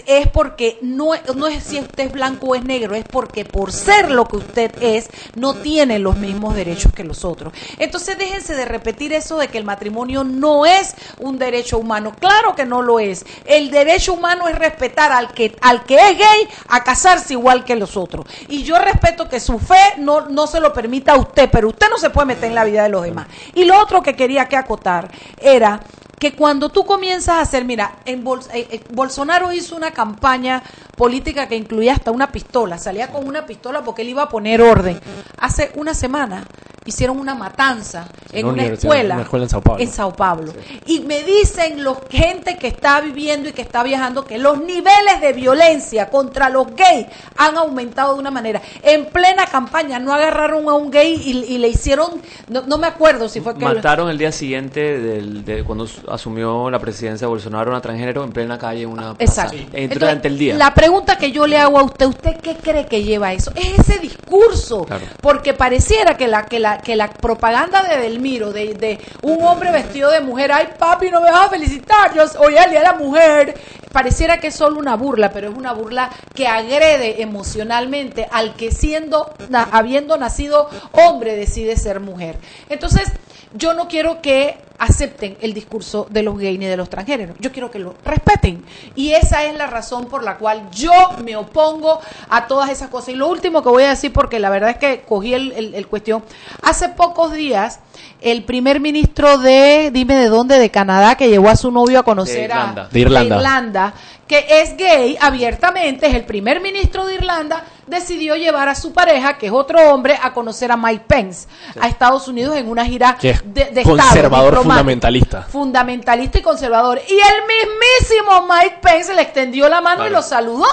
es 0.05 0.27
porque 0.27 0.77
no, 0.81 1.13
es 1.15 1.63
si 1.63 1.79
usted 1.79 2.05
es 2.05 2.11
blanco 2.11 2.47
o 2.47 2.55
es 2.55 2.63
negro, 2.63 2.95
es 2.95 3.03
porque 3.03 3.43
por 3.43 3.71
ser 3.71 4.11
lo 4.11 4.25
que 4.25 4.37
usted 4.37 4.71
es, 4.81 5.09
no 5.35 5.55
tiene 5.55 5.97
los 5.97 6.17
mismos 6.17 6.55
derechos 6.55 6.93
que 6.93 7.03
los 7.03 7.25
otros. 7.25 7.51
Entonces 7.79 8.17
déjense 8.17 8.55
de 8.55 8.65
repetir 8.65 9.11
eso 9.13 9.37
de 9.37 9.47
que 9.47 9.57
el 9.57 9.63
matrimonio 9.63 10.23
no 10.23 10.65
es 10.65 10.93
un 11.17 11.39
derecho 11.39 11.79
humano. 11.79 12.13
Claro 12.19 12.55
que 12.55 12.65
no 12.65 12.81
lo 12.81 12.99
es. 12.99 13.25
El 13.45 13.71
derecho 13.71 14.13
humano 14.13 14.47
es 14.47 14.57
respetar 14.57 15.11
al 15.11 15.33
que, 15.33 15.57
al 15.61 15.83
que 15.83 15.95
es 15.95 16.17
gay 16.17 16.47
a 16.67 16.83
casarse 16.83 17.33
igual 17.33 17.65
que 17.65 17.75
los 17.75 17.97
otros. 17.97 18.25
Y 18.47 18.63
yo 18.63 18.77
respeto 18.77 19.27
que 19.27 19.39
su 19.39 19.57
fe 19.57 19.95
no, 19.97 20.29
no 20.29 20.47
se 20.47 20.59
lo 20.59 20.73
permita 20.73 21.13
a 21.13 21.17
usted, 21.17 21.49
pero 21.51 21.69
usted 21.69 21.87
no 21.89 21.97
se 21.97 22.11
puede 22.11 22.27
meter 22.27 22.45
en 22.45 22.55
la 22.55 22.65
vida 22.65 22.83
de 22.83 22.89
los 22.89 23.03
demás. 23.03 23.27
Y 23.55 23.65
lo 23.65 23.79
otro 23.79 24.03
que 24.03 24.15
quería 24.15 24.47
que 24.47 24.57
acotar 24.57 25.11
era 25.41 25.81
que 26.19 26.35
cuando 26.35 26.69
tú 26.69 26.85
comienzas 26.85 27.35
a 27.35 27.41
hacer, 27.41 27.65
mira, 27.65 27.95
en 28.05 28.25
eh, 28.27 28.67
eh, 28.71 28.83
Bolsonaro 28.91 29.51
hizo 29.53 29.75
una 29.75 29.91
campaña 29.91 30.61
política 30.95 31.47
que 31.47 31.55
incluía 31.55 31.93
hasta 31.93 32.11
una 32.11 32.31
pistola, 32.31 32.77
salía 32.77 33.11
con 33.11 33.25
una 33.25 33.45
pistola 33.45 33.83
porque 33.83 34.01
él 34.01 34.09
iba 34.09 34.23
a 34.23 34.29
poner 34.29 34.61
orden. 34.61 34.99
Hace 35.37 35.71
una 35.75 35.93
semana 35.93 36.45
hicieron 36.89 37.19
una 37.19 37.35
matanza 37.35 38.07
en 38.31 38.45
una 38.45 38.65
escuela, 38.65 39.15
una 39.15 39.23
escuela 39.23 39.45
en 39.45 39.49
Sao 39.49 39.61
Paulo. 39.61 39.81
en 39.83 39.91
Sao 39.91 40.13
Paulo. 40.15 40.53
Y 40.85 40.99
me 41.01 41.23
dicen 41.23 41.83
los 41.83 41.97
gente 42.09 42.57
que 42.57 42.67
está 42.67 43.01
viviendo 43.01 43.49
y 43.49 43.53
que 43.53 43.61
está 43.61 43.81
viajando 43.83 44.25
que 44.25 44.37
los 44.37 44.59
niveles 44.59 45.21
de 45.21 45.33
violencia 45.33 46.09
contra 46.09 46.49
los 46.49 46.67
gays 46.75 47.07
han 47.37 47.57
aumentado 47.57 48.13
de 48.13 48.19
una 48.19 48.31
manera. 48.31 48.61
En 48.83 49.05
plena 49.05 49.45
campaña 49.45 49.99
no 49.99 50.13
agarraron 50.13 50.67
a 50.69 50.73
un 50.73 50.91
gay 50.91 51.13
y, 51.23 51.53
y 51.53 51.57
le 51.57 51.67
hicieron, 51.69 52.21
no, 52.47 52.61
no 52.63 52.77
me 52.77 52.87
acuerdo 52.87 53.29
si 53.29 53.41
fue 53.41 53.53
que... 53.55 53.63
Mataron 53.65 54.09
el 54.09 54.17
día 54.17 54.31
siguiente 54.31 54.99
del, 54.99 55.45
de 55.45 55.63
cuando 55.63 55.87
su- 55.87 56.09
asumió 56.09 56.69
la 56.69 56.79
presidencia 56.79 57.25
de 57.25 57.29
Bolsonaro 57.29 57.69
una 57.71 57.81
transgénero 57.81 58.23
en 58.23 58.31
plena 58.31 58.57
calle 58.57 58.83
en 58.83 58.89
una 58.89 59.13
plaza. 59.15 59.43
Exacto. 59.43 59.57
Entonces, 59.73 59.99
durante 59.99 60.27
el 60.27 60.37
día. 60.37 60.55
La 60.55 60.73
pregunta 60.73 61.17
que 61.17 61.31
yo 61.31 61.47
le 61.47 61.57
hago 61.57 61.79
a 61.79 61.83
usted, 61.83 62.07
¿usted 62.07 62.37
qué 62.41 62.55
cree 62.55 62.85
que 62.85 63.03
lleva 63.03 63.33
eso? 63.33 63.51
Es 63.55 63.79
ese 63.79 63.99
discurso. 63.99 64.85
Claro. 64.85 65.05
Porque 65.21 65.53
pareciera 65.53 66.17
que 66.17 66.27
la, 66.27 66.45
que 66.45 66.59
la, 66.59 66.78
que 66.81 66.95
la 66.95 67.11
propaganda 67.11 67.83
de 67.83 67.97
Delmiro, 67.97 68.51
de, 68.51 68.73
de 68.73 68.99
un 69.21 69.41
hombre 69.43 69.71
vestido 69.71 70.09
de 70.11 70.21
mujer, 70.21 70.51
ay 70.51 70.69
papi, 70.77 71.09
no 71.09 71.21
me 71.21 71.31
vas 71.31 71.47
a 71.47 71.49
felicitar, 71.49 72.13
yo 72.13 72.23
hoy 72.39 72.55
el 72.57 72.69
día 72.69 72.79
de 72.79 72.85
la 72.85 72.93
mujer, 72.93 73.55
pareciera 73.91 74.39
que 74.39 74.47
es 74.47 74.55
solo 74.55 74.79
una 74.79 74.95
burla, 74.95 75.31
pero 75.31 75.49
es 75.49 75.55
una 75.55 75.73
burla 75.73 76.09
que 76.35 76.47
agrede 76.47 77.21
emocionalmente 77.21 78.27
al 78.31 78.55
que 78.55 78.71
siendo, 78.71 79.33
na- 79.49 79.67
habiendo 79.71 80.17
nacido 80.17 80.69
hombre, 80.91 81.35
decide 81.35 81.75
ser 81.77 81.99
mujer. 81.99 82.37
Entonces, 82.69 83.11
yo 83.53 83.73
no 83.73 83.87
quiero 83.87 84.21
que 84.21 84.57
acepten 84.79 85.37
el 85.41 85.53
discurso 85.53 86.07
de 86.09 86.23
los 86.23 86.37
gays 86.37 86.57
ni 86.57 86.65
de 86.65 86.77
los 86.77 86.89
transgéneros. 86.89 87.35
Yo 87.39 87.51
quiero 87.51 87.69
que 87.69 87.79
lo 87.79 87.95
respeten. 88.05 88.63
Y 88.95 89.11
esa 89.11 89.43
es 89.43 89.55
la 89.55 89.67
razón 89.67 90.05
por 90.05 90.23
la 90.23 90.37
cual 90.37 90.69
yo 90.71 90.91
me 91.23 91.35
opongo 91.35 91.99
a 92.29 92.47
todas 92.47 92.69
esas 92.69 92.89
cosas. 92.89 93.09
Y 93.09 93.15
lo 93.15 93.27
último 93.27 93.61
que 93.61 93.69
voy 93.69 93.83
a 93.83 93.89
decir, 93.89 94.11
porque 94.13 94.39
la 94.39 94.49
verdad 94.49 94.69
es 94.71 94.77
que 94.77 95.01
cogí 95.07 95.33
el, 95.33 95.51
el- 95.51 95.75
el 95.75 95.87
cuestión, 95.87 96.23
hace 96.63 96.89
pocos 96.89 97.33
días 97.33 97.79
el 98.21 98.43
primer 98.43 98.79
ministro 98.79 99.37
de, 99.37 99.91
dime 99.93 100.15
de 100.15 100.27
dónde, 100.27 100.57
de 100.59 100.69
Canadá, 100.71 101.15
que 101.15 101.29
llevó 101.29 101.49
a 101.49 101.55
su 101.55 101.71
novio 101.71 101.99
a 101.99 102.03
conocer 102.03 102.43
Irlanda. 102.45 102.83
a 102.83 102.87
De 102.89 102.99
Irlanda. 102.99 103.35
Irlanda, 103.37 103.93
que 104.27 104.45
es 104.61 104.77
gay 104.77 105.17
abiertamente, 105.19 106.05
es 106.07 106.13
el 106.13 106.23
primer 106.25 106.61
ministro 106.61 107.05
de 107.05 107.15
Irlanda, 107.15 107.63
decidió 107.87 108.35
llevar 108.35 108.67
a 108.69 108.75
su 108.75 108.93
pareja, 108.93 109.37
que 109.37 109.47
es 109.47 109.51
otro 109.51 109.91
hombre, 109.91 110.17
a 110.21 110.33
conocer 110.33 110.71
a 110.71 110.77
Mike 110.77 111.03
Pence 111.07 111.47
a 111.81 111.87
Estados 111.87 112.27
Unidos 112.27 112.55
en 112.57 112.69
una 112.69 112.85
gira 112.85 113.17
de, 113.45 113.65
de 113.65 113.81
Estado, 113.81 113.97
conservador 113.97 114.53
diplomática. 114.55 114.68
Fundamentalista. 114.69 115.41
Fundamentalista 115.43 116.39
y 116.39 116.41
conservador. 116.41 117.01
Y 117.07 117.13
el 117.13 117.41
mismísimo 117.47 118.47
Mike 118.47 118.77
Pence 118.81 119.13
le 119.13 119.21
extendió 119.21 119.69
la 119.69 119.81
mano 119.81 120.07
y 120.07 120.09
lo 120.09 120.21
saludó. 120.21 120.65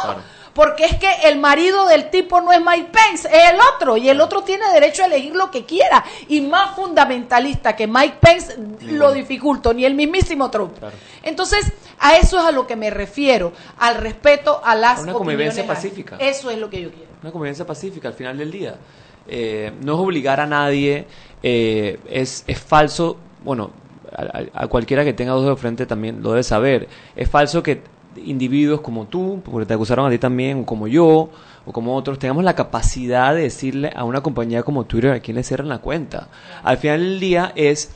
Porque 0.52 0.86
es 0.86 0.96
que 0.96 1.10
el 1.24 1.38
marido 1.38 1.86
del 1.86 2.08
tipo 2.08 2.40
no 2.40 2.50
es 2.50 2.60
Mike 2.64 2.88
Pence, 2.90 3.28
es 3.28 3.50
el 3.50 3.58
otro. 3.74 3.98
Y 3.98 4.08
el 4.08 4.18
otro 4.22 4.42
tiene 4.42 4.64
derecho 4.72 5.02
a 5.02 5.06
elegir 5.06 5.36
lo 5.36 5.50
que 5.50 5.66
quiera. 5.66 6.02
Y 6.28 6.40
más 6.40 6.74
fundamentalista 6.74 7.76
que 7.76 7.86
Mike 7.86 8.16
Pence 8.18 8.56
lo 8.80 9.12
dificultó, 9.12 9.74
ni 9.74 9.84
el 9.84 9.94
mismísimo 9.94 10.50
Trump. 10.50 10.72
Entonces, 11.22 11.70
a 11.98 12.16
eso 12.16 12.38
es 12.38 12.44
a 12.46 12.52
lo 12.52 12.66
que 12.66 12.74
me 12.74 12.88
refiero, 12.88 13.52
al 13.78 13.96
respeto 13.96 14.62
a 14.64 14.74
las 14.74 15.02
Una 15.02 15.12
convivencia 15.12 15.66
pacífica. 15.66 16.16
Eso 16.18 16.50
es 16.50 16.58
lo 16.58 16.70
que 16.70 16.80
yo 16.80 16.90
quiero. 16.90 17.10
Una 17.22 17.32
convivencia 17.32 17.66
pacífica 17.66 18.08
al 18.08 18.14
final 18.14 18.38
del 18.38 18.50
día. 18.50 18.76
Eh, 19.28 19.72
no 19.82 19.94
es 19.94 19.98
obligar 19.98 20.40
a 20.40 20.46
nadie, 20.46 21.06
eh, 21.42 21.98
es, 22.08 22.44
es 22.46 22.58
falso, 22.60 23.18
bueno, 23.44 23.72
a, 24.12 24.66
cualquiera 24.68 25.04
que 25.04 25.12
tenga 25.12 25.32
dos 25.32 25.46
de 25.46 25.56
frente 25.56 25.86
también 25.86 26.22
lo 26.22 26.30
debe 26.30 26.42
saber. 26.42 26.88
Es 27.14 27.28
falso 27.28 27.62
que 27.62 27.82
individuos 28.16 28.80
como 28.80 29.06
tú, 29.06 29.42
porque 29.44 29.66
te 29.66 29.74
acusaron 29.74 30.06
a 30.06 30.10
ti 30.10 30.18
también, 30.18 30.60
o 30.60 30.66
como 30.66 30.86
yo, 30.86 31.30
o 31.64 31.72
como 31.72 31.94
otros, 31.94 32.18
tengamos 32.18 32.44
la 32.44 32.54
capacidad 32.54 33.34
de 33.34 33.42
decirle 33.42 33.92
a 33.94 34.04
una 34.04 34.22
compañía 34.22 34.62
como 34.62 34.84
Twitter 34.84 35.12
a 35.12 35.20
quién 35.20 35.36
le 35.36 35.42
cierran 35.42 35.68
la 35.68 35.78
cuenta. 35.78 36.28
Al 36.62 36.78
final 36.78 37.00
del 37.00 37.20
día 37.20 37.52
es 37.54 37.94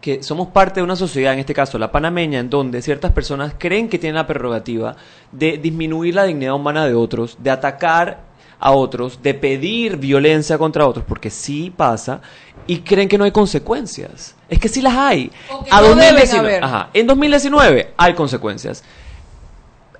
que 0.00 0.22
somos 0.22 0.48
parte 0.48 0.80
de 0.80 0.84
una 0.84 0.96
sociedad, 0.96 1.32
en 1.32 1.40
este 1.40 1.54
caso 1.54 1.78
la 1.78 1.90
panameña, 1.90 2.38
en 2.38 2.50
donde 2.50 2.82
ciertas 2.82 3.12
personas 3.12 3.54
creen 3.58 3.88
que 3.88 3.98
tienen 3.98 4.14
la 4.14 4.26
prerrogativa 4.26 4.96
de 5.32 5.58
disminuir 5.58 6.14
la 6.14 6.24
dignidad 6.24 6.54
humana 6.54 6.86
de 6.86 6.94
otros, 6.94 7.36
de 7.40 7.50
atacar 7.50 8.28
a 8.60 8.72
otros, 8.72 9.22
de 9.22 9.34
pedir 9.34 9.96
violencia 9.96 10.58
contra 10.58 10.86
otros, 10.86 11.04
porque 11.06 11.30
sí 11.30 11.72
pasa, 11.76 12.20
y 12.66 12.78
creen 12.80 13.08
que 13.08 13.18
no 13.18 13.24
hay 13.24 13.32
consecuencias. 13.32 14.37
Es 14.48 14.58
que 14.58 14.68
sí 14.68 14.80
las 14.80 14.94
hay. 14.94 15.30
que 15.64 15.70
no 15.70 15.94
deben 15.96 16.16
haber. 16.38 16.64
Ajá, 16.64 16.90
en 16.94 17.06
2019 17.06 17.92
hay 17.96 18.14
consecuencias. 18.14 18.82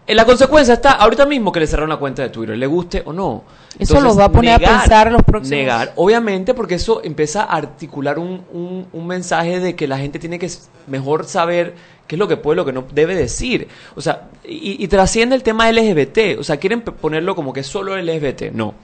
Eh, 0.07 0.15
La 0.15 0.25
consecuencia 0.25 0.73
está 0.75 0.93
ahorita 0.93 1.27
mismo 1.27 1.53
que 1.53 1.61
le 1.61 1.67
cerraron 1.67 1.91
la 1.91 1.99
cuenta 1.99 2.23
de 2.23 2.31
Twitter, 2.31 2.57
le 2.57 2.67
guste 2.67 3.03
o 3.05 3.13
no. 3.13 3.45
Eso 3.79 4.01
los 4.01 4.19
va 4.19 4.25
a 4.25 4.33
poner 4.33 4.55
a 4.55 4.59
pensar 4.81 5.13
los 5.13 5.23
próximos- 5.23 5.51
Negar, 5.51 5.93
obviamente, 5.97 6.55
porque 6.55 6.77
eso 6.77 7.03
empieza 7.05 7.43
a 7.43 7.57
articular 7.57 8.19
un, 8.19 8.43
un- 8.53 8.87
un 8.91 9.07
mensaje 9.07 9.61
de 9.61 9.77
que 9.77 9.87
la 9.87 9.99
gente 9.99 10.19
tiene 10.19 10.39
que 10.39 10.51
mejor 10.87 11.27
saber 11.27 11.75
qué 12.07 12.15
es 12.17 12.19
lo 12.19 12.27
que 12.27 12.39
puede, 12.39 12.57
lo 12.57 12.65
que 12.65 12.73
no 12.73 12.87
debe 12.91 13.15
decir. 13.15 13.69
O 13.97 14.01
sea, 14.01 14.29
y, 14.45 14.83
y 14.83 14.89
trasciende 14.89 15.37
el 15.37 15.43
tema 15.43 15.71
LGBT. 15.71 16.39
O 16.41 16.43
sea, 16.43 16.57
quieren 16.57 16.81
ponerlo 16.81 17.37
como 17.37 17.53
que 17.53 17.63
solo 17.63 17.95
LGBT. 17.95 18.51
No. 18.55 18.75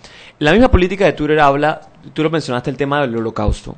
La 0.40 0.52
misma 0.52 0.70
política 0.70 1.06
de 1.06 1.14
Twitter 1.14 1.40
habla, 1.40 1.80
tú 2.12 2.22
lo 2.22 2.28
mencionaste, 2.28 2.68
el 2.68 2.76
tema 2.76 3.00
del 3.00 3.16
holocausto. 3.16 3.74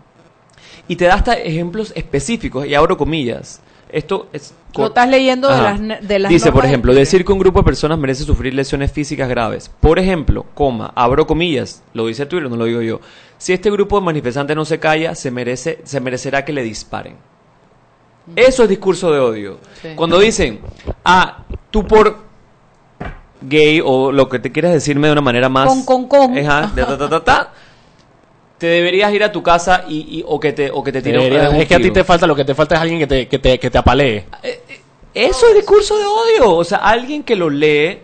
Y 0.89 0.97
te 0.97 1.07
da 1.07 1.14
hasta 1.14 1.34
ejemplos 1.34 1.93
específicos, 1.97 2.66
y 2.66 2.74
abro 2.74 2.97
comillas. 2.97 3.61
Esto 3.91 4.28
es... 4.32 4.55
Lo 4.76 4.89
estás 4.89 5.09
leyendo 5.09 5.49
de 5.49 5.62
las, 5.62 6.09
de 6.09 6.18
las 6.18 6.30
Dice, 6.30 6.53
por 6.53 6.62
de 6.62 6.68
ejemplo, 6.68 6.93
decir 6.93 7.24
que 7.24 7.32
un 7.32 7.39
grupo 7.39 7.61
de 7.61 7.64
personas 7.64 7.99
merece 7.99 8.24
sufrir 8.24 8.53
lesiones 8.53 8.93
físicas 8.93 9.26
graves. 9.26 9.70
Por 9.80 9.99
ejemplo, 9.99 10.45
coma, 10.55 10.93
abro 10.95 11.26
comillas, 11.26 11.82
lo 11.95 12.07
dice 12.07 12.26
Twitter, 12.26 12.51
no 12.51 12.57
lo 12.57 12.66
digo 12.66 12.82
yo. 12.82 13.01
Si 13.39 13.55
este 13.55 13.70
grupo 13.70 13.99
de 13.99 14.05
manifestantes 14.05 14.55
no 14.55 14.66
se 14.66 14.78
calla, 14.78 15.14
se 15.14 15.30
merece, 15.30 15.80
se 15.84 16.01
merecerá 16.01 16.45
que 16.45 16.53
le 16.53 16.62
disparen. 16.62 17.16
Eso 18.34 18.64
es 18.64 18.68
discurso 18.68 19.11
de 19.12 19.20
odio. 19.20 19.59
Sí. 19.80 19.89
Cuando 19.95 20.18
dicen, 20.18 20.61
ah, 21.05 21.45
tú 21.70 21.87
por 21.87 22.26
gay 23.41 23.80
o 23.84 24.12
lo 24.12 24.28
que 24.28 24.39
te 24.39 24.51
quieras 24.51 24.72
decirme 24.72 25.07
de 25.07 25.12
una 25.12 25.20
manera 25.20 25.49
más 25.49 25.68
Con, 25.68 25.84
con, 25.84 26.09
con. 26.09 26.37
Ajá, 26.39 26.72
de 26.74 26.84
ta, 26.84 26.99
ta, 26.99 27.09
ta, 27.09 27.24
ta, 27.24 27.53
te 28.59 28.66
deberías 28.66 29.12
ir 29.12 29.22
a 29.22 29.30
tu 29.32 29.42
casa 29.42 29.84
y, 29.88 30.18
y- 30.18 30.24
o 30.26 30.40
que 30.40 30.52
te 30.52 30.70
o 30.70 30.82
que 30.82 30.92
te 30.92 31.02
tire 31.02 31.18
un- 31.18 31.24
Debería- 31.24 31.50
un 31.50 31.57
es 31.57 31.68
que 31.68 31.74
a 31.74 31.78
ti 31.80 31.90
te 31.90 32.04
falta, 32.04 32.26
lo 32.26 32.34
que 32.34 32.44
te 32.44 32.54
falta 32.54 32.74
es 32.76 32.80
alguien 32.80 32.98
que 33.00 33.07
te, 33.07 33.28
que 33.28 33.38
te, 33.38 33.59
que 33.59 33.70
te 33.70 33.78
apalee. 33.78 34.24
Eso 35.14 35.46
es 35.48 35.54
discurso 35.54 35.96
de 35.98 36.04
odio. 36.04 36.54
O 36.57 36.64
sea, 36.64 36.78
alguien 36.78 37.22
que 37.22 37.36
lo 37.36 37.48
lee, 37.48 37.98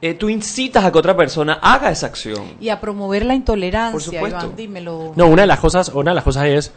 eh, 0.00 0.14
tú 0.14 0.28
incitas 0.28 0.84
a 0.84 0.90
que 0.92 0.98
otra 0.98 1.16
persona 1.16 1.54
haga 1.62 1.90
esa 1.90 2.06
acción. 2.06 2.42
Y 2.60 2.68
a 2.68 2.80
promover 2.80 3.24
la 3.24 3.34
intolerancia, 3.34 3.92
Por 3.92 4.02
supuesto. 4.02 4.38
Iván, 4.46 4.56
dímelo. 4.56 5.12
No, 5.16 5.26
una 5.28 5.42
de 5.42 5.46
las 5.48 5.60
cosas, 5.60 5.88
una 5.94 6.10
de 6.10 6.14
las 6.16 6.24
cosas 6.24 6.46
es 6.46 6.72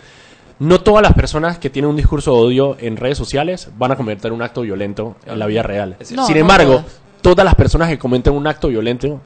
no 0.60 0.80
todas 0.82 1.02
las 1.02 1.14
personas 1.14 1.58
que 1.58 1.70
tienen 1.70 1.90
un 1.90 1.98
discurso 1.98 2.32
de 2.34 2.38
odio 2.42 2.78
en 2.80 2.96
redes 2.96 3.18
sociales 3.18 3.70
van 3.78 3.92
a 3.92 3.96
cometer 3.98 4.32
un 4.32 4.42
acto 4.42 4.62
violento 4.62 5.16
en 5.26 5.38
la 5.40 5.48
vida 5.48 5.64
real. 5.64 5.98
No, 6.00 6.26
Sin 6.26 6.36
no 6.36 6.42
embargo, 6.42 6.72
todas. 6.78 7.00
todas. 7.22 7.46
las 7.46 7.56
personas 7.56 7.90
que 7.90 7.98
cometen 8.00 8.34
un 8.34 8.48
acto 8.48 8.68
violento 8.70 9.20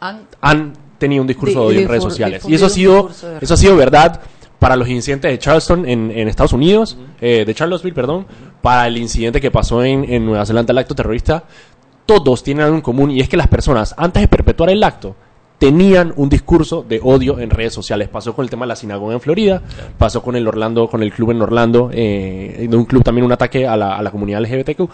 Han- 0.00 0.26
han 0.40 0.72
tenido 1.02 1.20
un 1.22 1.26
discurso 1.26 1.60
Di- 1.60 1.64
de 1.66 1.68
odio 1.68 1.80
en 1.82 1.88
redes 1.88 2.02
sociales. 2.10 2.42
Y 2.48 2.54
eso 2.54 2.66
ha 2.66 2.68
sido, 2.70 3.10
eso 3.40 3.54
ha 3.54 3.56
sido 3.56 3.76
verdad 3.76 4.20
para 4.58 4.76
los 4.76 4.88
incidentes 4.88 5.30
de 5.30 5.38
Charleston 5.38 5.86
en, 5.88 6.10
en 6.10 6.28
Estados 6.28 6.52
Unidos, 6.52 6.96
eh, 7.20 7.44
de 7.44 7.54
Charlottesville, 7.54 7.94
perdón, 7.94 8.26
para 8.62 8.86
el 8.86 8.96
incidente 8.96 9.40
que 9.40 9.50
pasó 9.50 9.82
en, 9.84 10.04
en 10.10 10.24
Nueva 10.24 10.46
Zelanda, 10.46 10.72
el 10.72 10.78
acto 10.78 10.94
terrorista. 10.94 11.44
Todos 12.06 12.42
tienen 12.42 12.64
algo 12.64 12.76
en 12.76 12.82
común 12.82 13.10
y 13.10 13.20
es 13.20 13.28
que 13.28 13.36
las 13.36 13.48
personas, 13.48 13.94
antes 13.98 14.22
de 14.22 14.28
perpetuar 14.28 14.70
el 14.70 14.82
acto, 14.84 15.14
tenían 15.58 16.12
un 16.16 16.28
discurso 16.28 16.84
de 16.88 17.00
odio 17.02 17.38
en 17.38 17.50
redes 17.50 17.72
sociales. 17.72 18.08
Pasó 18.08 18.34
con 18.34 18.44
el 18.44 18.50
tema 18.50 18.64
de 18.64 18.68
la 18.68 18.76
sinagoga 18.76 19.14
en 19.14 19.20
Florida, 19.20 19.62
pasó 19.98 20.20
con 20.22 20.34
el 20.36 20.46
Orlando, 20.48 20.88
con 20.88 21.02
el 21.02 21.12
club 21.12 21.30
en 21.30 21.40
Orlando, 21.42 21.90
eh, 21.92 22.66
de 22.68 22.76
un 22.76 22.84
club 22.84 23.02
también 23.04 23.24
un 23.24 23.30
ataque 23.32 23.66
a 23.68 23.76
la, 23.76 23.96
a 23.96 24.02
la 24.02 24.10
comunidad 24.10 24.40
LGBTQ. 24.42 24.88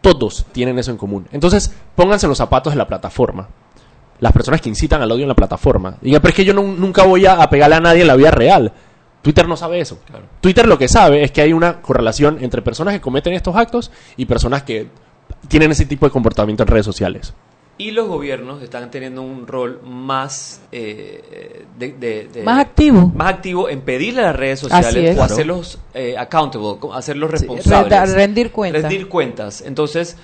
Todos 0.00 0.46
tienen 0.52 0.78
eso 0.78 0.90
en 0.92 0.96
común. 0.96 1.26
Entonces, 1.32 1.72
pónganse 1.96 2.26
los 2.28 2.38
zapatos 2.38 2.72
de 2.72 2.76
la 2.78 2.86
plataforma. 2.86 3.48
Las 4.20 4.32
personas 4.32 4.60
que 4.60 4.68
incitan 4.68 5.00
al 5.02 5.10
odio 5.12 5.22
en 5.22 5.28
la 5.28 5.34
plataforma. 5.36 5.96
Digan, 6.00 6.20
pero 6.20 6.30
es 6.30 6.36
que 6.36 6.44
yo 6.44 6.52
nu- 6.54 6.74
nunca 6.76 7.04
voy 7.04 7.24
a, 7.26 7.38
pegarle 7.50 7.76
a 7.76 7.80
nadie 7.80 8.00
en 8.02 8.08
la 8.08 8.16
vida 8.16 8.30
real. 8.30 8.72
Twitter 9.22 9.46
no 9.48 9.56
sabe 9.56 9.80
eso. 9.80 9.98
Twitter 10.40 10.66
lo 10.66 10.78
que 10.78 10.88
sabe 10.88 11.22
es 11.22 11.30
que 11.32 11.40
hay 11.40 11.52
una 11.52 11.80
correlación 11.82 12.38
entre 12.40 12.62
personas 12.62 12.94
que 12.94 13.00
cometen 13.00 13.32
estos 13.34 13.54
actos 13.56 13.90
y 14.16 14.26
personas 14.26 14.62
que 14.62 14.88
tienen 15.48 15.70
ese 15.70 15.86
tipo 15.86 16.06
de 16.06 16.10
comportamiento 16.12 16.62
en 16.62 16.68
redes 16.68 16.86
sociales. 16.86 17.32
Y 17.80 17.92
los 17.92 18.08
gobiernos 18.08 18.60
están 18.60 18.90
teniendo 18.90 19.22
un 19.22 19.46
rol 19.46 19.80
más 19.84 20.60
eh, 20.72 21.64
de, 21.78 21.92
de- 21.92 22.28
de- 22.32 22.42
Más 22.42 22.58
activo. 22.58 23.12
más 23.14 23.28
activo 23.34 23.68
en 23.68 23.82
pedirle 23.82 24.22
a 24.22 24.26
las 24.26 24.36
redes 24.36 24.58
sociales 24.58 25.12
es. 25.12 25.16
o 25.18 25.22
hacerlos 25.22 25.78
eh, 25.94 26.16
accountable, 26.18 26.76
co- 26.80 26.92
hacerlos 26.92 27.30
responsables. 27.30 28.14
rendir 28.14 28.50
cuentas. 28.50 28.82
Rendir 28.82 29.08
cuentas. 29.08 29.62
Entonces, 29.64 30.16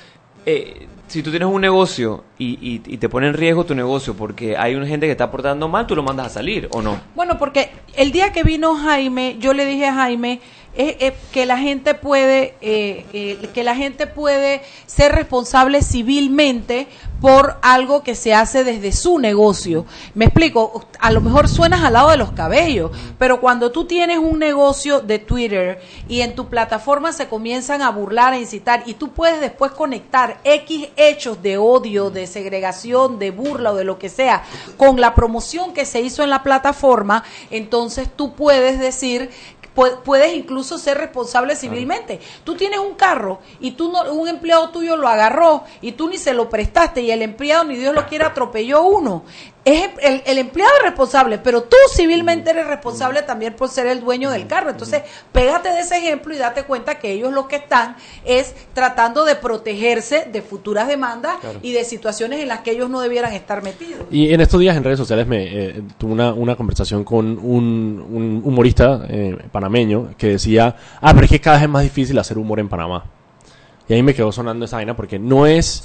eh, 0.47 0.89
si 1.07 1.23
tú 1.23 1.31
tienes 1.31 1.49
un 1.49 1.61
negocio 1.61 2.25
y, 2.39 2.59
y- 2.61 2.97
te 2.99 3.09
pone 3.09 3.29
en 3.29 3.35
riesgo 3.35 3.65
tu 3.65 3.75
negocio 3.75 4.15
porque 4.15 4.57
hay 4.57 4.75
una 4.75 4.87
gente 4.87 5.07
que 5.07 5.13
está 5.13 5.31
portando 5.31 5.69
mal, 5.69 5.87
tú 5.87 5.95
lo 5.95 6.03
mandas 6.03 6.27
a 6.27 6.31
salir 6.31 6.69
o 6.73 6.81
no. 6.83 6.99
Bueno, 7.15 7.39
porque 7.39 7.71
el 7.97 8.11
día 8.13 8.33
que 8.33 8.43
vino 8.43 8.75
Jaime, 8.77 9.37
yo 9.39 9.53
le 9.53 9.67
dije 9.67 9.87
a 9.87 9.95
Jaime 9.95 10.41
eh, 10.77 10.97
eh, 11.01 11.14
que 11.33 11.47
la 11.47 11.59
gente 11.59 11.95
puede, 11.95 12.55
eh, 12.61 13.07
eh, 13.12 13.51
que 13.55 13.64
la 13.64 13.77
gente 13.77 14.07
puede 14.07 14.62
ser 14.87 15.12
responsable 15.12 15.83
civilmente 15.83 16.89
por 17.20 17.57
algo 17.62 18.03
que 18.03 18.14
se 18.14 18.35
hace 18.35 18.64
desde 18.64 18.93
su 18.93 19.18
negocio. 19.18 19.87
Me 20.14 20.27
explico, 20.27 20.85
a 21.01 21.11
lo 21.11 21.22
mejor 21.22 21.49
suenas 21.49 21.83
al 21.83 21.95
lado 21.95 22.11
de 22.11 22.18
los 22.18 22.33
cabellos, 22.33 22.91
pero 23.18 23.41
cuando 23.41 23.72
tú 23.72 23.87
tienes 23.87 24.18
un 24.18 24.39
negocio 24.39 25.01
de 25.01 25.18
Twitter 25.18 25.81
y 26.07 26.20
en 26.20 26.35
tu 26.35 26.49
plataforma 26.49 27.12
se 27.14 27.27
comienzan 27.29 27.81
a 27.81 27.89
burlar, 27.91 28.35
a 28.35 28.39
incitar, 28.39 28.83
y 28.85 28.95
tú 28.95 29.12
puedes 29.12 29.41
después 29.41 29.72
conectar 29.72 30.39
X 30.45 30.89
hechos 30.97 31.41
de 31.43 31.57
odio, 31.57 32.11
de 32.11 32.27
segregación, 32.27 33.18
de 33.18 33.31
burla 33.31 33.72
o 33.72 33.77
de 33.77 33.85
lo 33.85 33.99
que 33.99 34.11
sea, 34.11 34.45
con 34.77 35.01
la 35.01 35.14
promoción 35.14 35.72
que 35.72 35.87
se 35.87 36.03
hizo 36.03 36.25
en 36.25 36.31
la 36.31 36.43
plataforma, 36.43 37.25
entonces 37.51 38.09
tú 38.14 38.35
puedes 38.35 38.79
decir 38.79 39.31
puedes 39.75 40.35
incluso 40.35 40.79
ser 40.79 40.99
responsable 40.99 41.57
civilmente. 41.57 42.20
Tú 42.45 42.55
tienes 42.55 42.79
un 42.79 42.95
carro 42.95 43.41
y 43.61 43.72
tú 43.72 43.91
no, 43.91 44.12
un 44.12 44.29
empleado 44.29 44.70
tuyo 44.70 44.97
lo 44.97 45.09
agarró 45.09 45.64
y 45.81 45.93
tú 45.93 46.09
ni 46.09 46.18
se 46.18 46.35
lo 46.35 46.49
prestaste 46.49 47.03
y 47.03 47.11
el 47.11 47.22
empleado 47.22 47.64
ni 47.64 47.77
Dios 47.77 47.95
lo 47.95 48.07
quiera 48.07 48.29
atropelló 48.29 48.83
uno. 48.85 49.25
Es 49.65 49.89
el, 50.03 50.23
el 50.27 50.39
empleado 50.39 50.71
es 50.79 50.83
responsable, 50.83 51.39
pero 51.39 51.62
tú 51.62 51.77
civilmente 51.97 52.51
eres 52.51 52.67
responsable 52.67 53.23
también 53.23 53.55
por 53.55 53.71
ser 53.71 53.87
el 53.87 54.01
dueño 54.01 54.31
del 54.31 54.47
carro. 54.47 54.69
Entonces, 54.71 55.03
pégate 55.33 55.71
de 55.71 55.81
ese 55.81 55.97
ejemplo 55.97 56.35
y 56.35 56.39
date 56.39 56.65
cuenta 56.65 56.99
que 56.99 57.12
ellos 57.12 57.33
lo 57.33 57.49
que 57.49 57.57
están 57.57 57.97
es 58.27 58.55
tratando 58.75 59.25
de 59.25 59.37
protegerse 59.37 60.29
de 60.31 60.43
futuras 60.43 60.87
demandas 60.87 61.37
Claro. 61.41 61.61
y 61.62 61.73
de 61.73 61.85
situaciones 61.85 62.41
en 62.41 62.49
las 62.49 62.61
que 62.61 62.73
ellos 62.73 62.91
no 62.91 63.01
debieran 63.01 63.33
estar 63.33 63.62
metidos. 63.62 64.03
Y 64.11 64.35
en 64.35 64.41
estos 64.43 64.61
días 64.61 64.77
en 64.77 64.85
redes 64.85 64.99
sociales 64.99 65.27
me 65.27 65.45
eh, 65.45 65.83
tuve 65.97 66.12
una, 66.12 66.35
una 66.35 66.57
conversación 66.57 67.03
con 67.05 67.27
un, 67.39 68.05
un 68.12 68.43
humorista 68.45 69.07
eh, 69.09 69.35
panameño 69.51 70.11
que 70.19 70.29
decía, 70.29 70.77
ah, 71.01 71.12
pero 71.15 71.25
es 71.25 71.31
que 71.31 71.41
cada 71.41 71.57
vez 71.57 71.65
es 71.65 71.71
más 71.71 71.83
difícil 71.85 72.19
hacer 72.19 72.37
humor 72.37 72.61
en 72.61 72.69
Panamá. 72.69 73.05
Y 73.89 73.95
ahí 73.95 74.03
me 74.03 74.14
quedó 74.14 74.32
sonando 74.32 74.64
esa 74.64 74.76
vaina 74.76 74.97
porque 74.97 75.18
no 75.18 75.47
es 75.47 75.85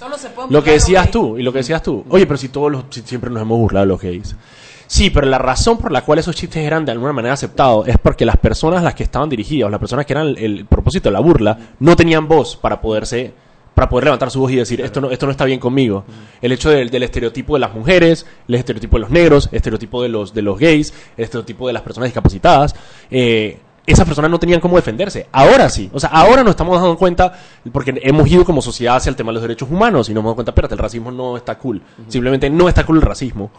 lo 0.50 0.64
que 0.64 0.72
decías 0.72 1.12
tú 1.12 1.38
y 1.38 1.44
lo 1.44 1.52
que 1.52 1.60
decías 1.60 1.84
tú. 1.84 2.06
Oye, 2.10 2.26
pero 2.26 2.38
si 2.38 2.50
todos 2.50 2.72
los, 2.72 2.86
si 2.90 3.02
siempre 3.02 3.30
nos 3.30 3.42
hemos 3.42 3.58
burlado 3.58 3.86
de 3.86 3.90
los 3.90 4.02
gays. 4.02 4.36
Sí, 4.88 5.10
pero 5.12 5.28
la 5.28 5.38
razón 5.38 5.78
por 5.78 5.92
la 5.92 6.04
cual 6.04 6.18
esos 6.18 6.36
chistes 6.36 6.66
eran 6.66 6.84
de 6.84 6.92
alguna 6.92 7.14
manera 7.14 7.34
aceptados 7.34 7.88
es 7.88 7.98
porque 8.02 8.26
las 8.26 8.38
personas 8.38 8.80
a 8.80 8.84
las 8.84 8.96
que 8.96 9.04
estaban 9.04 9.30
dirigidas, 9.30 9.70
las 9.70 9.80
personas 9.80 10.06
que 10.06 10.14
eran 10.14 10.28
el, 10.28 10.38
el 10.38 10.66
propósito 10.66 11.10
de 11.10 11.14
la 11.14 11.20
burla, 11.20 11.60
no 11.80 11.96
tenían 11.96 12.28
voz 12.28 12.56
para 12.56 12.82
poderse 12.82 13.34
para 13.76 13.88
poder 13.88 14.06
levantar 14.06 14.30
su 14.30 14.42
voz 14.42 14.52
y 14.52 14.56
decir 14.56 14.82
esto 14.82 15.00
no 15.00 15.12
esto 15.12 15.26
no 15.26 15.32
está 15.32 15.46
bien 15.46 15.60
conmigo. 15.60 16.04
El 16.42 16.52
hecho 16.52 16.70
del, 16.70 16.90
del 16.90 17.04
estereotipo 17.04 17.54
de 17.54 17.60
las 17.60 17.74
mujeres, 17.74 18.26
el 18.48 18.56
estereotipo 18.56 18.98
de 18.98 19.02
los 19.02 19.10
negros, 19.10 19.48
el 19.52 19.58
estereotipo 19.58 20.02
de 20.02 20.10
los 20.10 20.34
de 20.34 20.42
los 20.42 20.58
gays, 20.58 20.94
el 21.18 21.26
estereotipo 21.26 21.68
de 21.68 21.74
las 21.74 21.82
personas 21.84 22.08
discapacitadas, 22.08 22.76
eh, 23.12 23.60
esas 23.92 24.06
personas 24.06 24.30
no 24.30 24.40
tenían 24.40 24.60
cómo 24.60 24.76
defenderse. 24.76 25.28
Ahora 25.32 25.70
sí. 25.70 25.90
O 25.94 26.00
sea, 26.00 26.10
ahora 26.10 26.44
nos 26.44 26.52
estamos 26.52 26.80
dando 26.80 26.98
cuenta, 26.98 27.34
porque 27.72 28.00
hemos 28.04 28.28
ido 28.30 28.46
como 28.46 28.62
sociedad 28.62 28.96
hacia 28.96 29.10
el 29.10 29.16
tema 29.16 29.32
de 29.32 29.36
los 29.36 29.42
derechos 29.42 29.70
humanos 29.70 30.10
y 30.10 30.14
nos 30.14 30.22
hemos 30.22 30.30
dado 30.30 30.36
cuenta, 30.36 30.52
espérate, 30.52 30.76
el 30.76 30.80
racismo 30.80 31.12
no 31.12 31.38
está 31.38 31.58
cool. 31.58 31.82
Simplemente 32.08 32.50
no 32.50 32.68
está 32.68 32.86
cool 32.86 32.98
el 32.98 33.02
racismo. 33.02 33.52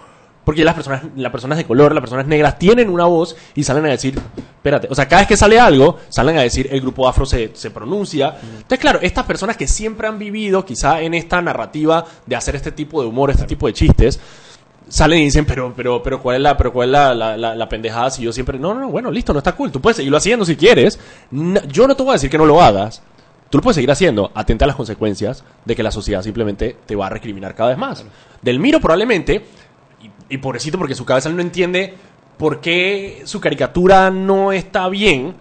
Porque 0.45 0.64
las 0.64 0.74
personas, 0.74 1.03
las 1.16 1.31
personas 1.31 1.59
de 1.59 1.64
color, 1.64 1.93
las 1.93 2.01
personas 2.01 2.26
negras 2.26 2.59
tienen 2.59 2.89
una 2.89 3.05
voz 3.05 3.37
y 3.55 3.62
salen 3.62 3.85
a 3.85 3.91
decir, 3.91 4.18
espérate, 4.37 4.89
o 4.91 4.95
sea, 4.95 5.07
cada 5.07 5.22
vez 5.22 5.28
que 5.28 5.37
sale 5.37 5.61
algo, 5.61 5.99
salen 6.09 6.39
a 6.39 6.43
decir, 6.43 6.68
el 6.72 6.81
grupo 6.81 7.07
afro 7.07 7.26
se, 7.26 7.51
se 7.55 7.70
pronuncia. 7.70 8.37
Entonces, 8.43 8.78
claro, 8.78 9.01
estas 9.03 9.26
personas 9.26 9.57
que 9.57 9.66
siempre 9.66 10.09
han 10.09 10.18
vivido 10.18 10.64
quizá 10.64 11.03
en 11.03 11.12
esta 11.12 11.43
narrativa 11.43 12.05
de 12.24 12.37
hacer 12.37 12.57
este 12.57 12.72
tipo 12.72 13.03
de 13.03 13.09
humor, 13.09 13.31
este 13.31 13.45
tipo 13.45 13.66
de 13.66 13.74
chistes, 13.74 14.18
salen 14.91 15.20
y 15.20 15.24
dicen, 15.24 15.47
pero, 15.47 15.72
pero, 15.74 16.03
pero, 16.03 16.20
¿cuál 16.20 16.36
es 16.36 16.43
la, 16.43 16.57
pero 16.59 16.72
cuál 16.72 16.88
es 16.88 16.93
la, 16.93 17.14
la, 17.14 17.36
la- 17.38 17.55
la 17.55 17.68
pendejada 17.70 18.11
si 18.11 18.22
yo 18.22 18.32
siempre, 18.32 18.59
no, 18.59 18.74
no, 18.74 18.80
no, 18.80 18.88
bueno, 18.88 19.11
listo, 19.11 19.32
no 19.32 19.38
está 19.38 19.53
cool, 19.53 19.72
tú 19.72 19.80
puedes 19.80 19.97
seguirlo 19.97 20.18
haciendo 20.18 20.45
si 20.45 20.57
quieres. 20.57 21.01
No- 21.30 21.62
yo 21.68 21.86
no 21.88 21.97
te 21.97 22.03
voy 22.03 22.11
a 22.11 22.12
decir 22.14 22.28
que 22.28 22.36
no 22.36 22.45
lo 22.45 22.61
hagas. 22.61 23.03
Tú 23.49 23.59
lo 23.59 23.62
puedes 23.62 23.76
seguir 23.76 23.91
haciendo, 23.91 24.30
atenta 24.34 24.64
a 24.64 24.68
las 24.68 24.76
consecuencias 24.76 25.43
de 25.64 25.74
que 25.74 25.82
la 25.82 25.91
sociedad 25.91 26.22
simplemente 26.22 26.76
te 26.86 26.95
va 26.95 27.07
a 27.07 27.11
recriminar 27.11 27.55
cada 27.55 27.70
vez 27.70 27.78
más. 27.78 28.05
Del 28.43 28.59
Miro 28.61 28.78
probablemente, 28.80 29.45
y, 30.28 30.34
y 30.34 30.38
pobrecito 30.38 30.76
porque 30.78 30.95
su 30.95 31.05
cabeza 31.05 31.30
no 31.30 31.41
entiende 31.41 31.95
por 32.36 32.61
qué 32.61 33.22
su 33.24 33.41
caricatura 33.41 34.11
no 34.11 34.53
está 34.53 34.88
bien, 34.88 35.34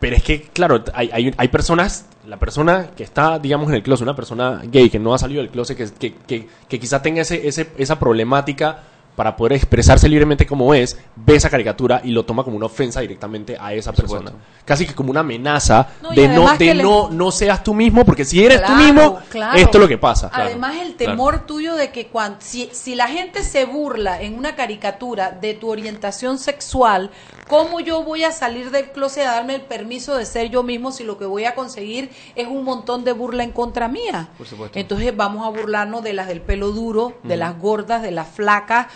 pero 0.00 0.16
es 0.16 0.22
que, 0.22 0.42
claro, 0.42 0.84
hay, 0.94 1.10
hay, 1.12 1.34
hay 1.36 1.48
personas, 1.48 2.06
la 2.26 2.38
persona 2.38 2.90
que 2.96 3.04
está, 3.04 3.38
digamos, 3.38 3.68
en 3.68 3.76
el 3.76 3.82
closet, 3.82 4.02
una 4.02 4.16
persona 4.16 4.62
gay 4.64 4.90
que 4.90 4.98
no 4.98 5.14
ha 5.14 5.18
salido 5.18 5.42
del 5.42 5.50
closet, 5.50 5.76
que, 5.76 5.90
que, 5.90 6.14
que, 6.26 6.48
que 6.68 6.80
quizá 6.80 7.00
tenga 7.00 7.22
ese, 7.22 7.46
ese, 7.46 7.72
esa 7.78 7.98
problemática 7.98 8.82
para 9.16 9.34
poder 9.34 9.54
expresarse 9.54 10.08
libremente 10.08 10.46
como 10.46 10.74
es, 10.74 10.98
ve 11.16 11.34
esa 11.36 11.48
caricatura 11.50 12.02
y 12.04 12.10
lo 12.10 12.24
toma 12.24 12.44
como 12.44 12.56
una 12.56 12.66
ofensa 12.66 13.00
directamente 13.00 13.56
a 13.58 13.72
esa 13.72 13.92
persona. 13.92 14.30
Casi 14.64 14.86
que 14.86 14.94
como 14.94 15.10
una 15.10 15.20
amenaza 15.20 15.88
No, 16.02 16.10
de, 16.10 16.28
no, 16.28 16.56
de 16.56 16.74
le- 16.74 16.82
no, 16.82 17.08
no 17.10 17.30
seas 17.30 17.64
tú 17.64 17.72
mismo, 17.72 18.04
porque 18.04 18.24
si 18.24 18.44
eres 18.44 18.62
tú 18.62 18.72
mismo, 18.72 19.18
claro. 19.30 19.58
esto 19.58 19.78
es 19.78 19.82
lo 19.82 19.88
que 19.88 19.96
pasa. 19.98 20.30
Además, 20.32 20.76
el 20.82 20.94
temor 20.96 21.46
tuyo 21.46 21.74
de 21.76 21.90
que 21.92 22.08
cuan- 22.08 22.36
si, 22.40 22.68
si 22.72 22.94
la 22.94 23.08
gente 23.08 23.42
se 23.42 23.64
burla 23.64 24.20
en 24.20 24.34
una 24.36 24.54
caricatura 24.54 25.30
de 25.30 25.54
tu 25.54 25.70
orientación 25.70 26.38
sexual, 26.38 27.10
¿cómo 27.48 27.80
yo 27.80 28.02
voy 28.02 28.24
a 28.24 28.32
salir 28.32 28.70
del 28.70 28.90
closet 28.90 29.24
a 29.26 29.32
darme 29.32 29.54
el 29.54 29.62
permiso 29.62 30.14
de 30.16 30.26
ser 30.26 30.50
yo 30.50 30.62
mismo 30.62 30.92
si 30.92 31.04
lo 31.04 31.16
que 31.16 31.24
voy 31.24 31.44
a 31.44 31.54
conseguir 31.54 32.10
es 32.34 32.46
un 32.48 32.64
montón 32.64 33.02
de 33.04 33.12
burla 33.12 33.44
en 33.44 33.52
contra 33.52 33.88
mía? 33.88 34.28
Por 34.36 34.46
supuesto. 34.46 34.78
Entonces 34.78 35.16
vamos 35.16 35.46
a 35.46 35.50
burlarnos 35.50 36.02
de 36.02 36.12
las 36.12 36.28
del 36.28 36.42
pelo 36.42 36.72
duro, 36.72 37.14
de 37.22 37.36
las 37.36 37.58
gordas, 37.58 38.02
de 38.02 38.10
las 38.10 38.28
flacas. 38.28 38.88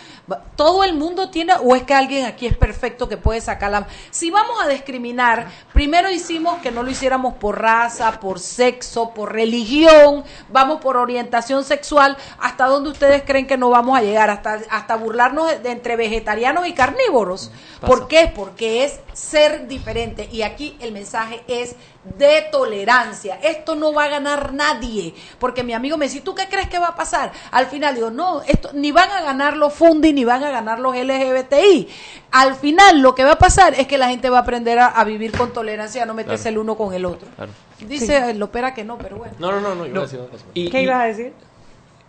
Todo 0.55 0.83
el 0.83 0.93
mundo 0.93 1.29
tiene, 1.29 1.53
o 1.61 1.75
es 1.75 1.83
que 1.83 1.93
alguien 1.93 2.25
aquí 2.25 2.45
es 2.47 2.55
perfecto 2.55 3.09
que 3.09 3.17
puede 3.17 3.41
sacar 3.41 3.71
la... 3.71 3.87
Si 4.11 4.31
vamos 4.31 4.61
a 4.63 4.67
discriminar, 4.67 5.47
primero 5.73 6.09
hicimos 6.09 6.59
que 6.61 6.71
no 6.71 6.83
lo 6.83 6.89
hiciéramos 6.89 7.33
por 7.35 7.59
raza, 7.61 8.19
por 8.19 8.39
sexo, 8.39 9.09
por 9.13 9.33
religión, 9.33 10.23
vamos 10.49 10.79
por 10.81 10.97
orientación 10.97 11.63
sexual. 11.63 12.15
¿Hasta 12.39 12.65
dónde 12.67 12.89
ustedes 12.91 13.23
creen 13.25 13.47
que 13.47 13.57
no 13.57 13.69
vamos 13.69 13.97
a 13.97 14.01
llegar? 14.01 14.29
Hasta, 14.29 14.61
hasta 14.69 14.95
burlarnos 14.95 15.49
de- 15.49 15.59
de 15.59 15.71
entre 15.71 15.95
vegetarianos 15.95 16.67
y 16.67 16.73
carnívoros. 16.73 17.51
¿Por 17.81 18.07
qué? 18.07 18.31
Porque 18.33 18.83
es 18.85 18.99
ser 19.13 19.67
diferente. 19.67 20.29
Y 20.31 20.43
aquí 20.43 20.77
el 20.79 20.91
mensaje 20.91 21.43
es 21.47 21.75
de 22.03 22.47
tolerancia. 22.51 23.35
Esto 23.43 23.75
no 23.75 23.93
va 23.93 24.05
a 24.05 24.07
ganar 24.07 24.53
nadie. 24.53 25.13
Porque 25.39 25.63
mi 25.63 25.73
amigo 25.73 25.97
me 25.97 26.05
dice, 26.05 26.21
¿tú 26.21 26.33
qué 26.33 26.47
crees 26.49 26.67
que 26.67 26.79
va 26.79 26.87
a 26.87 26.95
pasar? 26.95 27.31
Al 27.51 27.67
final 27.67 27.93
digo, 27.95 28.09
no, 28.09 28.41
esto 28.41 28.71
ni 28.73 28.91
van 28.91 29.11
a 29.11 29.21
ganar 29.21 29.55
los 29.55 29.73
Fundi 29.73 30.11
ni 30.11 30.23
van 30.25 30.43
a 30.43 30.49
ganar 30.49 30.79
los 30.79 30.95
LGBTI. 30.95 31.87
Al 32.31 32.55
final 32.55 33.01
lo 33.01 33.13
que 33.13 33.23
va 33.23 33.33
a 33.33 33.37
pasar 33.37 33.73
es 33.75 33.85
que 33.87 33.97
la 33.97 34.09
gente 34.09 34.29
va 34.29 34.39
a 34.39 34.41
aprender 34.41 34.79
a, 34.79 34.87
a 34.87 35.03
vivir 35.03 35.31
con 35.37 35.53
tolerancia, 35.53 36.03
a 36.03 36.05
no 36.05 36.13
meterse 36.13 36.43
Claro. 36.43 36.53
el 36.55 36.57
uno 36.59 36.75
con 36.75 36.93
el 36.93 37.05
otro. 37.05 37.27
Claro. 37.35 37.51
Dice 37.81 38.29
el 38.31 38.41
opera 38.41 38.73
que 38.73 38.83
no, 38.83 38.97
pero 38.97 39.17
bueno. 39.17 39.33
No, 39.39 39.51
no, 39.51 39.59
no, 39.61 39.75
no, 39.75 39.85
iba 39.85 39.99
a 39.99 40.01
decir 40.03 40.19
eso. 40.33 40.45
¿Qué 40.53 40.81
ibas 40.81 41.01
a 41.01 41.03
decir? 41.05 41.33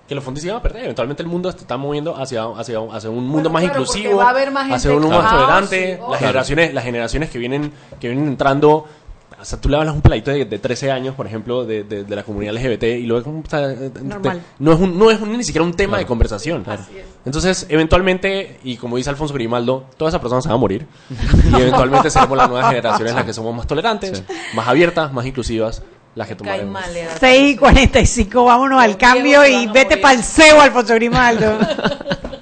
que 0.09 0.17
los 0.17 0.25
fondos 0.25 0.43
se 0.43 0.49
iban 0.49 0.59
a 0.59 0.63
perder. 0.63 0.83
Eventualmente 0.85 1.23
el 1.23 1.29
mundo 1.29 1.51
se 1.53 1.59
está 1.59 1.77
moviendo 1.79 2.15
hacia, 2.15 2.43
hacia, 2.45 2.79
hacia 2.93 3.09
un 3.09 3.27
mundo 3.27 3.49
más 3.49 3.63
claro, 3.63 3.81
inclusivo, 3.81 4.17
va 4.19 4.27
a 4.27 4.31
haber 4.31 4.51
más 4.51 4.71
hacia 4.71 4.91
un 4.91 5.01
mundo 5.01 5.17
más 5.17 5.33
Ah, 5.33 5.37
tolerante. 5.37 5.95
sí, 5.97 6.03
las, 6.11 6.19
generaciones, 6.19 6.75
las 6.75 6.85
generaciones 6.85 7.31
que 7.31 7.39
vienen, 7.39 7.73
que 7.99 8.09
vienen 8.09 8.27
entrando. 8.27 8.87
O 9.43 9.45
sea, 9.45 9.61
tú 9.61 9.69
le 9.69 9.77
hablas 9.77 9.91
a 9.93 9.97
un 9.97 10.03
peladito 10.03 10.31
de, 10.31 10.45
de 10.45 10.59
13 10.61 10.93
años, 10.93 11.15
por 11.17 11.27
ejemplo, 11.27 11.65
de, 11.65 11.83
de- 11.83 12.05
de 12.05 12.17
la 12.17 12.23
comunidad 12.23 12.55
LGBT 12.55 12.85
y 12.85 13.07
lo 13.07 13.17
ves 13.17 13.25
como... 13.25 13.41
o 13.41 13.45
sea, 13.51 13.75
Normal. 14.03 14.39
te- 14.39 14.45
no 14.63 14.73
es, 14.73 14.79
un, 14.81 14.97
no 14.97 15.11
es 15.11 15.21
un- 15.21 15.37
ni 15.37 15.43
siquiera 15.43 15.65
un 15.65 15.75
tema 15.75 15.99
de 15.99 16.07
conversación. 16.07 16.65
Entonces, 17.25 17.67
eventualmente, 17.69 18.59
y 18.63 18.77
como 18.77 18.97
dice 18.97 19.11
Alfonso 19.11 19.35
Grimaldo, 19.35 19.85
todas 19.97 20.13
esas 20.13 20.21
personas 20.21 20.45
se 20.45 20.49
van 20.49 20.57
a 20.57 20.61
morir. 20.61 20.87
y 21.51 21.61
eventualmente 21.61 22.09
seremos 22.09 22.39
las 22.39 22.49
nuevas 22.49 22.69
generaciones 22.71 23.15
las 23.15 23.25
que 23.25 23.33
somos 23.35 23.55
más 23.55 23.67
tolerantes, 23.67 24.23
más 24.55 24.69
abiertas, 24.69 25.13
más 25.13 25.27
inclusivas, 25.27 25.83
las 26.15 26.29
que 26.29 26.37
tomaremos. 26.37 26.81
6 27.19 27.55
y 27.55 27.57
45, 27.57 28.45
vámonos 28.45 28.81
al 28.81 28.97
cambio 28.97 29.45
y 29.45 29.67
vete 29.67 29.97
para 29.97 30.15
el 30.15 30.23
cebo, 30.23 30.61
Alfonso 30.61 30.95
Grimaldo. 30.95 31.59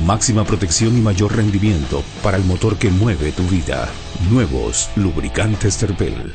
Máxima 0.00 0.44
protección 0.44 0.96
y 0.96 1.00
mayor 1.00 1.36
rendimiento 1.36 2.02
para 2.22 2.36
el 2.36 2.44
motor 2.44 2.76
que 2.76 2.90
mueve 2.90 3.32
tu 3.32 3.44
vida. 3.44 3.88
Nuevos 4.30 4.90
lubricantes 4.96 5.76
Terpel. 5.76 6.34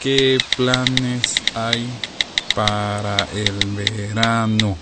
¿Qué 0.00 0.36
planes 0.56 1.36
hay 1.54 1.88
para 2.54 3.16
el 3.34 3.58
verano? 3.70 4.76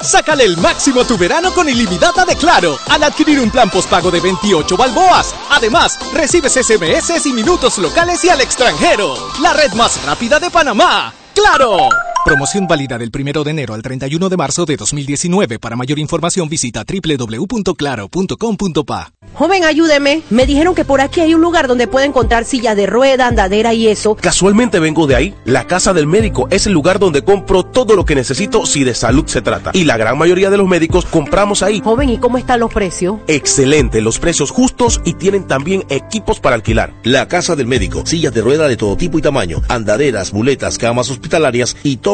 Sácale 0.00 0.44
el 0.44 0.56
máximo 0.58 1.00
a 1.00 1.06
tu 1.06 1.16
verano 1.16 1.54
con 1.54 1.68
ilimitada 1.68 2.26
de 2.26 2.36
Claro 2.36 2.76
al 2.90 3.04
adquirir 3.04 3.40
un 3.40 3.50
plan 3.50 3.70
postpago 3.70 4.10
de 4.10 4.20
28 4.20 4.76
balboas. 4.76 5.34
Además, 5.50 5.98
recibes 6.12 6.52
SMS 6.52 7.24
y 7.26 7.32
minutos 7.32 7.78
locales 7.78 8.22
y 8.24 8.28
al 8.28 8.40
extranjero. 8.40 9.14
La 9.40 9.54
red 9.54 9.72
más 9.72 10.04
rápida 10.04 10.38
de 10.38 10.50
Panamá. 10.50 11.14
¡Claro! 11.34 11.88
Promoción 12.24 12.66
válida 12.66 12.96
del 12.96 13.10
1 13.14 13.44
de 13.44 13.50
enero 13.50 13.74
al 13.74 13.82
31 13.82 14.30
de 14.30 14.36
marzo 14.38 14.64
de 14.64 14.76
2019. 14.76 15.58
Para 15.58 15.76
mayor 15.76 15.98
información 15.98 16.48
visita 16.48 16.82
www.claro.com.pa. 16.82 19.12
Joven, 19.34 19.64
ayúdeme. 19.64 20.22
Me 20.30 20.46
dijeron 20.46 20.74
que 20.74 20.86
por 20.86 21.02
aquí 21.02 21.20
hay 21.20 21.34
un 21.34 21.42
lugar 21.42 21.68
donde 21.68 21.86
puede 21.86 22.06
encontrar 22.06 22.46
sillas 22.46 22.76
de 22.76 22.86
rueda, 22.86 23.26
andadera 23.26 23.74
y 23.74 23.88
eso. 23.88 24.14
Casualmente 24.14 24.78
vengo 24.78 25.06
de 25.06 25.16
ahí. 25.16 25.34
La 25.44 25.66
casa 25.66 25.92
del 25.92 26.06
médico 26.06 26.48
es 26.50 26.66
el 26.66 26.72
lugar 26.72 26.98
donde 26.98 27.24
compro 27.24 27.62
todo 27.62 27.94
lo 27.94 28.06
que 28.06 28.14
necesito 28.14 28.64
si 28.64 28.84
de 28.84 28.94
salud 28.94 29.26
se 29.26 29.42
trata. 29.42 29.72
Y 29.74 29.84
la 29.84 29.98
gran 29.98 30.16
mayoría 30.16 30.48
de 30.48 30.56
los 30.56 30.68
médicos 30.68 31.04
compramos 31.04 31.62
ahí. 31.62 31.82
Joven, 31.84 32.08
¿y 32.08 32.16
cómo 32.16 32.38
están 32.38 32.60
los 32.60 32.72
precios? 32.72 33.16
Excelente, 33.26 34.00
los 34.00 34.18
precios 34.18 34.50
justos 34.50 35.02
y 35.04 35.12
tienen 35.14 35.46
también 35.46 35.84
equipos 35.90 36.40
para 36.40 36.56
alquilar. 36.56 36.94
La 37.02 37.28
casa 37.28 37.54
del 37.54 37.66
médico, 37.66 38.06
sillas 38.06 38.32
de 38.32 38.40
rueda 38.40 38.66
de 38.66 38.78
todo 38.78 38.96
tipo 38.96 39.18
y 39.18 39.22
tamaño, 39.22 39.60
andaderas, 39.68 40.32
muletas, 40.32 40.78
camas 40.78 41.10
hospitalarias 41.10 41.76
y 41.82 41.98
todo 41.98 42.13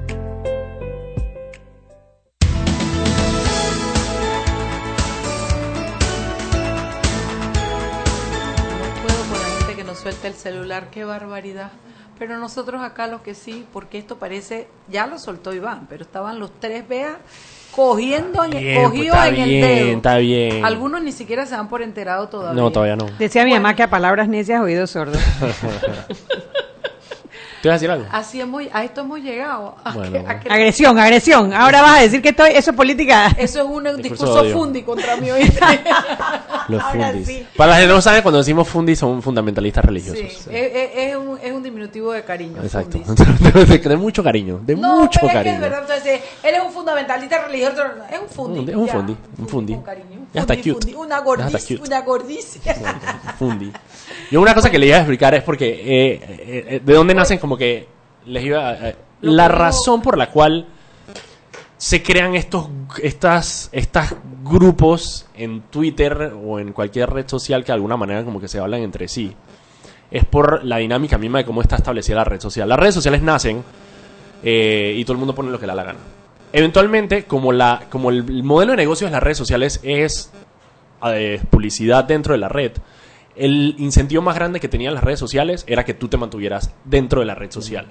Celular, 10.41 10.89
qué 10.91 11.05
barbaridad. 11.05 11.71
Pero 12.19 12.37
nosotros 12.37 12.81
acá 12.83 13.07
lo 13.07 13.23
que 13.23 13.33
sí, 13.33 13.65
porque 13.73 13.97
esto 13.97 14.17
parece, 14.17 14.67
ya 14.89 15.07
lo 15.07 15.17
soltó 15.17 15.53
Iván, 15.53 15.87
pero 15.89 16.03
estaban 16.03 16.39
los 16.39 16.51
tres, 16.59 16.87
vea, 16.87 17.17
cogiendo, 17.71 18.43
en- 18.43 18.51
Bien, 18.51 18.75
pues, 18.75 18.87
cogidos 18.89 19.15
está 19.17 19.27
en 19.29 19.35
el 19.41 19.49
bien, 19.49 19.61
dedo. 19.65 19.97
está 19.97 20.17
bien. 20.17 20.63
Algunos 20.65 21.01
ni 21.01 21.11
siquiera 21.13 21.45
se 21.47 21.55
dan 21.55 21.67
por 21.67 21.81
enterado 21.81 22.27
todavía. 22.29 22.61
No, 22.61 22.71
todavía 22.71 22.95
no. 22.95 23.05
Decía 23.17 23.43
mi 23.43 23.53
mamá 23.53 23.75
que 23.75 23.81
a 23.83 23.89
palabras 23.89 24.27
necias 24.27 24.61
oídos 24.61 24.91
sordos. 24.91 25.21
¿Te 27.61 27.67
vas 27.69 27.73
a 27.75 27.77
decir 27.79 27.91
algo? 27.91 28.05
Así 28.11 28.41
hemos, 28.41 28.63
a 28.73 28.83
esto 28.83 29.01
hemos 29.01 29.19
llegado. 29.19 29.75
a 29.83 29.91
Bueno, 29.93 30.11
que- 30.11 30.17
a 30.19 30.21
bueno. 30.23 30.39
que- 30.41 30.49
Agresión, 30.49 30.97
agresión. 30.99 31.53
Ahora 31.53 31.81
vas 31.81 31.99
a 31.99 32.01
decir 32.01 32.21
que 32.21 32.29
estoy, 32.29 32.51
eso 32.55 32.71
es 32.71 32.77
política. 32.77 33.27
Eso 33.37 33.59
es 33.61 33.65
un 33.65 34.01
Discurso 34.01 34.45
fundi 34.51 34.81
contra 34.83 35.15
mí 35.17 35.29
¿oíste? 35.31 35.59
Los 36.67 36.81
Ahora 36.81 37.09
fundis. 37.09 37.27
sí. 37.27 37.45
Para 37.57 37.71
las 37.71 37.81
que 37.81 37.87
no 37.87 38.01
saben, 38.01 38.21
cuando 38.21 38.39
decimos 38.39 38.67
fundis 38.67 38.99
son 38.99 39.21
fundamentalistas 39.21 39.83
religiosos. 39.85 40.19
Sí, 40.19 40.49
es, 40.49 40.71
es- 40.75 40.89
es 40.95 41.15
un, 41.15 41.37
es 41.41 41.51
un 41.51 41.63
diminutivo 41.63 42.11
de 42.13 42.23
cariño. 42.23 42.61
Exacto. 42.63 42.99
de, 43.39 43.77
de 43.77 43.97
mucho 43.97 44.23
cariño. 44.23 44.59
De 44.63 44.75
No, 44.75 44.99
mucho 45.01 45.19
pero 45.21 45.27
es 45.27 45.31
que 45.31 45.37
cariño. 45.37 45.55
es 45.55 45.61
verdad. 45.61 45.79
Entonces, 45.81 46.21
él 46.43 46.55
es 46.55 46.61
un 46.63 46.71
fundamentalista 46.71 47.45
religioso. 47.45 47.83
Es 48.11 48.19
un 48.19 48.27
fundi. 48.29 48.71
Es 48.71 48.77
un 48.77 48.85
ya. 48.87 48.93
fundi. 48.93 49.17
Un 49.37 49.47
fundi. 49.47 49.77
cariño. 49.83 50.07
Ya 50.33 50.41
está 50.41 50.53
Fundi, 50.53 50.71
cute. 50.71 50.85
fundi, 50.93 50.95
Una 51.05 51.19
gordicia. 51.19 51.77
cute. 51.77 51.87
Una 51.89 52.01
gordicia. 52.01 52.75
Fundi. 53.37 53.71
Yo 54.29 54.39
una 54.41 54.53
cosa 54.53 54.69
que 54.69 54.79
le 54.79 54.85
iba 54.87 54.95
a 54.95 54.99
explicar 54.99 55.33
es 55.35 55.43
porque 55.43 55.67
eh, 55.69 56.11
eh, 56.13 56.65
eh, 56.69 56.81
de 56.83 56.93
dónde 56.93 57.13
nacen 57.13 57.37
como 57.37 57.50
que 57.57 57.87
les 58.25 58.43
iba 58.43 58.69
a- 58.69 58.93
la 59.21 59.47
razón 59.47 60.01
por 60.01 60.17
la 60.17 60.29
cual 60.31 60.65
se 61.77 62.03
crean 62.03 62.35
estos 62.35 62.67
estas 63.01 63.69
estas 63.71 64.15
grupos 64.43 65.25
en 65.35 65.61
Twitter 65.63 66.33
o 66.43 66.59
en 66.59 66.73
cualquier 66.73 67.09
red 67.09 67.27
social 67.27 67.63
que 67.63 67.67
de 67.67 67.73
alguna 67.75 67.97
manera 67.97 68.23
como 68.23 68.39
que 68.39 68.47
se 68.47 68.59
hablan 68.59 68.81
entre 68.81 69.07
sí 69.07 69.33
es 70.11 70.25
por 70.25 70.63
la 70.65 70.77
dinámica 70.77 71.17
misma 71.17 71.39
de 71.39 71.45
cómo 71.45 71.61
está 71.61 71.77
establecida 71.77 72.17
la 72.17 72.23
red 72.25 72.41
social. 72.41 72.67
Las 72.67 72.77
redes 72.77 72.93
sociales 72.95 73.21
nacen 73.21 73.63
eh, 74.43 74.93
y 74.97 75.03
todo 75.05 75.13
el 75.13 75.19
mundo 75.19 75.33
pone 75.33 75.49
lo 75.51 75.57
que 75.59 75.65
le 75.65 75.71
da 75.71 75.75
la 75.75 75.83
gana. 75.83 75.99
Eventualmente, 76.51 77.23
como 77.23 77.53
la 77.53 77.83
como 77.89 78.09
el, 78.09 78.17
el 78.27 78.43
modelo 78.43 78.71
de 78.71 78.77
negocio 78.77 79.07
de 79.07 79.11
las 79.11 79.23
redes 79.23 79.37
sociales 79.37 79.79
es 79.83 80.29
eh, 81.05 81.41
publicidad 81.49 82.03
dentro 82.03 82.33
de 82.33 82.39
la 82.39 82.49
red, 82.49 82.73
el 83.41 83.75
incentivo 83.79 84.21
más 84.21 84.35
grande 84.35 84.59
que 84.59 84.67
tenían 84.67 84.93
las 84.93 85.03
redes 85.03 85.19
sociales 85.19 85.63
era 85.67 85.83
que 85.83 85.93
tú 85.93 86.07
te 86.07 86.17
mantuvieras 86.17 86.71
dentro 86.85 87.19
de 87.21 87.25
la 87.25 87.35
red 87.35 87.51
social. 87.51 87.87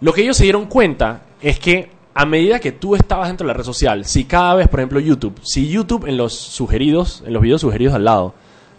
Lo 0.00 0.12
que 0.12 0.22
ellos 0.22 0.36
se 0.36 0.42
dieron 0.42 0.66
cuenta 0.66 1.22
es 1.40 1.58
que 1.58 1.90
a 2.12 2.26
medida 2.26 2.58
que 2.58 2.72
tú 2.72 2.96
estabas 2.96 3.28
dentro 3.28 3.46
de 3.46 3.52
la 3.52 3.56
red 3.56 3.64
social, 3.64 4.04
si 4.04 4.24
cada 4.24 4.54
vez, 4.54 4.68
por 4.68 4.80
ejemplo, 4.80 5.00
YouTube, 5.00 5.38
si 5.42 5.68
YouTube 5.68 6.06
en 6.06 6.16
los 6.16 6.34
sugeridos, 6.34 7.22
en 7.26 7.32
los 7.32 7.42
videos 7.42 7.60
sugeridos 7.60 7.94
al 7.94 8.04
lado, 8.04 8.34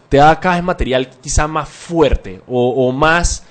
te 0.09 0.17
da 0.17 0.39
cada 0.39 0.55
vez 0.55 0.63
material 0.63 1.09
quizá 1.21 1.47
más 1.47 1.69
fuerte 1.69 2.41
o, 2.47 2.87
o 2.87 2.91
más 2.91 3.45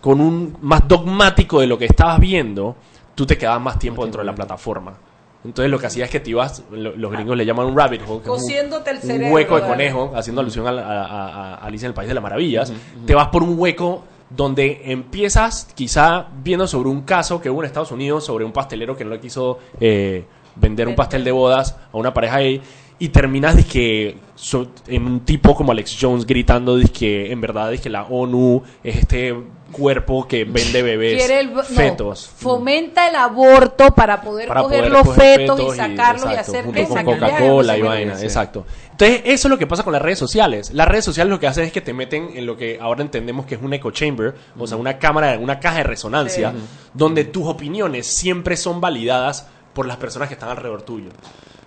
con 0.00 0.20
un 0.20 0.56
más 0.60 0.86
dogmático 0.86 1.60
de 1.60 1.66
lo 1.66 1.78
que 1.78 1.86
estabas 1.86 2.20
viendo, 2.20 2.76
tú 3.14 3.26
te 3.26 3.36
quedabas 3.36 3.60
más 3.62 3.78
tiempo 3.78 4.02
dentro 4.02 4.20
de 4.20 4.26
la 4.26 4.34
plataforma. 4.34 4.94
Entonces 5.48 5.70
lo 5.70 5.78
que 5.78 5.86
hacía 5.86 6.04
es 6.04 6.10
que 6.10 6.20
te 6.20 6.28
ibas, 6.30 6.62
lo- 6.70 6.94
los 6.94 7.10
gringos 7.10 7.34
le 7.36 7.46
llaman 7.46 7.64
un 7.66 7.76
rabbit 7.76 8.02
hole, 8.02 8.18
que 8.20 8.24
es 8.24 8.28
un- 8.28 8.34
Cosiéndote 8.34 8.90
el 8.90 8.96
un 8.96 9.02
cerebro. 9.02 9.34
hueco 9.34 9.56
de 9.56 9.62
conejo, 9.66 10.12
haciendo 10.14 10.42
alusión 10.42 10.66
a, 10.68 10.72
la- 10.72 10.82
a- 10.86 11.04
a- 11.06 11.54
a 11.54 11.64
Alicia 11.64 11.86
en 11.86 11.90
el 11.90 11.94
País 11.94 12.08
de 12.08 12.14
las 12.14 12.22
Maravillas, 12.22 12.70
te 13.06 13.14
vas 13.14 13.28
por 13.28 13.42
un 13.42 13.58
hueco 13.58 14.04
donde 14.28 14.82
empiezas 14.92 15.68
quizá 15.74 16.26
viendo 16.42 16.66
sobre 16.66 16.90
un 16.90 17.00
caso 17.00 17.40
que 17.40 17.48
hubo 17.48 17.62
en 17.62 17.66
Estados 17.66 17.90
Unidos 17.92 18.26
sobre 18.26 18.44
un 18.44 18.52
pastelero 18.52 18.94
que 18.94 19.04
no 19.04 19.10
le 19.10 19.20
quiso 19.20 19.58
eh, 19.80 20.26
vender 20.56 20.86
un 20.86 20.94
pastel 20.94 21.24
de 21.24 21.32
bodas 21.32 21.76
a 21.92 21.96
una 21.96 22.12
pareja 22.12 22.36
ahí 22.36 22.60
y 23.00 23.10
terminas 23.10 23.56
dizque, 23.56 24.16
so- 24.34 24.68
en 24.88 25.06
un 25.06 25.20
tipo 25.20 25.54
como 25.54 25.70
Alex 25.72 25.96
Jones 26.00 26.26
gritando 26.26 26.76
que 26.92 27.30
en 27.30 27.40
verdad 27.40 27.72
que 27.80 27.88
la 27.88 28.02
ONU 28.04 28.62
es 28.82 28.96
este 28.96 29.36
cuerpo 29.70 30.26
que 30.26 30.44
vende 30.44 30.82
bebés 30.82 31.30
no, 31.52 31.62
fetos 31.62 32.30
fomenta 32.34 33.06
el 33.06 33.14
aborto 33.16 33.90
para 33.94 34.20
poder 34.22 34.48
para 34.48 34.62
coger 34.62 34.78
poder 34.78 34.92
los 34.92 35.02
coger 35.06 35.40
fetos, 35.40 35.60
y 35.60 35.76
sacarlos 35.76 36.24
y, 36.24 36.28
exacto, 36.28 36.50
hacer 36.50 36.64
junto 36.64 36.80
que 36.80 36.86
con 36.88 37.04
Coca-Cola 37.04 37.76
y 37.78 37.82
vaina, 37.82 38.16
sí. 38.16 38.24
exacto. 38.24 38.64
Entonces, 38.92 39.20
eso 39.26 39.46
es 39.46 39.50
lo 39.50 39.58
que 39.58 39.66
pasa 39.66 39.84
con 39.84 39.92
las 39.92 40.02
redes 40.02 40.18
sociales. 40.18 40.72
Las 40.72 40.88
redes 40.88 41.04
sociales 41.04 41.30
lo 41.30 41.38
que 41.38 41.46
hacen 41.46 41.64
es 41.64 41.72
que 41.72 41.80
te 41.82 41.92
meten 41.92 42.30
en 42.34 42.46
lo 42.46 42.56
que 42.56 42.78
ahora 42.80 43.02
entendemos 43.02 43.46
que 43.46 43.54
es 43.56 43.62
un 43.62 43.72
echo 43.74 43.90
chamber, 43.90 44.34
o 44.58 44.66
sea, 44.66 44.76
una 44.78 44.98
cámara, 44.98 45.38
una 45.38 45.60
caja 45.60 45.76
de 45.78 45.82
resonancia, 45.84 46.50
Sí. 46.52 46.56
donde 46.94 47.24
tus 47.24 47.46
opiniones 47.46 48.06
siempre 48.08 48.56
son 48.56 48.80
validadas 48.80 49.46
por 49.74 49.86
las 49.86 49.98
personas 49.98 50.28
que 50.28 50.34
están 50.34 50.48
alrededor 50.48 50.82
tuyo. 50.82 51.10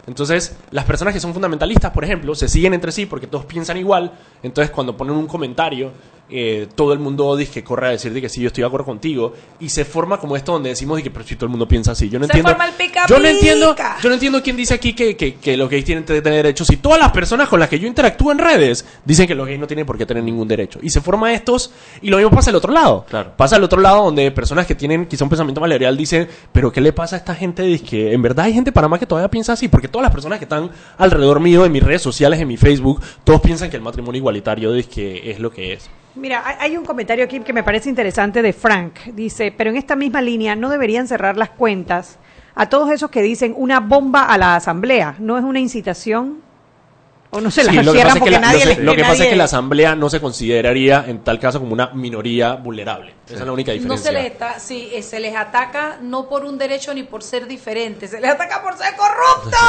Entonces, 0.08 0.58
las 0.72 0.86
personas 0.86 1.14
que 1.14 1.20
son 1.20 1.34
fundamentalistas, 1.34 1.92
por 1.92 2.04
ejemplo, 2.04 2.34
se 2.36 2.48
siguen 2.48 2.74
entre 2.74 2.92
sí 2.92 3.06
porque 3.06 3.28
todos 3.28 3.46
piensan 3.46 3.78
igual. 3.78 4.12
Entonces, 4.42 4.72
cuando 4.72 4.98
ponen 4.98 5.16
un 5.16 5.28
comentario, 5.28 5.92
eh, 6.32 6.68
todo 6.76 6.94
el 6.94 7.00
mundo 7.00 7.36
dice 7.36 7.52
que 7.52 7.64
corre 7.64 7.88
a 7.88 7.90
decir 7.92 8.14
de 8.14 8.22
que 8.22 8.30
sí, 8.30 8.42
yo 8.42 8.48
estoy 8.48 8.62
de 8.62 8.68
acuerdo 8.68 8.86
contigo. 8.86 9.34
Y 9.60 9.70
se 9.70 9.86
forma 9.86 10.18
como 10.18 10.36
esto 10.38 10.54
donde 10.54 10.70
decimos 10.70 10.98
de 10.98 11.04
que 11.04 11.12
pero 11.12 11.26
si 11.26 11.36
todo 11.36 11.46
el 11.46 11.52
mundo 11.52 11.68
piensa 11.68 11.92
así. 11.92 12.10
Yo 12.10 12.20
no 12.20 12.26
Se 12.26 12.32
entiendo. 12.32 12.50
forma 12.50 12.68
el 12.68 12.74
pica 12.74 13.06
yo 13.08 13.20
no 13.20 13.28
entiendo. 13.28 13.70
pica. 13.76 13.98
Yo 14.02 14.10
no 14.10 14.14
entiendo 14.16 14.42
quién 14.42 14.56
dice 14.56 14.74
aquí 14.74 14.94
que, 14.94 15.16
que, 15.18 15.36
que 15.36 15.58
los 15.58 15.70
gays 15.70 15.84
tienen 15.86 16.04
que 16.06 16.22
tener 16.22 16.44
derechos. 16.44 16.70
Y 16.72 16.78
todas 16.78 17.00
las 17.00 17.12
personas 17.12 17.50
con 17.50 17.60
las 17.60 17.70
que 17.70 17.80
yo 17.80 17.88
interactúo 17.88 18.32
en 18.32 18.38
redes 18.40 18.86
dicen 19.06 19.28
que 19.28 19.36
los 19.36 19.46
gays 19.46 19.60
no 19.60 19.68
tienen 19.68 19.86
por 19.86 19.98
qué 19.98 20.06
tener 20.06 20.24
ningún 20.24 20.48
derecho. 20.48 20.80
Y 20.82 20.90
se 20.90 21.02
forma 21.02 21.34
estos. 21.34 21.72
Y 22.02 22.10
lo 22.10 22.18
mismo 22.18 22.32
pasa 22.32 22.50
al 22.50 22.56
otro 22.56 22.72
lado. 22.72 23.06
Pasa 23.36 23.58
al 23.58 23.64
otro 23.64 23.82
lado 23.82 24.06
donde 24.06 24.32
personas 24.32 24.66
que 24.66 24.76
tienen 24.76 25.06
quizá 25.08 25.26
un 25.26 25.30
pensamiento 25.30 25.60
más 25.62 25.70
liberal 25.70 25.98
dicen, 25.98 26.28
pero 26.52 26.72
¿qué 26.72 26.80
le 26.82 26.94
pasa 26.94 27.18
a 27.18 27.20
esta 27.20 27.36
gente? 27.36 27.64
Dice 27.64 27.84
que 27.84 28.14
en 28.14 28.22
verdad 28.22 28.46
hay 28.46 28.54
gente 28.54 28.70
en 28.70 28.74
Panamá 28.74 28.98
que 28.98 29.06
todavía 29.06 29.30
piensa 29.30 29.54
así. 29.54 29.68
Porque 29.68 29.88
todas 29.88 30.04
las 30.04 30.12
personas 30.14 30.40
que 30.40 30.46
están 30.46 30.70
alrededor 30.98 31.40
mío, 31.40 31.66
en 31.66 31.72
mis 31.72 31.84
redes 31.84 32.02
sociales, 32.02 32.40
en 32.40 32.48
mi 32.48 32.58
Facebook, 32.58 33.02
todos 33.24 33.42
piensan 33.42 33.70
que 33.70 33.76
el 33.76 33.82
matrimonio 33.82 34.18
igualitario 34.20 34.72
dice 34.72 34.90
que 34.90 35.32
es 35.32 35.40
lo 35.40 35.52
que 35.52 35.74
es. 35.74 35.90
Mira, 36.16 36.44
hay- 36.60 36.76
un 36.78 36.84
comentario 36.86 37.24
aquí 37.24 37.40
que 37.40 37.54
me 37.54 37.64
parece 37.64 37.90
interesante 37.90 38.42
de 38.42 38.52
Frank. 38.54 38.94
Dice, 39.14 39.54
pero 39.56 39.70
en 39.70 39.78
esta 39.78 39.96
misma 39.96 40.22
línea 40.22 40.56
no 40.56 40.70
deberían 40.70 41.08
cerrar 41.08 41.38
las 41.38 41.50
cuentas 41.52 42.20
a 42.54 42.68
todos 42.68 42.92
esos 42.92 43.10
que 43.10 43.22
dicen 43.22 43.54
una 43.58 43.80
bomba 43.80 44.24
a 44.26 44.38
la 44.38 44.56
asamblea. 44.58 45.16
¿No 45.20 45.38
es 45.38 45.44
una 45.44 45.60
incitación? 45.60 46.40
¿O 47.30 47.40
no 47.40 47.50
se 47.50 47.62
Sí, 47.62 47.68
las 47.68 47.86
lo 47.86 47.94
que 47.94 48.00
cierran 48.00 48.14
pasa 48.16 48.18
es 48.18 48.20
que, 48.20 48.20
porque 48.20 48.32
la, 48.32 48.40
nadie 48.42 48.66
lo, 48.66 48.76
que- 48.76 48.82
lo 48.84 48.96
que 48.96 49.02
pasa 49.04 49.24
es 49.24 49.30
que 49.30 49.36
la 49.38 49.44
asamblea 49.46 49.96
no 49.96 50.10
se 50.10 50.20
consideraría 50.20 51.06
en 51.08 51.20
tal 51.24 51.40
caso 51.40 51.60
como 51.62 51.72
una 51.72 51.88
minoría 51.94 52.56
vulnerable. 52.56 53.14
Esa 53.34 53.40
es 53.42 53.46
la 53.46 53.52
única 53.54 53.72
No 53.72 53.78
diferencia. 53.78 54.12
se 54.12 54.18
les 54.18 54.26
está, 54.32 54.60
sí, 54.60 54.90
eh, 54.94 55.02
se 55.04 55.20
les 55.20 55.36
ataca 55.36 55.98
no 56.02 56.28
por 56.28 56.44
un 56.46 56.58
derecho 56.58 56.94
ni 56.94 57.04
por 57.04 57.24
ser 57.24 57.48
diferentes, 57.48 58.10
se 58.12 58.20
les 58.20 58.30
ataca 58.32 58.62
por 58.62 58.78
ser 58.78 58.94
corruptos. 58.96 59.60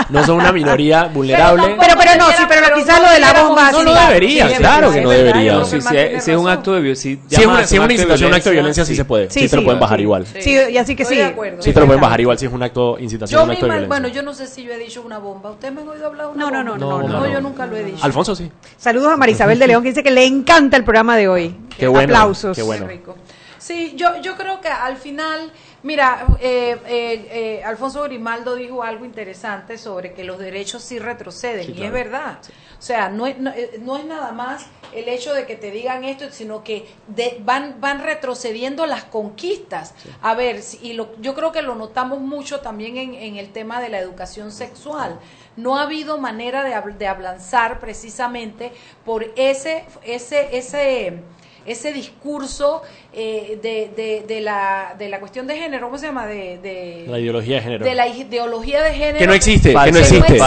No 0.10 0.24
son 0.26 0.36
una 0.36 0.52
minoría 0.52 1.04
vulnerable. 1.04 1.76
Pero, 1.78 1.94
pero 1.98 2.16
no, 2.16 2.26
sí, 2.30 2.42
pero 2.48 2.74
quizás 2.74 3.00
lo 3.00 3.10
de 3.10 3.20
la 3.20 3.32
bomba... 3.42 3.70
No, 3.72 3.82
no 3.84 3.94
debería, 3.94 4.48
Sí, 4.48 4.54
claro 4.56 4.88
sí, 4.88 4.94
que 4.98 5.00
no 5.02 5.10
debería. 5.10 5.52
No, 5.54 5.64
si, 5.64 5.76
es- 5.76 6.28
un 6.36 6.48
acto 6.48 6.72
de 6.74 6.80
violencia, 6.80 7.18
Si 7.28 7.36
es 7.40 7.46
una, 7.46 7.66
si 7.66 7.78
un 7.78 8.34
acto 8.34 8.48
de 8.50 8.54
violencia, 8.54 8.84
sí, 8.84 8.94
se 8.96 9.04
puede. 9.04 9.30
Sí, 9.30 9.40
Sí, 9.40 9.48
te 9.48 9.56
lo 9.56 9.62
sí. 9.62 9.64
pueden 9.66 9.80
bajar 9.80 10.00
igual. 10.00 10.26
Sí, 10.26 10.50
y 10.70 10.76
así 10.76 10.96
que 10.96 11.04
sí. 11.04 11.16
Sí, 11.60 11.72
te 11.72 11.80
lo 11.80 11.86
pueden 11.86 12.00
bajar 12.00 12.20
igual 12.20 12.38
si 12.38 12.46
es 12.46 12.52
un 12.52 12.62
acto 12.62 12.98
incitación, 12.98 13.38
Yo 13.40 13.44
un 13.44 13.50
acto 13.50 13.66
de 13.66 13.70
violencia. 13.72 13.88
bueno, 13.88 14.08
yo 14.08 14.22
no 14.22 14.34
sé 14.34 14.46
si 14.46 14.62
yo 14.64 14.72
he 14.72 14.78
dicho 14.78 15.02
una 15.02 15.18
bomba. 15.18 15.50
¿Ustedes 15.52 15.74
me 15.74 15.82
han 15.82 15.88
oído 15.88 16.06
hablar 16.06 16.26
de 16.28 16.32
una 16.32 16.44
No, 16.44 16.50
no, 16.50 16.58
bomba? 16.72 16.78
no, 16.78 16.90
no, 17.02 17.08
no, 17.08 17.20
no. 17.26 17.32
yo 17.32 17.40
nunca 17.40 17.66
lo 17.66 17.76
he 17.76 17.84
dicho. 17.84 18.04
Alfonso 18.04 18.34
sí. 18.34 18.50
Saludos 18.76 19.12
a 19.12 19.16
Marisabel 19.16 19.58
de 19.58 19.66
León 19.66 19.82
que 19.82 19.90
dice 19.90 20.02
que 20.02 20.10
le 20.10 20.24
encanta 20.24 20.76
el 20.76 20.84
programa 20.84 21.16
de 21.16 21.28
hoy. 21.28 21.56
Qué 21.78 21.86
bueno. 21.88 22.12
Aplausos. 22.14 22.56
Qué 22.56 22.62
bueno. 22.62 22.86
Rico. 22.90 23.16
Sí, 23.58 23.92
yo, 23.96 24.20
yo 24.20 24.36
creo 24.36 24.60
que 24.60 24.68
al 24.68 24.96
final 24.96 25.50
Mira, 25.82 26.26
eh, 26.40 26.76
eh, 26.86 27.28
eh, 27.30 27.64
Alfonso 27.64 28.02
Grimaldo 28.02 28.54
dijo 28.54 28.82
algo 28.82 29.06
interesante 29.06 29.78
sobre 29.78 30.12
que 30.12 30.24
los 30.24 30.38
derechos 30.38 30.82
sí 30.82 30.98
retroceden, 30.98 31.64
Sí, 31.64 31.72
y 31.72 31.74
claro. 31.76 31.86
es 31.86 31.92
verdad. 32.04 32.38
O 32.78 32.82
sea, 32.82 33.08
no 33.08 33.26
es, 33.26 33.38
no, 33.38 33.50
eh, 33.50 33.78
no 33.80 33.96
es 33.96 34.04
nada 34.04 34.32
más 34.32 34.66
el 34.92 35.08
hecho 35.08 35.32
de 35.32 35.46
que 35.46 35.56
te 35.56 35.70
digan 35.70 36.04
esto, 36.04 36.26
sino 36.32 36.62
que 36.64 36.86
de- 37.06 37.38
van, 37.40 37.80
van 37.80 38.02
retrocediendo 38.02 38.84
las 38.84 39.04
conquistas. 39.04 39.94
A 40.20 40.34
ver, 40.34 40.60
y 40.82 40.92
lo- 40.92 41.16
yo 41.20 41.34
creo 41.34 41.50
que 41.50 41.62
lo 41.62 41.74
notamos 41.76 42.20
mucho 42.20 42.60
también 42.60 42.98
en, 42.98 43.14
en 43.14 43.36
el 43.36 43.50
tema 43.50 43.80
de 43.80 43.88
la 43.88 43.98
educación 44.00 44.52
sexual. 44.52 45.18
No 45.56 45.78
ha 45.78 45.82
habido 45.84 46.18
manera 46.18 46.62
de, 46.62 46.92
de 46.92 47.06
avanzar 47.06 47.80
precisamente 47.80 48.72
por 49.06 49.24
ese, 49.36 49.86
ese, 50.02 50.58
ese 50.58 51.22
ese 51.70 51.92
discurso 51.92 52.82
eh, 53.12 53.58
de, 53.62 53.90
de, 53.96 54.24
de 54.26 54.40
la, 54.40 54.94
de 54.98 55.08
la 55.08 55.18
cuestión 55.20 55.46
de 55.46 55.56
género, 55.56 55.86
¿cómo 55.86 55.98
se 55.98 56.06
llama? 56.06 56.26
De, 56.26 56.58
de, 56.58 57.04
La 57.08 57.18
ideología 57.18 57.56
de 57.56 57.62
género. 57.62 57.84
de 57.84 57.94
la 57.94 58.06
ideología 58.08 58.82
de 58.82 58.92
género. 58.94 59.18
Que 59.18 59.26
no 59.26 59.32
existe, 59.34 59.70
que 59.70 59.92
no 59.92 59.98
existe. 59.98 60.38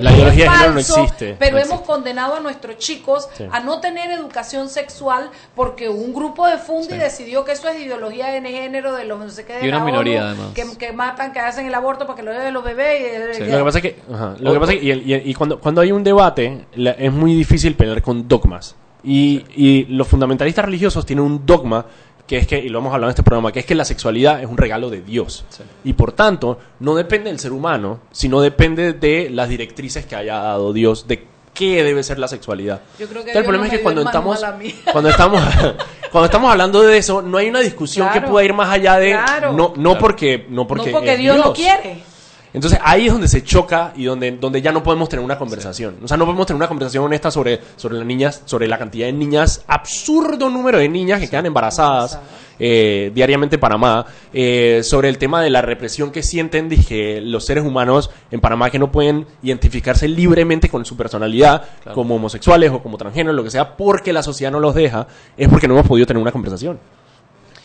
La 0.00 0.10
ideología 0.12 0.44
de 0.44 0.50
género 0.50 0.72
no 0.72 0.80
existe. 0.80 1.36
Pero 1.38 1.52
No 1.52 1.58
hemos 1.58 1.70
existe. 1.72 1.86
condenado 1.86 2.34
a 2.36 2.40
nuestros 2.40 2.78
chicos 2.78 3.28
Sí. 3.36 3.44
a 3.50 3.60
no 3.60 3.80
tener 3.80 4.10
educación 4.10 4.68
sexual 4.68 5.30
porque 5.54 5.88
un 5.88 6.12
grupo 6.12 6.46
de 6.46 6.58
Fundi 6.58 6.88
Sí. 6.94 6.96
decidió 6.98 7.44
que 7.44 7.52
eso 7.52 7.68
es 7.68 7.80
ideología 7.80 8.28
de 8.28 8.40
género 8.50 8.94
de 8.94 9.04
los 9.04 9.18
no 9.18 9.28
sé 9.30 9.44
qué 9.44 9.54
de 9.54 9.66
Y 9.66 9.68
una 9.68 9.78
la 9.78 9.84
minoría, 9.84 10.20
ONU, 10.20 10.28
además. 10.28 10.54
Que, 10.54 10.78
que 10.78 10.92
matan, 10.92 11.32
que 11.32 11.40
hacen 11.40 11.66
el 11.66 11.74
aborto 11.74 12.06
para 12.06 12.16
que 12.16 12.22
lo 12.22 12.32
den 12.32 12.52
los 12.54 12.64
bebés. 12.64 13.38
Y, 13.38 13.44
Lo 13.44 13.58
que 13.58 13.64
pasa 13.64 13.78
es 13.78 13.82
que, 13.82 13.96
ajá, 14.12 14.36
lo 14.38 14.52
que 14.52 14.60
pasa 14.60 14.72
es 14.72 14.78
que- 14.80 14.84
y, 14.84 14.88
y 14.90 15.12
el- 15.14 15.28
y 15.28 15.34
cuando, 15.34 15.60
cuando 15.60 15.80
hay 15.80 15.92
un 15.92 16.02
debate, 16.04 16.64
la- 16.74 16.92
es 16.92 17.12
muy 17.12 17.34
difícil 17.34 17.74
pelear 17.74 18.00
con 18.02 18.26
dogmas. 18.26 18.76
Y, 19.02 19.44
y 19.56 19.84
los 19.86 20.06
fundamentalistas 20.08 20.64
religiosos 20.64 21.06
tienen 21.06 21.24
un 21.24 21.46
dogma 21.46 21.86
que 22.26 22.36
es 22.38 22.46
que, 22.46 22.58
y 22.60 22.68
lo 22.68 22.78
hemos 22.78 22.94
hablado 22.94 23.08
en 23.08 23.14
este 23.14 23.24
programa, 23.24 23.50
que 23.50 23.58
es 23.58 23.66
que 23.66 23.74
la 23.74 23.84
sexualidad 23.84 24.40
es 24.40 24.46
un 24.48 24.56
regalo 24.56 24.88
de 24.88 25.00
Dios. 25.00 25.44
Y 25.82 25.94
por 25.94 26.12
tanto, 26.12 26.58
no 26.78 26.94
depende 26.94 27.28
del 27.28 27.40
ser 27.40 27.50
humano, 27.52 27.98
sino 28.12 28.40
depende 28.40 28.92
de 28.92 29.30
las 29.30 29.48
directrices 29.48 30.06
que 30.06 30.14
haya 30.14 30.36
dado 30.38 30.72
Dios, 30.72 31.08
de 31.08 31.26
qué 31.52 31.82
debe 31.82 32.04
ser 32.04 32.20
la 32.20 32.28
sexualidad. 32.28 32.82
Yo 33.00 33.08
creo 33.08 33.24
que 33.24 33.30
Entonces, 33.32 33.34
el 33.36 33.42
Dios 33.42 33.44
problema 33.44 33.64
no 33.66 33.72
es 33.72 33.78
que 33.78 33.82
cuando 33.82 34.02
estamos, 34.02 34.44
cuando 34.92 35.10
estamos, 35.10 35.42
cuando 36.12 36.24
estamos 36.26 36.50
hablando 36.52 36.82
de 36.82 36.98
eso, 36.98 37.20
no 37.20 37.36
hay 37.36 37.48
una 37.48 37.60
discusión 37.60 38.06
que 38.10 38.18
Claro. 38.20 38.30
pueda 38.30 38.44
ir 38.44 38.54
más 38.54 38.68
allá 38.68 38.96
de, 38.98 39.10
Claro. 39.10 39.52
no, 39.52 39.72
no 39.76 39.98
porque, 39.98 40.46
no 40.48 40.68
porque, 40.68 40.92
no 40.92 40.98
porque 40.98 41.12
es 41.14 41.18
Dios 41.18 41.36
no 41.36 41.52
quiere. 41.52 42.04
Entonces 42.52 42.78
ahí 42.82 43.06
es 43.06 43.12
donde 43.12 43.28
se 43.28 43.44
choca 43.44 43.92
y 43.96 44.04
donde, 44.04 44.32
donde 44.32 44.60
ya 44.60 44.72
no 44.72 44.82
podemos 44.82 45.08
tener 45.08 45.24
una 45.24 45.38
conversación. 45.38 45.96
O 46.02 46.08
sea, 46.08 46.16
no 46.16 46.24
podemos 46.24 46.46
tener 46.46 46.56
una 46.56 46.68
conversación 46.68 47.04
honesta 47.04 47.30
sobre, 47.30 47.60
sobre 47.76 47.96
las 47.96 48.06
niñas, 48.06 48.42
sobre 48.44 48.66
la 48.66 48.78
cantidad 48.78 49.06
de 49.06 49.12
niñas, 49.12 49.64
absurdo 49.66 50.50
número 50.50 50.78
de 50.78 50.88
niñas 50.88 51.20
que 51.20 51.28
quedan 51.28 51.46
embarazadas 51.46 52.18
eh, 52.58 53.10
diariamente 53.14 53.56
en 53.56 53.60
Panamá, 53.60 54.04
eh, 54.32 54.80
sobre 54.82 55.08
el 55.08 55.16
tema 55.16 55.42
de 55.42 55.50
la 55.50 55.62
represión 55.62 56.10
que 56.10 56.22
sienten 56.22 56.68
dije, 56.68 57.20
los 57.20 57.46
seres 57.46 57.64
humanos 57.64 58.10
en 58.30 58.40
Panamá 58.40 58.70
que 58.70 58.78
no 58.78 58.92
pueden 58.92 59.26
identificarse 59.42 60.08
libremente 60.08 60.68
con 60.68 60.84
su 60.84 60.96
personalidad 60.96 61.64
como 61.94 62.16
homosexuales 62.16 62.70
o 62.70 62.82
como 62.82 62.98
transgéneros, 62.98 63.36
lo 63.36 63.44
que 63.44 63.50
sea, 63.50 63.76
porque 63.76 64.12
la 64.12 64.22
sociedad 64.22 64.52
no 64.52 64.60
los 64.60 64.74
deja, 64.74 65.06
es 65.36 65.48
porque 65.48 65.68
no 65.68 65.74
hemos 65.74 65.86
podido 65.86 66.06
tener 66.06 66.20
una 66.20 66.32
conversación. 66.32 66.78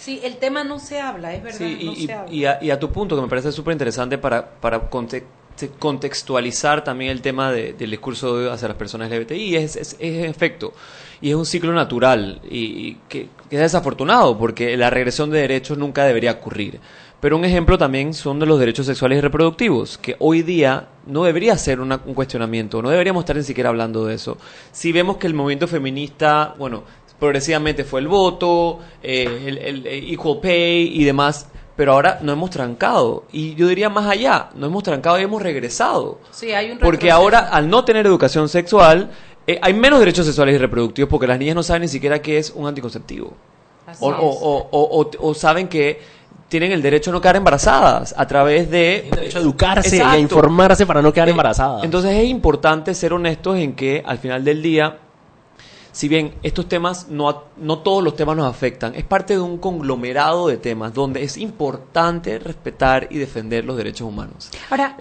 Sí, 0.05 0.21
el 0.23 0.37
tema 0.37 0.63
no 0.63 0.77
se 0.77 0.99
habla, 1.01 1.33
es 1.33 1.41
verdad, 1.41 1.57
Sí, 1.57 1.77
y, 1.81 1.85
no 1.85 1.91
y- 1.93 2.05
se 2.05 2.13
habla. 2.13 2.31
y 2.31 2.45
a, 2.45 2.59
y 2.61 2.69
a 2.69 2.79
tu 2.79 2.91
punto, 2.91 3.15
que 3.15 3.23
me 3.23 3.27
parece 3.27 3.51
súper 3.51 3.71
interesante 3.71 4.19
para, 4.19 4.45
para 4.47 4.87
conte- 4.87 5.23
te- 5.57 5.69
contextualizar 5.79 6.83
también 6.83 7.09
el 7.09 7.21
tema 7.21 7.51
de- 7.51 7.73
del 7.73 7.89
discurso 7.89 8.27
de 8.37 8.43
odio 8.43 8.53
hacia 8.53 8.67
las 8.67 8.77
personas 8.77 9.09
LGBTI, 9.11 9.55
es, 9.55 9.75
es, 9.75 9.93
es 9.99 10.23
en 10.23 10.25
efecto, 10.25 10.73
y 11.21 11.29
es 11.31 11.35
un 11.35 11.45
ciclo 11.47 11.73
natural, 11.73 12.39
y, 12.47 12.57
y 12.59 12.97
que, 13.09 13.29
que 13.49 13.55
es 13.55 13.61
desafortunado, 13.63 14.37
porque 14.37 14.77
la 14.77 14.91
regresión 14.91 15.31
de 15.31 15.39
derechos 15.39 15.75
nunca 15.77 16.03
debería 16.05 16.33
ocurrir. 16.33 16.79
Pero 17.19 17.37
un 17.37 17.45
ejemplo 17.45 17.75
también 17.79 18.13
son 18.13 18.37
de 18.39 18.45
los 18.45 18.59
derechos 18.59 18.85
sexuales 18.85 19.17
y 19.17 19.21
reproductivos, 19.21 19.97
que 19.97 20.15
hoy 20.19 20.43
día 20.43 20.89
no 21.07 21.23
debería 21.23 21.57
ser 21.57 21.79
una- 21.79 21.99
un 22.05 22.13
cuestionamiento, 22.13 22.79
no 22.83 22.89
deberíamos 22.91 23.23
estar 23.23 23.35
ni 23.35 23.41
siquiera 23.43 23.69
hablando 23.69 24.05
de 24.05 24.13
eso. 24.13 24.37
Si 24.71 24.91
vemos 24.91 25.17
que 25.17 25.25
el 25.25 25.33
movimiento 25.33 25.67
feminista, 25.67 26.53
bueno, 26.59 26.83
progresivamente 27.19 27.83
fue 27.83 27.99
el 28.01 28.07
voto, 28.07 28.79
eh, 29.01 29.43
el, 29.47 29.57
el- 29.57 29.87
el 29.87 30.13
equal 30.13 30.39
pay 30.41 30.91
y 30.99 31.03
demás, 31.03 31.47
pero 31.75 31.93
ahora 31.93 32.19
no 32.21 32.31
hemos 32.31 32.49
trancado. 32.49 33.25
Y 33.31 33.55
yo 33.55 33.67
diría 33.67 33.89
más 33.89 34.05
allá, 34.07 34.49
no 34.55 34.67
hemos 34.67 34.83
trancado 34.83 35.19
y 35.19 35.23
hemos 35.23 35.41
regresado. 35.41 36.19
Sí, 36.31 36.51
hay 36.53 36.71
un 36.71 36.79
Porque 36.79 37.11
ahora, 37.11 37.39
al 37.49 37.69
no 37.69 37.83
tener 37.85 38.05
educación 38.05 38.47
sexual, 38.49 39.11
eh, 39.47 39.59
hay 39.61 39.73
menos 39.73 39.99
derechos 39.99 40.25
sexuales 40.25 40.55
y 40.55 40.57
reproductivos 40.57 41.09
porque 41.09 41.27
las 41.27 41.37
niñas 41.37 41.55
no 41.55 41.63
saben 41.63 41.83
ni 41.83 41.87
siquiera 41.87 42.21
qué 42.21 42.37
es 42.37 42.51
un 42.55 42.67
anticonceptivo. 42.67 43.33
Así 43.85 44.03
O, 44.03 44.11
es. 44.11 44.17
o- 44.19 44.23
o- 44.25 44.67
o- 44.71 45.01
o- 45.01 45.29
o 45.29 45.33
saben 45.33 45.67
que 45.67 45.99
tienen 46.47 46.71
el 46.71 46.81
derecho 46.81 47.09
a 47.09 47.13
no 47.13 47.21
quedar 47.21 47.35
embarazadas 47.37 48.13
a 48.17 48.25
través 48.27 48.69
de... 48.71 49.07
derecho 49.11 49.37
a 49.39 49.41
educarse 49.41 49.97
y 49.97 49.99
a 49.99 50.17
informarse 50.17 50.85
para 50.85 51.01
no 51.01 51.11
quedar 51.11 51.27
Eh, 51.27 51.31
embarazadas. 51.31 51.83
Entonces 51.83 52.11
es 52.13 52.25
importante 52.29 52.93
ser 52.93 53.13
honestos 53.13 53.57
en 53.57 53.73
que 53.75 54.01
al 54.05 54.17
final 54.19 54.43
del 54.43 54.61
día, 54.61 54.97
si 55.95 56.09
bien 56.09 56.33
estos 56.43 56.67
temas, 56.67 57.07
no, 57.07 57.43
no 57.55 57.79
todos 57.79 58.03
los 58.03 58.17
temas 58.17 58.35
nos 58.35 58.53
afectan, 58.53 58.93
es 58.95 59.05
parte 59.05 59.35
de 59.35 59.39
un 59.39 59.57
conglomerado 59.57 60.49
de 60.49 60.57
temas 60.57 60.93
donde 60.93 61.23
es 61.23 61.37
importante 61.37 62.37
respetar 62.37 63.07
y 63.09 63.17
defender 63.17 63.63
los 63.63 63.77
derechos 63.77 64.05
humanos. 64.05 64.51
Ahora, 64.69 64.97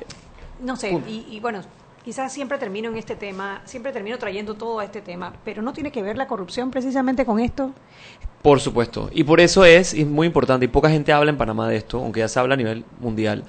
no 0.61 0.77
sé, 0.77 0.93
y, 1.09 1.27
y 1.29 1.41
bueno, 1.41 1.63
quizás 2.05 2.33
siempre 2.33 2.59
termino 2.59 2.91
en 2.91 2.97
este 2.97 3.17
tema, 3.17 3.61
siempre 3.65 3.91
termino 3.91 4.19
trayendo 4.19 4.55
todo 4.55 4.79
a 4.79 4.85
este 4.85 5.01
tema, 5.01 5.33
pero 5.45 5.63
¿no 5.63 5.73
tiene 5.73 5.91
que 5.91 6.01
ver 6.01 6.17
la 6.17 6.29
corrupción 6.29 6.71
precisamente 6.71 7.27
con 7.27 7.41
esto? 7.41 7.73
Por 8.41 8.61
supuesto. 8.61 9.11
Y 9.13 9.25
por 9.25 9.41
eso 9.41 9.65
es, 9.65 9.95
y 9.95 10.03
es 10.03 10.07
muy 10.07 10.29
importante, 10.29 10.67
y 10.67 10.69
poca 10.69 10.91
gente 10.91 11.13
habla 11.13 11.33
en 11.33 11.37
Panamá 11.37 11.69
de 11.69 11.75
esto, 11.77 11.99
aunque 11.99 12.21
ya 12.21 12.29
se 12.29 12.39
habla 12.39 12.55
a 12.55 12.57
nivel 12.57 12.85
mundial, 13.01 13.43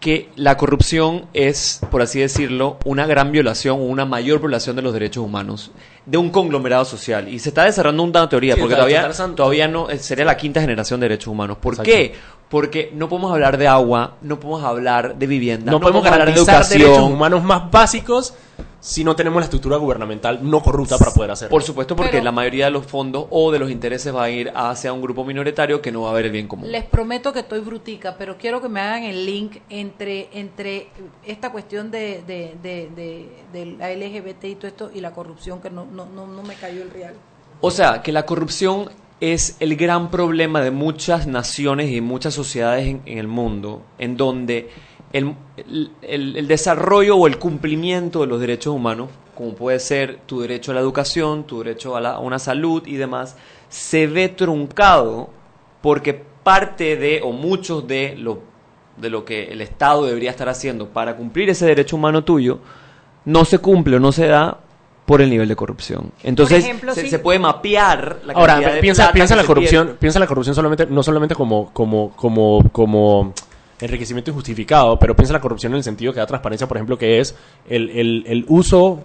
que 0.00 0.30
la 0.34 0.56
corrupción 0.56 1.26
es, 1.34 1.80
por 1.90 2.00
así 2.00 2.20
decirlo, 2.20 2.78
una 2.84 3.06
gran 3.06 3.30
violación 3.32 3.78
o 3.78 3.84
una 3.84 4.06
mayor 4.06 4.40
violación 4.40 4.74
de 4.74 4.82
los 4.82 4.94
derechos 4.94 5.22
humanos 5.22 5.70
de 6.06 6.16
un 6.16 6.30
conglomerado 6.30 6.86
social. 6.86 7.28
Y 7.28 7.38
se 7.38 7.50
está 7.50 7.64
desarrollando 7.64 8.02
una 8.02 8.28
teoría, 8.28 8.54
Sí, 8.54 8.60
porque 8.60 8.74
todavía, 8.74 9.10
todavía 9.36 9.68
no, 9.68 9.90
eh, 9.90 9.98
sería 9.98 10.24
la 10.24 10.36
quinta 10.36 10.60
generación 10.60 11.00
de 11.00 11.04
derechos 11.08 11.28
humanos. 11.28 11.58
¿Por 11.58 11.74
Exacto. 11.74 11.90
qué? 11.90 12.14
Porque 12.48 12.90
no 12.94 13.08
podemos 13.08 13.30
hablar 13.30 13.58
de 13.58 13.68
agua, 13.68 14.16
no 14.22 14.40
podemos 14.40 14.64
hablar 14.64 15.16
de 15.16 15.26
vivienda, 15.26 15.70
no, 15.70 15.80
podemos 15.80 16.04
hablar 16.04 16.34
de 16.34 16.44
derechos 16.44 16.98
humanos 16.98 17.44
más 17.44 17.70
básicos 17.70 18.34
si 18.80 19.04
no 19.04 19.14
tenemos 19.14 19.40
la 19.40 19.44
estructura 19.44 19.76
gubernamental 19.76 20.38
no 20.42 20.62
corrupta 20.62 20.96
para 20.98 21.10
poder 21.12 21.30
hacerlo. 21.32 21.50
Por 21.50 21.62
supuesto, 21.62 21.94
porque 21.94 22.12
Pero- 22.12 22.24
la 22.24 22.32
mayoría 22.32 22.64
de 22.64 22.70
los 22.70 22.86
fondos 22.86 23.26
o 23.30 23.52
de 23.52 23.58
los 23.58 23.70
intereses 23.70 24.14
va 24.14 24.24
a 24.24 24.30
ir 24.30 24.50
hacia 24.54 24.92
un 24.92 25.02
grupo 25.02 25.24
minoritario 25.24 25.82
que 25.82 25.92
no 25.92 26.02
va 26.02 26.10
a 26.10 26.14
ver 26.14 26.26
el 26.26 26.32
bien 26.32 26.48
común. 26.48 26.70
Les 26.72 26.84
prometo 26.84 27.32
que 27.32 27.40
estoy 27.40 27.60
brutica, 27.60 28.16
pero 28.18 28.36
quiero 28.38 28.60
que 28.62 28.68
me 28.68 28.80
hagan 28.80 29.04
el 29.04 29.24
link 29.26 29.58
entre, 29.68 30.28
entre 30.32 30.88
esta 31.26 31.52
cuestión 31.52 31.90
de, 31.90 32.22
de, 32.26 32.56
de, 32.62 32.90
de, 32.96 33.28
de 33.52 33.66
la 33.76 33.90
LGBT 33.92 34.44
y 34.44 34.54
todo 34.54 34.66
esto 34.68 34.90
y 34.94 35.00
la 35.00 35.12
corrupción, 35.12 35.60
que 35.60 35.70
no, 35.70 35.84
no, 35.84 36.06
no, 36.06 36.26
no 36.26 36.42
me 36.42 36.54
cayó 36.54 36.82
el 36.82 36.90
real. 36.90 37.14
O 37.60 37.70
sea, 37.70 38.00
que 38.02 38.12
la 38.12 38.24
corrupción 38.24 38.88
es 39.20 39.56
el 39.60 39.76
gran 39.76 40.10
problema 40.10 40.62
de 40.62 40.70
muchas 40.70 41.26
naciones 41.26 41.90
y 41.90 42.00
muchas 42.00 42.32
sociedades 42.32 42.86
en, 42.86 43.02
en 43.04 43.18
el 43.18 43.28
mundo, 43.28 43.82
en 43.98 44.16
donde 44.16 44.70
el, 45.12 45.34
el- 46.02 46.46
desarrollo 46.48 47.16
o 47.16 47.26
el 47.26 47.38
cumplimiento 47.38 48.20
de 48.20 48.26
los 48.26 48.40
derechos 48.40 48.74
humanos, 48.74 49.08
como 49.34 49.54
puede 49.54 49.80
ser 49.80 50.18
tu 50.26 50.40
derecho 50.40 50.70
a 50.72 50.74
la 50.74 50.80
educación, 50.80 51.44
tu 51.44 51.58
derecho 51.62 51.96
a, 51.96 52.00
la- 52.00 52.12
a 52.14 52.18
una 52.20 52.38
salud 52.38 52.86
y 52.86 52.96
demás, 52.96 53.36
se 53.68 54.06
ve 54.06 54.28
truncado 54.28 55.30
porque 55.82 56.14
parte 56.42 56.96
de, 56.96 57.20
o 57.22 57.32
muchos 57.32 57.86
de 57.86 58.14
lo, 58.16 58.40
de 58.96 59.10
lo 59.10 59.24
que 59.24 59.44
el 59.52 59.60
Estado 59.60 60.06
debería 60.06 60.30
estar 60.30 60.48
haciendo 60.48 60.88
para 60.88 61.16
cumplir 61.16 61.50
ese 61.50 61.66
derecho 61.66 61.96
humano 61.96 62.22
tuyo, 62.24 62.58
no 63.24 63.44
se 63.44 63.58
cumple 63.58 63.96
o 63.96 64.00
no 64.00 64.12
se 64.12 64.26
da 64.26 64.58
por 65.06 65.20
el 65.20 65.28
nivel 65.30 65.48
de 65.48 65.56
corrupción. 65.56 66.12
Entonces, 66.22 66.64
ejemplo, 66.64 66.94
se, 66.94 67.02
sí. 67.02 67.10
se 67.10 67.18
puede 67.18 67.38
mapear 67.38 68.20
la 68.24 68.32
Ahora, 68.34 68.54
cantidad 68.54 68.74
de 68.74 68.80
piensa, 68.80 69.02
plata 69.04 69.12
piensa 69.14 69.34
que 69.34 69.36
la 69.36 69.42
se 69.42 69.46
corrupción, 69.48 69.96
piensa 69.98 70.18
la 70.20 70.26
corrupción 70.26 70.54
solamente, 70.54 70.86
no 70.86 71.02
solamente 71.02 71.34
como, 71.34 71.72
como, 71.72 72.12
como, 72.16 72.68
como 72.70 73.34
enriquecimiento 73.80 74.30
injustificado, 74.30 74.98
pero 74.98 75.14
piensa 75.16 75.32
la 75.32 75.40
corrupción 75.40 75.72
en 75.72 75.78
el 75.78 75.84
sentido 75.84 76.12
que 76.12 76.20
da 76.20 76.26
transparencia, 76.26 76.66
por 76.68 76.76
ejemplo, 76.76 76.98
que 76.98 77.20
es 77.20 77.34
el, 77.68 77.90
el, 77.90 78.24
el 78.26 78.44
uso 78.48 79.02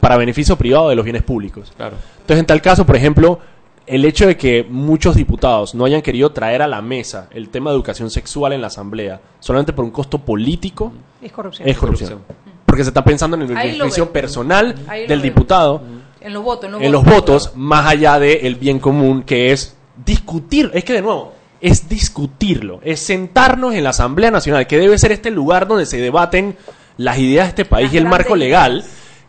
para 0.00 0.16
beneficio 0.16 0.56
privado 0.56 0.88
de 0.88 0.96
los 0.96 1.04
bienes 1.04 1.22
públicos. 1.22 1.72
Claro. 1.76 1.96
Entonces, 2.20 2.40
en 2.40 2.46
tal 2.46 2.60
caso, 2.60 2.84
por 2.84 2.96
ejemplo, 2.96 3.38
el 3.86 4.04
hecho 4.04 4.26
de 4.26 4.36
que 4.36 4.64
muchos 4.68 5.16
diputados 5.16 5.74
no 5.74 5.84
hayan 5.84 6.02
querido 6.02 6.30
traer 6.32 6.62
a 6.62 6.68
la 6.68 6.80
mesa 6.82 7.28
el 7.32 7.48
tema 7.48 7.70
de 7.70 7.76
educación 7.76 8.10
sexual 8.10 8.52
en 8.52 8.60
la 8.60 8.68
Asamblea 8.68 9.20
solamente 9.40 9.72
por 9.72 9.84
un 9.84 9.90
costo 9.90 10.18
político 10.18 10.92
Es 11.20 11.32
corrupción. 11.32 11.68
es 11.68 11.78
corrupción. 11.78 12.20
Porque 12.64 12.84
se 12.84 12.90
está 12.90 13.04
pensando 13.04 13.36
en 13.36 13.42
el 13.42 13.56
Ahí 13.56 13.72
lo 13.72 13.84
beneficio 13.84 14.12
personal 14.12 14.74
del 14.86 15.06
veo. 15.08 15.20
diputado 15.20 15.82
En 16.20 16.32
los 16.32 16.42
votos, 16.42 16.64
en 16.66 16.72
los 16.72 16.82
en 16.82 16.92
los 16.92 17.04
votos 17.04 17.52
más 17.56 17.86
allá 17.86 18.18
del 18.18 18.54
bien 18.54 18.78
común 18.78 19.24
que 19.24 19.52
es 19.52 19.76
discutir. 20.04 20.70
Es 20.72 20.84
que 20.84 20.94
de 20.94 21.02
nuevo, 21.02 21.32
es 21.62 21.88
discutirlo, 21.88 22.80
es 22.82 23.00
sentarnos 23.00 23.74
en 23.74 23.84
la 23.84 23.90
Asamblea 23.90 24.32
Nacional, 24.32 24.66
que 24.66 24.78
debe 24.78 24.98
ser 24.98 25.12
este 25.12 25.30
lugar 25.30 25.68
donde 25.68 25.86
se 25.86 25.96
debaten 25.98 26.56
las 26.96 27.18
ideas 27.18 27.46
de 27.46 27.50
este 27.50 27.64
país 27.64 27.86
Las 27.86 27.94
y 27.94 27.98
el 27.98 28.06
marco 28.06 28.36
legal, 28.36 28.84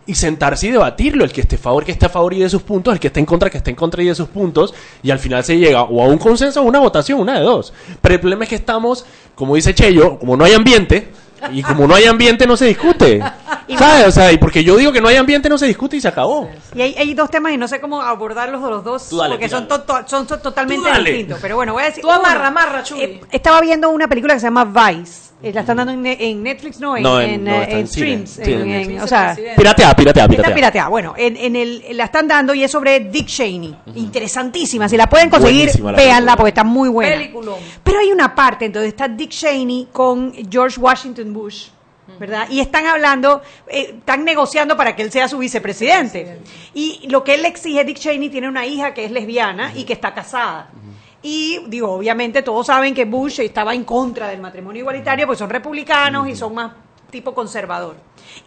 y 0.06 0.16
sentarse 0.16 0.68
y 0.68 0.72
debatirlo, 0.72 1.24
el 1.24 1.32
que 1.32 1.42
esté 1.42 1.56
a 1.56 1.60
favor, 1.60 1.86
que 1.86 1.94
esté 1.94 2.08
a 2.08 2.10
favor 2.10 2.34
y 2.34 2.40
de 2.40 2.50
sus 2.50 2.64
puntos, 2.64 2.94
el 2.94 3.00
que 3.00 3.08
esté 3.08 3.20
en 3.20 3.26
contra, 3.26 3.50
que 3.50 3.58
esté 3.58 3.70
en 3.70 3.76
contra 3.76 4.04
y 4.04 4.08
de 4.08 4.16
sus 4.16 4.28
puntos, 4.28 4.74
y 5.02 5.12
al 5.12 5.20
final 5.20 5.44
se 5.44 5.58
llega 5.58 5.84
o 5.84 6.02
a 6.02 6.08
un 6.08 6.18
consenso 6.18 6.60
o 6.60 6.64
a 6.64 6.68
una 6.68 6.80
votación, 6.80 7.20
una 7.20 7.38
de 7.38 7.46
dos. 7.46 7.72
Pero 8.02 8.16
el 8.16 8.20
problema 8.20 8.44
es 8.44 8.50
que 8.50 8.56
estamos, 8.56 9.06
como 9.36 9.56
dice 9.56 9.74
Chello, 9.74 10.20
como 10.20 10.36
no 10.36 10.44
hay 10.44 10.54
ambiente, 10.54 11.10
y 11.52 11.62
como 11.64 11.88
no 11.88 11.96
hay 11.96 12.06
ambiente 12.06 12.46
no 12.48 12.56
se 12.58 12.66
discute. 12.66 13.22
¿Sabes? 13.78 14.08
O 14.08 14.12
sea, 14.12 14.32
y 14.32 14.38
porque 14.38 14.64
yo 14.64 14.76
digo 14.76 14.92
que 14.92 15.02
no 15.02 15.08
hay 15.08 15.16
ambiente 15.16 15.50
no 15.50 15.58
se 15.58 15.66
discute 15.66 15.98
y 15.98 16.02
se 16.02 16.08
acabó. 16.08 16.50
Y 16.76 16.82
hay, 16.82 16.96
hay 16.96 17.14
dos 17.14 17.30
temas 17.30 17.54
y 17.54 17.58
no 17.58 17.68
sé 17.68 17.80
cómo 17.80 18.02
abordarlos 18.02 18.62
de 18.64 18.70
los 18.70 18.84
dos 18.84 19.10
dale, 19.18 19.36
porque 19.36 19.50
son, 19.50 19.68
to- 19.68 19.82
to- 19.82 20.08
son, 20.08 20.28
son 20.28 20.42
totalmente 20.42 20.90
distintos. 21.12 21.40
Pero 21.42 21.56
bueno, 21.56 21.74
voy 21.74 21.84
a 21.84 21.86
decir. 21.88 22.02
Tú 22.02 22.12
amarra, 22.12 22.48
amarra, 22.48 22.84
Chuy. 22.84 23.02
Eh, 23.02 23.22
estaba 23.32 23.62
viendo 23.62 23.90
una 23.90 24.08
película 24.08 24.34
que 24.36 24.40
se 24.42 24.48
llama 24.48 24.66
Vice. 24.66 25.33
Eh, 25.44 25.52
la 25.54 25.60
están 25.62 25.76
dando 25.76 25.92
en, 25.92 26.02
ne- 26.02 26.18
en 26.20 26.42
Netflix, 26.42 26.80
no, 26.80 26.96
en, 26.96 27.04
No, 27.04 27.20
en- 27.20 27.30
en, 27.32 27.44
no, 27.44 27.52
eh, 27.62 27.68
en 27.80 27.88
streams. 27.88 28.30
Sí, 28.30 28.42
en- 28.44 28.62
en 28.62 28.62
en- 28.62 28.78
Netflix. 28.80 29.04
o 29.04 29.08
sea, 29.08 29.36
Piratea, 29.36 29.94
piratea, 29.94 30.24
Está 30.24 30.28
piratea. 30.30 30.56
pirateada. 30.56 30.88
Bueno, 30.90 31.14
en, 31.18 31.36
en 31.36 31.56
el, 31.58 31.84
la 31.98 32.06
están 32.06 32.28
dando 32.30 32.54
y 32.54 32.64
es 32.64 32.72
sobre 32.72 33.02
Dick 33.02 33.28
Cheney. 33.28 33.76
Interesantísima. 33.96 34.88
Si 34.88 34.96
la 34.96 35.08
pueden 35.10 35.30
conseguir, 35.30 35.68
la 35.82 35.92
véanla 35.92 35.96
película. 35.98 36.36
porque 36.38 36.50
está 36.50 36.64
muy 36.64 36.88
buena. 36.90 37.12
Peliculón. 37.18 37.56
Pero 37.84 38.00
hay 38.00 38.12
una 38.12 38.34
parte 38.34 38.66
en 38.66 38.72
donde 38.72 38.88
está 38.88 39.08
Dick 39.10 39.32
Cheney 39.32 39.90
con 39.92 40.34
George 40.50 40.80
Washington 40.80 41.34
Bush. 41.34 41.68
¿Verdad? 42.20 42.48
Y 42.50 42.60
están 42.60 42.86
hablando, 42.86 43.42
eh, 43.68 43.96
están 43.98 44.24
negociando 44.24 44.78
para 44.78 44.96
que 44.96 45.02
él 45.04 45.12
sea 45.12 45.28
su 45.28 45.38
vicepresidente. 45.40 46.40
Y 46.74 47.08
lo 47.10 47.24
que 47.24 47.34
él 47.34 47.42
le 47.42 47.48
exige, 47.48 47.84
Dick 47.86 47.98
Cheney 47.98 48.30
tiene 48.30 48.48
una 48.48 48.66
hija 48.66 48.94
que 48.94 49.06
es 49.06 49.12
lesbiana 49.12 49.74
y 49.76 49.84
que 49.84 49.94
está 49.94 50.14
casada. 50.14 50.70
Y 51.24 51.62
digo, 51.68 51.90
obviamente 51.90 52.44
todos 52.44 52.68
saben 52.68 52.94
que 52.94 53.06
Bush 53.06 53.40
estaba 53.40 53.74
en 53.74 53.86
contra 53.86 54.28
del 54.28 54.42
matrimonio 54.42 54.82
igualitario, 54.82 55.26
pues 55.26 55.40
son 55.40 55.50
republicanos 55.50 56.28
y 56.28 56.36
son 56.36 56.54
más 56.54 56.74
tipo 57.10 57.34
conservador. 57.34 57.96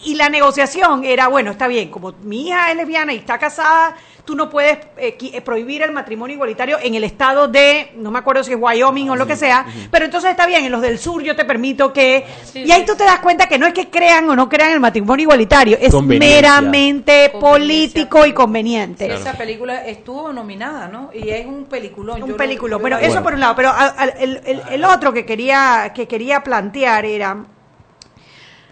Y 0.05 0.15
la 0.15 0.29
negociación 0.29 1.05
era, 1.05 1.29
bueno, 1.29 1.53
está 1.53 1.69
bien, 1.69 1.91
como 1.91 2.13
mi 2.23 2.49
hija 2.49 2.71
es 2.71 2.77
lesbiana 2.77 3.15
y 3.15 3.19
está 3.19 3.39
casada, 3.39 3.97
tú 4.27 4.35
no 4.35 4.51
puedes 4.51 4.79
eh, 4.99 5.17
eh, 5.33 5.41
prohibir 5.41 5.83
el 5.83 5.93
matrimonio 5.93 6.35
igualitario 6.35 6.79
en 6.83 6.95
el 6.95 7.05
estado 7.05 7.49
de, 7.49 7.93
no 7.97 8.11
me 8.11 8.19
acuerdo 8.19 8.43
si 8.45 8.53
es 8.53 8.59
Wyoming 8.61 9.09
o 9.11 9.17
lo 9.17 9.27
que 9.27 9.37
sea, 9.37 9.65
pero 9.91 10.05
entonces 10.05 10.31
está 10.33 10.47
bien, 10.47 10.65
en 10.65 10.73
los 10.73 10.83
del 10.83 10.99
sur 10.99 11.23
yo 11.23 11.35
te 11.37 11.45
permito 11.45 11.93
que... 11.93 12.27
y 12.53 12.71
ahí 12.73 12.85
tú 12.85 12.95
te 12.97 13.05
das 13.05 13.21
cuenta 13.21 13.47
que 13.49 13.57
no 13.57 13.67
es 13.67 13.73
que 13.73 13.89
crean 13.89 14.29
o 14.29 14.37
no 14.37 14.49
crean 14.49 14.73
el 14.73 14.81
matrimonio 14.81 15.23
igualitario, 15.23 15.79
es 15.81 15.91
meramente 16.19 17.31
político 17.41 18.27
y 18.27 18.33
conveniente. 18.33 19.07
Esa 19.15 19.33
película 19.35 19.87
estuvo 19.87 20.33
nominada, 20.33 20.89
¿no? 20.89 21.11
Y 21.15 21.31
es 21.31 21.47
un 21.47 21.65
peliculón. 21.67 22.17
un 22.23 22.29
yo 22.31 22.37
lo- 22.37 22.79
yo 22.79 22.83
Pero 22.83 22.99
eso 22.99 23.23
por 23.23 23.35
un 23.35 23.41
lado. 23.41 23.55
Pero 23.55 23.69
a- 23.71 23.95
a- 23.97 24.05
el, 24.07 24.41
el- 24.45 24.63
el 24.71 24.85
otro 24.85 25.13
que 25.13 25.25
quería, 25.25 25.93
que 25.95 26.09
quería 26.09 26.43
plantear 26.43 27.05
era, 27.05 27.45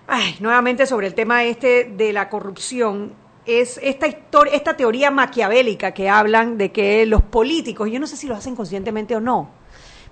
ay, 0.07 0.37
nuevamente 0.41 0.87
sobre 0.87 1.07
el 1.07 1.15
tema 1.15 1.45
este 1.45 1.85
de 1.97 2.13
la 2.13 2.29
corrupción, 2.29 3.13
es 3.47 3.79
esta 3.83 4.07
historia, 4.07 4.55
esta 4.55 4.77
teoría 4.77 5.11
maquiavélica 5.11 5.93
que 5.93 6.09
hablan 6.09 6.59
de 6.59 6.73
que 6.73 7.07
los 7.07 7.23
políticos, 7.23 7.91
yo 7.91 8.01
no 8.01 8.07
sé 8.07 8.17
si 8.17 8.27
lo 8.27 8.35
hacen 8.35 8.57
conscientemente 8.57 9.15
o 9.17 9.21
no, 9.21 9.51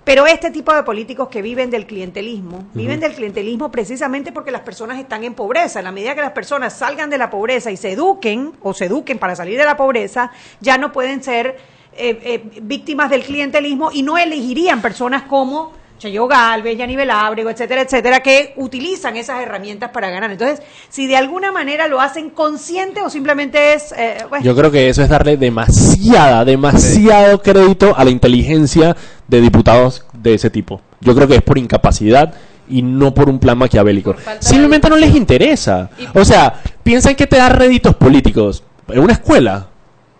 pero 0.03 0.27
este 0.27 0.51
tipo 0.51 0.73
de 0.73 0.83
políticos 0.83 1.29
que 1.29 1.41
viven 1.41 1.69
del 1.69 1.85
clientelismo, 1.85 2.65
viven 2.73 2.99
del 2.99 3.13
clientelismo 3.13 3.71
precisamente 3.71 4.33
porque 4.33 4.51
las 4.51 4.61
personas 4.61 4.99
están 4.99 5.23
en 5.23 5.33
pobreza. 5.33 5.79
En 5.79 5.85
la 5.85 5.93
medida 5.93 6.13
que 6.13 6.21
las 6.21 6.33
personas 6.33 6.77
salgan 6.77 7.09
de 7.09 7.17
la 7.17 7.29
pobreza 7.29 7.71
y 7.71 7.77
se 7.77 7.93
eduquen, 7.93 8.51
o 8.61 8.73
se 8.73 8.85
eduquen 8.85 9.17
para 9.17 9.33
salir 9.35 9.57
de 9.57 9.63
la 9.63 9.77
pobreza, 9.77 10.31
ya 10.59 10.77
no 10.77 10.91
pueden 10.91 11.23
ser 11.23 11.57
eh, 11.93 12.19
eh, 12.23 12.43
víctimas 12.61 13.09
del 13.09 13.23
clientelismo 13.23 13.91
y 13.93 14.03
no 14.03 14.17
elegirían 14.17 14.81
personas 14.81 15.23
como 15.23 15.71
Chayo 16.03 16.27
Galvez, 16.27 16.77
Yanivel 16.77 17.09
Ábrego, 17.09 17.49
etcétera, 17.49 17.81
etcétera, 17.81 18.19
que 18.19 18.53
utilizan 18.57 19.15
esas 19.15 19.41
herramientas 19.41 19.91
para 19.91 20.09
ganar. 20.09 20.29
Entonces, 20.31 20.61
si 20.89 21.07
de 21.07 21.15
alguna 21.15 21.53
manera 21.53 21.87
lo 21.87 22.01
hacen 22.01 22.29
consciente 22.29 23.01
o 23.01 23.09
simplemente 23.09 23.73
es... 23.73 23.93
eh, 23.93 24.17
bueno, 24.27 24.43
Yo 24.43 24.53
creo 24.53 24.69
que 24.69 24.89
eso 24.89 25.01
es 25.01 25.07
darle 25.07 25.37
demasiada, 25.37 26.43
demasiado 26.43 27.41
crédito 27.41 27.95
a 27.95 28.03
la 28.03 28.09
inteligencia 28.09 28.97
de 29.29 29.39
diputados 29.39 30.05
de 30.11 30.33
ese 30.33 30.49
tipo. 30.49 30.81
Yo 30.99 31.15
creo 31.15 31.25
que 31.25 31.35
es 31.35 31.41
por 31.41 31.57
incapacidad 31.57 32.33
y 32.67 32.81
no 32.81 33.13
por 33.13 33.29
un 33.29 33.39
plan 33.39 33.57
maquiavélico. 33.57 34.13
Simplemente 34.39 34.89
no 34.89 34.97
les 34.97 35.15
interesa. 35.15 35.89
O 36.13 36.25
sea, 36.25 36.53
piensan 36.83 37.15
que 37.15 37.27
te 37.27 37.37
da 37.37 37.47
réditos 37.47 37.95
políticos 37.95 38.61
en 38.89 38.99
una 38.99 39.13
escuela 39.13 39.67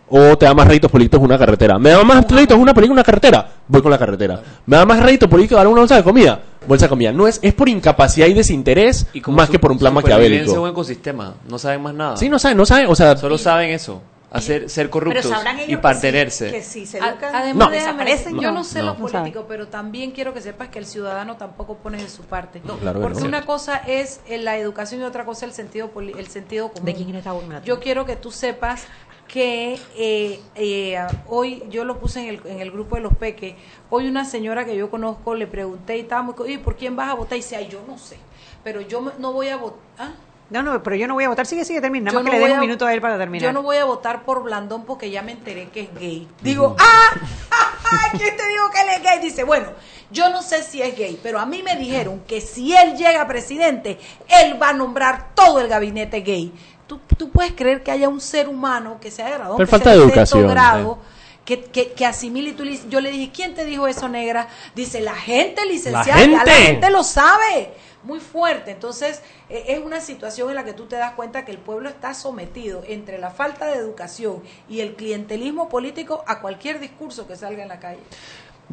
o 0.07 0.37
te 0.37 0.45
da 0.45 0.53
más 0.53 0.67
réditos 0.67 0.91
políticos 0.91 1.25
una 1.25 1.37
carretera. 1.37 1.77
Me 1.77 1.89
da 1.89 2.03
más 2.03 2.25
réditos 2.29 2.57
una 2.57 2.73
película 2.73 2.93
una 2.93 3.03
carretera, 3.03 3.49
voy 3.67 3.81
con 3.81 3.91
la 3.91 3.97
carretera. 3.97 4.41
Me 4.65 4.77
da 4.77 4.85
más 4.85 5.01
réditos 5.01 5.29
políticos 5.29 5.57
dar 5.57 5.67
una 5.67 5.81
bolsa 5.81 5.95
de 5.95 6.03
comida, 6.03 6.39
bolsa 6.67 6.85
de 6.85 6.89
comida. 6.89 7.11
No 7.11 7.27
es 7.27 7.39
es 7.41 7.53
por 7.53 7.69
incapacidad 7.69 8.27
y 8.27 8.33
desinterés 8.33 9.07
más 9.27 9.49
que 9.49 9.59
por 9.59 9.71
un 9.71 9.79
plan 9.79 9.93
maquiavélico. 9.93 10.61
un 10.61 10.69
ecosistema. 10.69 11.35
No 11.47 11.57
saben 11.57 11.81
más 11.81 11.93
nada. 11.93 12.17
Sí, 12.17 12.29
no 12.29 12.39
saben, 12.39 12.57
no 12.57 12.65
saben, 12.65 12.87
o 12.87 12.95
sea, 12.95 13.15
Solo 13.17 13.37
saben 13.37 13.69
eso. 13.71 14.01
Hacer, 14.31 14.67
ser 14.67 14.89
corruptos 14.89 15.25
y 15.67 15.75
que 15.75 15.77
sí, 16.31 16.45
que 16.49 16.63
si 16.63 16.85
se 16.87 16.97
educan, 16.97 17.35
Además, 17.35 17.67
No. 17.67 17.71
desaparecen. 17.71 18.39
yo 18.39 18.51
no, 18.51 18.63
sé 18.63 18.79
no. 18.79 18.85
lo 18.85 18.95
político, 18.95 19.45
pero 19.47 19.67
también 19.67 20.09
quiero 20.09 20.33
que 20.33 20.41
sepas 20.41 20.69
que 20.69 20.79
el 20.79 20.87
ciudadano 20.87 21.37
tampoco 21.37 21.75
pone 21.77 21.99
de 22.01 22.09
su 22.09 22.23
parte. 22.23 22.59
claro 22.77 22.97
que 22.99 23.03
Porque 23.03 23.19
no. 23.21 23.27
una 23.27 23.45
cosa 23.45 23.77
es 23.77 24.21
eh, 24.27 24.39
la 24.39 24.57
educación 24.57 25.01
y 25.01 25.03
otra 25.03 25.23
cosa 25.23 25.45
el 25.45 25.51
sentido 25.51 25.91
poli- 25.91 26.15
el 26.17 26.25
sentido 26.29 26.69
común. 26.69 26.83
¿De 26.83 26.95
quién 26.95 27.09
buena? 27.31 27.61
Yo 27.63 27.79
quiero 27.79 28.07
que 28.07 28.15
tú 28.15 28.31
sepas 28.31 28.85
que 29.27 29.79
eh, 29.95 30.39
eh, 30.55 30.99
hoy 31.27 31.63
yo 31.69 31.85
lo 31.85 31.99
puse 31.99 32.21
en 32.21 32.27
el, 32.29 32.41
en 32.45 32.59
el 32.59 32.71
grupo 32.71 32.95
de 32.95 33.01
los 33.01 33.15
peques. 33.15 33.55
Hoy 33.89 34.07
una 34.07 34.25
señora 34.25 34.65
que 34.65 34.75
yo 34.75 34.89
conozco 34.89 35.35
le 35.35 35.47
pregunté 35.47 35.97
y 35.97 36.01
estaba 36.01 36.21
muy, 36.21 36.35
"Oye, 36.37 36.59
¿por 36.59 36.75
quién 36.75 36.95
vas 36.95 37.09
a 37.09 37.13
votar? 37.13 37.37
Y 37.37 37.41
dice, 37.41 37.55
ay, 37.55 37.67
yo 37.69 37.81
no 37.87 37.97
sé, 37.97 38.17
pero 38.63 38.81
yo 38.81 39.01
no 39.19 39.33
voy 39.33 39.49
a 39.49 39.57
votar. 39.57 40.11
No, 40.49 40.61
no, 40.61 40.83
pero 40.83 40.95
yo 40.95 41.07
no 41.07 41.15
voy 41.15 41.23
a 41.23 41.29
votar. 41.29 41.47
Sigue, 41.47 41.65
sigue, 41.65 41.81
termina. 41.81 42.11
Nada 42.11 42.19
más 42.21 42.25
que 42.25 42.37
le 42.37 42.39
den 42.39 42.49
voy 42.49 42.55
un 42.57 42.61
minuto 42.61 42.85
a 42.85 42.93
él 42.93 43.01
para 43.01 43.17
terminar. 43.17 43.43
Yo 43.43 43.53
no 43.53 43.63
voy 43.63 43.77
a 43.77 43.85
votar 43.85 44.23
por 44.23 44.43
Blandón 44.43 44.85
porque 44.85 45.09
ya 45.09 45.23
me 45.23 45.31
enteré 45.31 45.69
que 45.69 45.81
es 45.81 45.93
gay. 45.95 46.27
Digo, 46.41 46.75
¡ah! 46.79 48.09
¿Quién 48.11 48.37
te 48.37 48.47
dijo 48.47 48.69
que 48.71 48.81
él 48.81 48.87
es 48.97 49.01
gay? 49.03 49.19
Dice, 49.19 49.43
bueno, 49.43 49.67
yo 50.11 50.29
no 50.29 50.43
sé 50.43 50.61
si 50.61 50.81
es 50.81 50.95
gay, 50.95 51.19
pero 51.23 51.39
a 51.39 51.45
mí 51.47 51.63
me 51.63 51.75
dijeron 51.75 52.21
que 52.27 52.39
si 52.41 52.75
él 52.75 52.95
llega 52.95 53.21
a 53.21 53.27
presidente, 53.27 53.97
él 54.27 54.61
va 54.61 54.69
a 54.69 54.73
nombrar 54.73 55.33
todo 55.33 55.59
el 55.59 55.67
gabinete 55.67 56.21
gay. 56.21 56.51
¿Tú, 56.93 57.15
tú 57.15 57.29
puedes 57.31 57.53
creer 57.53 57.81
que 57.81 57.91
haya 57.91 58.07
un 58.07 58.21
ser 58.21 58.47
humano 58.47 58.97
que 59.01 59.09
se 59.09 59.23
haya 59.23 59.35
graduado 59.35 59.57
Pero 59.57 59.69
falta 59.69 59.91
sea 59.91 59.99
de 59.99 60.05
educación, 60.05 60.47
grado, 60.47 60.99
que, 61.43 61.63
que, 61.63 61.93
que 61.93 62.05
asimile 62.05 62.49
y 62.49 62.53
tú 62.53 62.63
le 62.63 62.79
yo 62.87 63.01
le 63.01 63.09
dije, 63.09 63.31
¿quién 63.33 63.55
te 63.55 63.65
dijo 63.65 63.87
eso, 63.87 64.07
negra? 64.07 64.47
Dice, 64.75 65.01
la 65.01 65.15
gente 65.15 65.65
licenciada, 65.65 66.27
la 66.27 66.39
gente. 66.39 66.51
gente 66.51 66.89
lo 66.91 67.03
sabe. 67.03 67.73
Muy 68.03 68.19
fuerte. 68.19 68.71
Entonces, 68.71 69.21
eh, 69.49 69.63
es 69.69 69.79
una 69.79 70.01
situación 70.01 70.49
en 70.49 70.55
la 70.55 70.65
que 70.65 70.73
tú 70.73 70.87
te 70.87 70.97
das 70.97 71.13
cuenta 71.13 71.45
que 71.45 71.51
el 71.51 71.57
pueblo 71.57 71.87
está 71.87 72.13
sometido 72.13 72.83
entre 72.85 73.17
la 73.17 73.29
falta 73.29 73.65
de 73.65 73.75
educación 73.75 74.43
y 74.67 74.81
el 74.81 74.95
clientelismo 74.95 75.69
político 75.69 76.21
a 76.27 76.41
cualquier 76.41 76.81
discurso 76.81 77.27
que 77.27 77.37
salga 77.37 77.63
en 77.63 77.69
la 77.69 77.79
calle. 77.79 78.01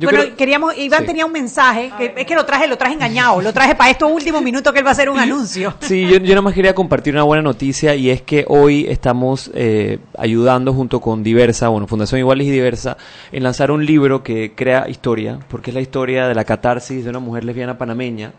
Bueno, 0.06 0.36
queríamos, 0.36 0.76
Iván 0.78 1.00
Sí. 1.00 1.06
tenía 1.06 1.26
un 1.26 1.32
mensaje, 1.32 1.90
que, 1.98 2.14
es 2.16 2.26
que 2.26 2.34
lo 2.34 2.44
traje, 2.46 2.66
lo 2.66 2.76
traje 2.78 2.94
engañado, 2.94 3.40
lo 3.40 3.52
traje 3.52 3.74
para 3.74 3.90
estos 3.90 4.10
últimos 4.10 4.42
minutos 4.42 4.72
que 4.72 4.78
él 4.78 4.84
va 4.84 4.90
a 4.90 4.92
hacer 4.92 5.10
un 5.10 5.18
anuncio. 5.20 5.74
Sí, 5.80 6.02
yo, 6.06 6.18
yo 6.18 6.30
nada 6.30 6.42
más 6.42 6.54
quería 6.54 6.74
compartir 6.74 7.14
una 7.14 7.22
buena 7.24 7.42
noticia 7.42 7.94
y 7.94 8.10
es 8.10 8.22
que 8.22 8.44
hoy 8.48 8.86
estamos 8.88 9.50
eh, 9.54 9.98
ayudando 10.16 10.72
junto 10.72 11.00
con 11.00 11.22
Diversa, 11.22 11.68
bueno, 11.68 11.86
Fundación 11.86 12.18
Iguales 12.20 12.46
y 12.46 12.50
Diversa, 12.50 12.96
en 13.32 13.42
lanzar 13.42 13.70
un 13.70 13.84
libro 13.84 14.22
que 14.22 14.52
crea 14.54 14.88
historia, 14.88 15.38
porque 15.48 15.70
es 15.70 15.74
la 15.74 15.80
historia 15.80 16.28
de 16.28 16.34
la 16.34 16.44
catarsis 16.44 17.04
de 17.04 17.10
una 17.10 17.18
mujer 17.18 17.44
lesbiana 17.44 17.76
panameña, 17.78 18.32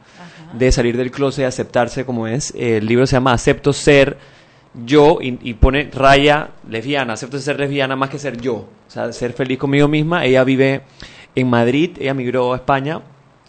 de 0.54 0.72
salir 0.72 0.98
del 0.98 1.12
closet 1.12 1.44
y 1.44 1.46
aceptarse 1.46 2.06
como 2.06 2.28
es. 2.28 2.54
El 2.58 2.86
libro 2.86 3.08
se 3.08 3.16
llama 3.16 3.34
Acepto 3.34 3.72
ser 3.74 4.18
yo 4.86 5.20
y, 5.22 5.38
y 5.42 5.54
pone 5.56 5.90
raya 5.94 6.50
lesbiana, 6.70 7.14
acepto 7.14 7.38
ser 7.40 7.60
lesbiana 7.60 7.96
más 7.96 8.10
que 8.10 8.18
ser 8.18 8.40
yo, 8.40 8.54
o 8.56 8.68
sea, 8.88 9.12
ser 9.12 9.34
feliz 9.34 9.58
conmigo 9.58 9.88
misma. 9.88 10.26
Ella 10.26 10.44
vive 10.44 10.82
en 11.36 11.50
Madrid, 11.50 11.92
ella 12.00 12.14
migró 12.14 12.54
a 12.54 12.58
España, 12.58 13.02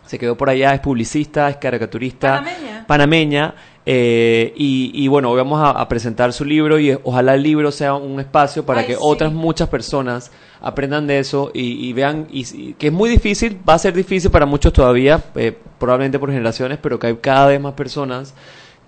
se 0.07 0.19
quedó 0.19 0.37
por 0.37 0.51
allá, 0.51 0.75
es 0.75 0.81
publicista, 0.81 1.49
es 1.49 1.57
caricaturista 1.57 2.43
Panameña. 2.45 2.85
panameña. 2.87 3.55
eh, 3.87 4.53
y, 4.57 4.91
y 4.95 5.09
bueno, 5.09 5.31
hoy 5.31 5.37
vamos 5.39 5.61
a, 5.63 5.71
a 5.71 5.89
presentar 5.89 6.33
su 6.33 6.45
libro 6.45 6.79
y 6.79 6.97
ojalá 7.05 7.35
el 7.35 7.43
libro 7.43 7.71
sea 7.73 7.95
un 7.95 8.21
espacio 8.21 8.65
para 8.65 8.81
Ay, 8.81 8.87
que 8.89 8.93
sí. 8.95 8.99
otras 9.01 9.33
muchas 9.33 9.69
personas 9.69 10.31
aprendan 10.61 11.07
de 11.07 11.19
eso 11.19 11.51
y, 11.55 11.89
y 11.89 11.93
vean 11.93 12.27
y, 12.31 12.45
y 12.55 12.75
que 12.75 12.89
es 12.89 12.93
muy 12.93 13.11
difícil, 13.11 13.59
va 13.69 13.75
a 13.75 13.79
ser 13.79 13.95
difícil 13.95 14.31
para 14.31 14.47
muchos 14.47 14.73
todavía, 14.73 15.23
eh, 15.35 15.57
probablemente 15.79 16.19
por 16.19 16.31
generaciones, 16.31 16.79
pero 16.81 16.99
que 16.99 17.09
hay 17.09 17.17
cada 17.17 17.49
vez 17.49 17.61
más 17.61 17.73
personas 17.75 18.35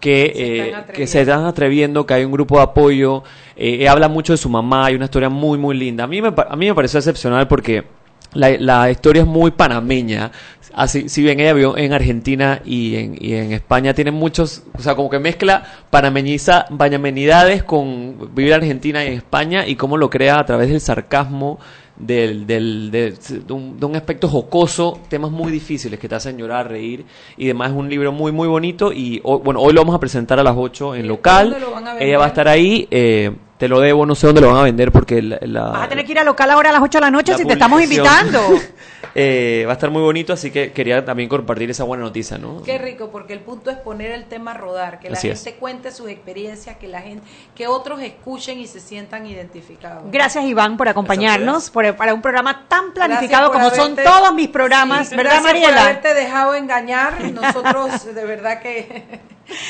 que, 0.01 0.33
eh, 0.37 0.67
están 0.69 0.85
que 0.95 1.07
se 1.07 1.21
están 1.23 1.45
atreviendo, 1.47 2.05
que 2.07 2.15
hay 2.15 2.25
un 2.25 2.33
grupo 2.33 2.57
de 2.59 2.63
apoyo. 2.65 3.23
eh, 3.57 3.79
eh, 3.81 3.89
habla 3.89 4.09
mucho 4.09 4.33
de 4.35 4.37
su 4.37 4.49
mamá, 4.49 4.87
hay 4.87 4.95
una 4.95 5.07
historia 5.07 5.29
muy, 5.31 5.59
muy 5.59 5.77
linda. 5.77 6.05
A 6.05 6.07
mí 6.07 6.21
me, 6.21 6.29
a 6.37 6.57
mí 6.57 6.67
me 6.67 6.75
pareció 6.75 6.99
excepcional 6.99 7.49
porque 7.49 7.85
la, 8.35 8.51
la 8.59 8.91
historia 8.91 9.23
es 9.23 9.29
muy 9.29 9.51
panameña. 9.51 10.31
Así, 10.77 11.09
si 11.09 11.23
bien 11.23 11.39
ella 11.39 11.53
vivió 11.53 11.77
en 11.77 11.93
Argentina 11.93 12.61
y 12.65 12.97
en, 12.97 13.17
y 13.21 13.35
en 13.35 13.53
España, 13.53 13.95
tiene 13.95 14.11
muchos, 14.11 14.65
o 14.77 14.83
sea, 14.83 14.97
como 14.97 15.09
que 15.09 15.21
mezcla 15.21 15.63
panameñiza, 15.91 16.67
panameñidades 16.77 17.63
con 17.63 18.35
vivir 18.35 18.51
en 18.53 18.57
Argentina 18.59 19.05
y 19.05 19.09
en 19.09 19.13
España 19.15 19.67
y 19.69 19.77
cómo 19.77 19.97
lo 19.97 20.11
crea 20.11 20.41
a 20.41 20.45
través 20.47 20.69
del 20.71 20.81
sarcasmo, 20.81 21.61
del, 21.97 22.45
del, 22.45 22.91
de, 22.91 23.13
de 23.13 23.53
un, 23.53 23.79
de 23.79 23.87
un 23.87 23.95
aspecto 23.95 24.27
jocoso, 24.27 24.99
temas 25.09 25.31
muy 25.31 25.53
difíciles 25.53 26.01
que 26.01 26.09
te 26.09 26.17
hacen 26.17 26.37
llorar, 26.37 26.69
reír 26.69 27.05
y 27.37 27.47
demás. 27.47 27.71
Es 27.71 27.77
un 27.77 27.89
libro 27.89 28.11
muy, 28.11 28.33
muy 28.33 28.49
bonito 28.49 28.93
y 28.93 29.21
hoy- 29.23 29.43
bueno, 29.45 29.61
hoy 29.61 29.73
lo 29.75 29.81
vamos 29.83 29.95
a 29.95 30.01
presentar 30.01 30.41
a 30.41 30.43
las 30.43 30.57
8 30.57 30.97
en 30.97 31.07
local. 31.07 31.51
Ella 32.01 32.19
va 32.19 32.25
a 32.25 32.29
estar 32.29 32.49
ahí. 32.49 32.89
eh, 32.91 33.31
te 33.59 33.69
lo 33.69 33.81
debo, 33.81 34.05
no 34.07 34.15
sé 34.15 34.27
dónde 34.27 34.41
lo 34.41 34.49
van 34.49 34.57
a 34.59 34.63
vender 34.65 34.91
porque 34.93 35.23
la, 35.23 35.39
la- 35.43 35.69
Vas 35.71 35.83
a 35.85 35.89
tener 35.89 36.05
que 36.05 36.13
ir 36.13 36.19
al 36.19 36.27
local 36.27 36.51
ahora 36.51 36.71
a 36.71 36.73
las 36.73 36.83
8 36.83 36.99
de 36.99 37.01
la 37.03 37.11
noche 37.11 37.33
La 37.33 37.39
si 37.39 37.45
te 37.45 37.53
estamos 37.53 37.81
invitando. 37.83 38.41
eh, 39.15 39.65
va 39.67 39.73
a 39.73 39.75
estar 39.75 39.91
muy 39.91 40.03
bonito, 40.03 40.33
así 40.33 40.51
que 40.51 40.73
quería 40.73 41.05
también 41.05 41.29
compartir 41.29 41.71
esa 41.71 41.85
buena 41.85 42.05
noticia, 42.05 42.39
¿no? 42.39 42.63
Qué 42.63 42.79
rico, 42.79 43.11
porque 43.11 43.33
el 43.33 43.41
punto 43.41 43.71
es 43.71 43.77
poner 43.79 44.11
el 44.13 44.25
tema 44.25 44.53
a 44.53 44.55
rodar, 44.55 45.01
que 45.01 45.11
la 45.11 45.17
Así 45.19 45.29
es. 45.29 45.43
gente 45.43 45.59
cuente 45.59 45.91
sus 45.93 46.09
experiencias, 46.09 46.77
que 46.77 46.89
la 46.89 47.01
gente, 47.01 47.27
que 47.55 47.67
otros 47.67 48.01
escuchen 48.01 48.59
y 48.61 48.67
se 48.67 48.81
sientan 48.81 49.27
identificados. 49.27 50.05
Gracias 50.11 50.45
Iván 50.45 50.77
por 50.77 50.89
acompañarnos 50.89 51.71
por, 51.71 51.95
para 51.97 52.15
un 52.15 52.23
programa 52.23 52.67
tan 52.69 52.93
planificado 52.93 53.53
como 53.53 53.71
son 53.71 53.97
todos 53.97 54.35
mis 54.35 54.49
programas, 54.49 55.09
Sí, 55.09 55.17
¿verdad 55.17 55.41
gracias 55.43 55.53
por 55.53 55.61
Mariela? 55.63 55.83
haberte 55.83 56.15
dejado 56.15 56.55
engañar. 56.55 57.21
Nosotros 57.33 58.15
de 58.15 58.25
verdad 58.25 58.61
que 58.61 59.05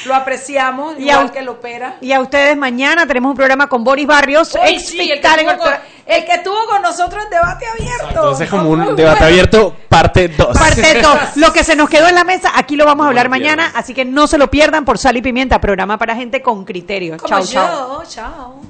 lo 0.06 0.14
apreciamos, 0.14 0.96
Y 0.98 1.10
igual 1.10 1.32
que 1.32 1.42
lo 1.42 1.52
opera. 1.52 1.96
Y 2.00 2.12
a 2.12 2.20
ustedes 2.20 2.56
mañana 2.56 3.06
tenemos 3.06 3.30
un 3.30 3.36
programa 3.36 3.66
con 3.68 3.82
Boris 3.82 4.06
Barrios, 4.06 4.54
Uy, 4.54 4.74
ex 4.74 4.86
sí, 4.86 5.00
el, 5.00 5.20
que 5.20 5.26
el- 5.28 5.46
con, 5.58 5.68
el 6.06 6.24
que 6.24 6.32
estuvo 6.34 6.66
con 6.68 6.82
nosotros 6.82 7.24
en 7.24 7.30
debate 7.30 7.66
abierto. 7.66 8.08
Entonces, 8.08 8.48
como 8.50 8.70
un 8.70 8.94
debate 8.94 9.23
bueno. 9.24 9.34
abierto, 9.34 9.76
parte 9.88 10.28
2. 10.28 10.58
Parte 10.58 11.00
dos. 11.02 11.18
Lo 11.36 11.52
que 11.52 11.64
se 11.64 11.76
nos 11.76 11.88
quedó 11.88 12.08
en 12.08 12.14
la 12.14 12.24
mesa, 12.24 12.52
aquí 12.54 12.76
lo 12.76 12.84
vamos 12.86 13.04
a 13.04 13.08
hablar 13.08 13.28
mañana, 13.28 13.72
así 13.74 13.94
que 13.94 14.04
no 14.04 14.26
se 14.26 14.38
lo 14.38 14.50
pierdan 14.50 14.84
por 14.84 14.98
Sal 14.98 15.16
y 15.16 15.22
Pimienta, 15.22 15.60
programa 15.60 15.98
para 15.98 16.14
gente 16.14 16.42
con 16.42 16.64
criterio. 16.64 17.16
Como 17.16 17.28
Chao, 17.28 17.40
yo, 17.40 17.52
chao. 17.52 18.02
chao. 18.08 18.60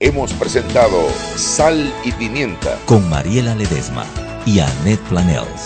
Hemos 0.00 0.32
presentado 0.34 1.08
Sal 1.36 1.92
y 2.04 2.12
Pimienta. 2.12 2.76
Con 2.84 3.08
Mariela 3.08 3.54
Ledesma 3.54 4.04
y 4.44 4.60
Annette 4.60 5.00
Planels. 5.08 5.62